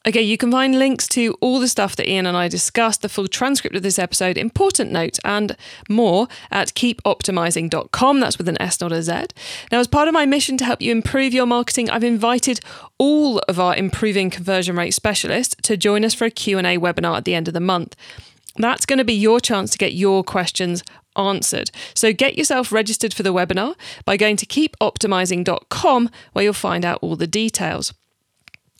Okay, 0.08 0.22
you 0.22 0.38
can 0.38 0.50
find 0.50 0.78
links 0.78 1.06
to 1.08 1.36
all 1.42 1.60
the 1.60 1.68
stuff 1.68 1.94
that 1.96 2.08
Ian 2.08 2.24
and 2.24 2.34
I 2.34 2.48
discussed, 2.48 3.02
the 3.02 3.08
full 3.10 3.28
transcript 3.28 3.76
of 3.76 3.82
this 3.82 3.98
episode, 3.98 4.38
important 4.38 4.90
notes, 4.90 5.20
and 5.26 5.54
more 5.90 6.26
at 6.50 6.68
keepoptimizing.com. 6.68 8.18
That's 8.18 8.38
with 8.38 8.48
an 8.48 8.60
S, 8.62 8.80
not 8.80 8.92
a 8.92 9.02
Z. 9.02 9.26
Now, 9.70 9.78
as 9.78 9.86
part 9.86 10.08
of 10.08 10.14
my 10.14 10.24
mission 10.24 10.56
to 10.56 10.64
help 10.64 10.80
you 10.80 10.90
improve 10.90 11.34
your 11.34 11.44
marketing, 11.44 11.90
I've 11.90 12.02
invited 12.02 12.60
all 12.96 13.40
of 13.40 13.60
our 13.60 13.76
improving 13.76 14.30
conversion 14.30 14.74
rate 14.74 14.94
specialists 14.94 15.54
to 15.64 15.76
join 15.76 16.02
us 16.02 16.14
for 16.14 16.24
a 16.24 16.30
Q&A 16.30 16.78
webinar 16.78 17.18
at 17.18 17.26
the 17.26 17.34
end 17.34 17.46
of 17.46 17.52
the 17.52 17.60
month. 17.60 17.94
That's 18.56 18.86
going 18.86 18.98
to 18.98 19.04
be 19.04 19.12
your 19.12 19.38
chance 19.38 19.70
to 19.72 19.78
get 19.78 19.92
your 19.92 20.24
questions 20.24 20.82
answered. 21.16 21.70
So 21.94 22.12
get 22.12 22.38
yourself 22.38 22.72
registered 22.72 23.14
for 23.14 23.22
the 23.22 23.32
webinar 23.32 23.74
by 24.04 24.16
going 24.16 24.36
to 24.36 24.46
keepoptimizing.com 24.46 26.10
where 26.32 26.44
you'll 26.44 26.52
find 26.54 26.84
out 26.84 26.98
all 27.02 27.16
the 27.16 27.26
details. 27.26 27.92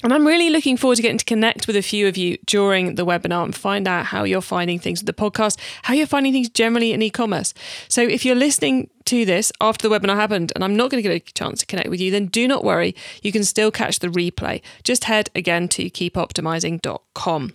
And 0.03 0.15
I'm 0.15 0.27
really 0.27 0.49
looking 0.49 0.79
forward 0.79 0.97
to 0.97 1.03
getting 1.03 1.19
to 1.19 1.25
connect 1.27 1.67
with 1.67 1.77
a 1.77 1.83
few 1.83 2.09
of 2.09 2.17
you 2.17 2.39
during 2.47 2.95
the 2.95 3.05
webinar 3.05 3.45
and 3.45 3.55
find 3.55 3.87
out 3.87 4.07
how 4.07 4.25
you're 4.25 4.41
finding 4.41 4.79
things 4.79 5.01
with 5.01 5.07
the 5.07 5.13
podcast, 5.13 5.59
how 5.83 5.93
you're 5.93 6.07
finding 6.07 6.33
things 6.33 6.49
generally 6.49 6.93
in 6.93 7.03
e 7.03 7.11
commerce. 7.11 7.53
So 7.87 8.01
if 8.01 8.25
you're 8.25 8.35
listening 8.35 8.89
to 9.05 9.27
this 9.27 9.53
after 9.61 9.87
the 9.87 9.95
webinar 9.95 10.15
happened 10.15 10.53
and 10.55 10.65
I'm 10.65 10.75
not 10.75 10.91
going 10.91 11.03
to 11.03 11.09
get 11.09 11.15
a 11.15 11.33
chance 11.35 11.61
to 11.61 11.67
connect 11.67 11.91
with 11.91 12.01
you, 12.01 12.11
then 12.11 12.27
do 12.27 12.49
not 12.49 12.65
worry. 12.65 12.95
You 13.23 13.31
can 13.31 13.45
still 13.45 13.71
catch 13.71 13.99
the 13.99 14.09
replay. 14.09 14.63
Just 14.85 15.05
head 15.05 15.29
again 15.35 15.69
to 15.69 15.91
keepoptimizing.com. 15.91 17.53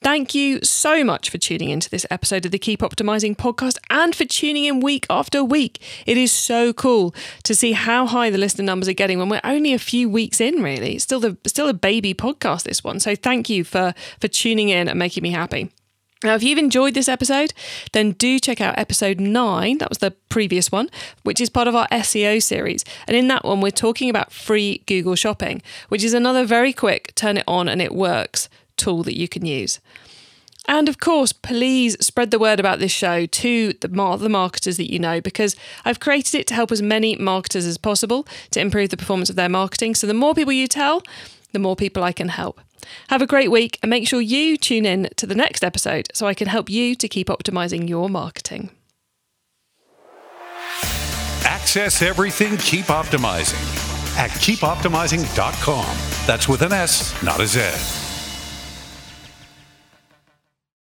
Thank 0.00 0.34
you 0.34 0.60
so 0.62 1.04
much 1.04 1.30
for 1.30 1.38
tuning 1.38 1.70
into 1.70 1.90
this 1.90 2.06
episode 2.10 2.44
of 2.44 2.52
the 2.52 2.58
Keep 2.58 2.80
Optimizing 2.80 3.36
podcast 3.36 3.78
and 3.90 4.14
for 4.14 4.24
tuning 4.24 4.64
in 4.64 4.80
week 4.80 5.06
after 5.10 5.44
week. 5.44 5.80
It 6.06 6.16
is 6.16 6.32
so 6.32 6.72
cool 6.72 7.14
to 7.44 7.54
see 7.54 7.72
how 7.72 8.06
high 8.06 8.30
the 8.30 8.38
listener 8.38 8.64
numbers 8.64 8.88
are 8.88 8.92
getting 8.94 9.18
when 9.18 9.28
we're 9.28 9.40
only 9.44 9.72
a 9.72 9.78
few 9.78 10.08
weeks 10.08 10.40
in, 10.40 10.62
really. 10.62 10.94
It's 10.94 11.04
still 11.04 11.20
the 11.20 11.36
still 11.46 11.68
a 11.68 11.74
baby 11.74 12.14
podcast, 12.14 12.64
this 12.64 12.82
one. 12.84 13.00
So 13.00 13.14
thank 13.14 13.48
you 13.48 13.64
for 13.64 13.94
for 14.20 14.28
tuning 14.28 14.68
in 14.68 14.88
and 14.88 14.98
making 14.98 15.22
me 15.22 15.30
happy. 15.30 15.70
Now, 16.24 16.34
if 16.34 16.42
you've 16.42 16.58
enjoyed 16.58 16.94
this 16.94 17.08
episode, 17.08 17.52
then 17.92 18.10
do 18.12 18.40
check 18.40 18.60
out 18.60 18.76
episode 18.76 19.20
nine. 19.20 19.78
That 19.78 19.88
was 19.88 19.98
the 19.98 20.10
previous 20.28 20.72
one, 20.72 20.90
which 21.22 21.40
is 21.40 21.48
part 21.48 21.68
of 21.68 21.76
our 21.76 21.86
SEO 21.88 22.42
series. 22.42 22.84
And 23.06 23.16
in 23.16 23.28
that 23.28 23.44
one, 23.44 23.60
we're 23.60 23.70
talking 23.70 24.10
about 24.10 24.32
free 24.32 24.82
Google 24.86 25.14
Shopping, 25.14 25.62
which 25.88 26.02
is 26.02 26.14
another 26.14 26.44
very 26.44 26.72
quick 26.72 27.14
turn 27.14 27.36
it 27.36 27.44
on 27.46 27.68
and 27.68 27.80
it 27.80 27.94
works 27.94 28.48
tool 28.78 29.02
that 29.02 29.18
you 29.18 29.28
can 29.28 29.44
use. 29.44 29.80
And 30.68 30.86
of 30.86 31.00
course, 31.00 31.32
please 31.32 31.96
spread 31.98 32.30
the 32.30 32.38
word 32.38 32.60
about 32.60 32.78
this 32.78 32.92
show 32.92 33.24
to 33.24 33.72
the, 33.80 33.88
mar- 33.88 34.18
the 34.18 34.28
marketers 34.28 34.76
that 34.76 34.92
you 34.92 34.98
know 34.98 35.18
because 35.20 35.56
I've 35.84 35.98
created 35.98 36.34
it 36.34 36.46
to 36.48 36.54
help 36.54 36.70
as 36.70 36.82
many 36.82 37.16
marketers 37.16 37.64
as 37.64 37.78
possible 37.78 38.26
to 38.50 38.60
improve 38.60 38.90
the 38.90 38.98
performance 38.98 39.30
of 39.30 39.36
their 39.36 39.48
marketing. 39.48 39.94
So 39.94 40.06
the 40.06 40.14
more 40.14 40.34
people 40.34 40.52
you 40.52 40.68
tell, 40.68 41.02
the 41.52 41.58
more 41.58 41.74
people 41.74 42.04
I 42.04 42.12
can 42.12 42.28
help. 42.28 42.60
Have 43.08 43.22
a 43.22 43.26
great 43.26 43.50
week 43.50 43.78
and 43.82 43.88
make 43.88 44.06
sure 44.06 44.20
you 44.20 44.58
tune 44.58 44.84
in 44.84 45.08
to 45.16 45.26
the 45.26 45.34
next 45.34 45.64
episode 45.64 46.08
so 46.12 46.26
I 46.26 46.34
can 46.34 46.48
help 46.48 46.68
you 46.68 46.94
to 46.96 47.08
keep 47.08 47.28
optimizing 47.28 47.88
your 47.88 48.10
marketing. 48.10 48.70
Access 51.44 52.02
everything, 52.02 52.56
keep 52.58 52.86
optimizing 52.86 53.58
at 54.18 54.30
keepoptimizing.com. 54.30 55.96
That's 56.26 56.48
with 56.48 56.62
an 56.62 56.72
S, 56.72 57.22
not 57.22 57.40
a 57.40 57.46
Z. 57.46 58.07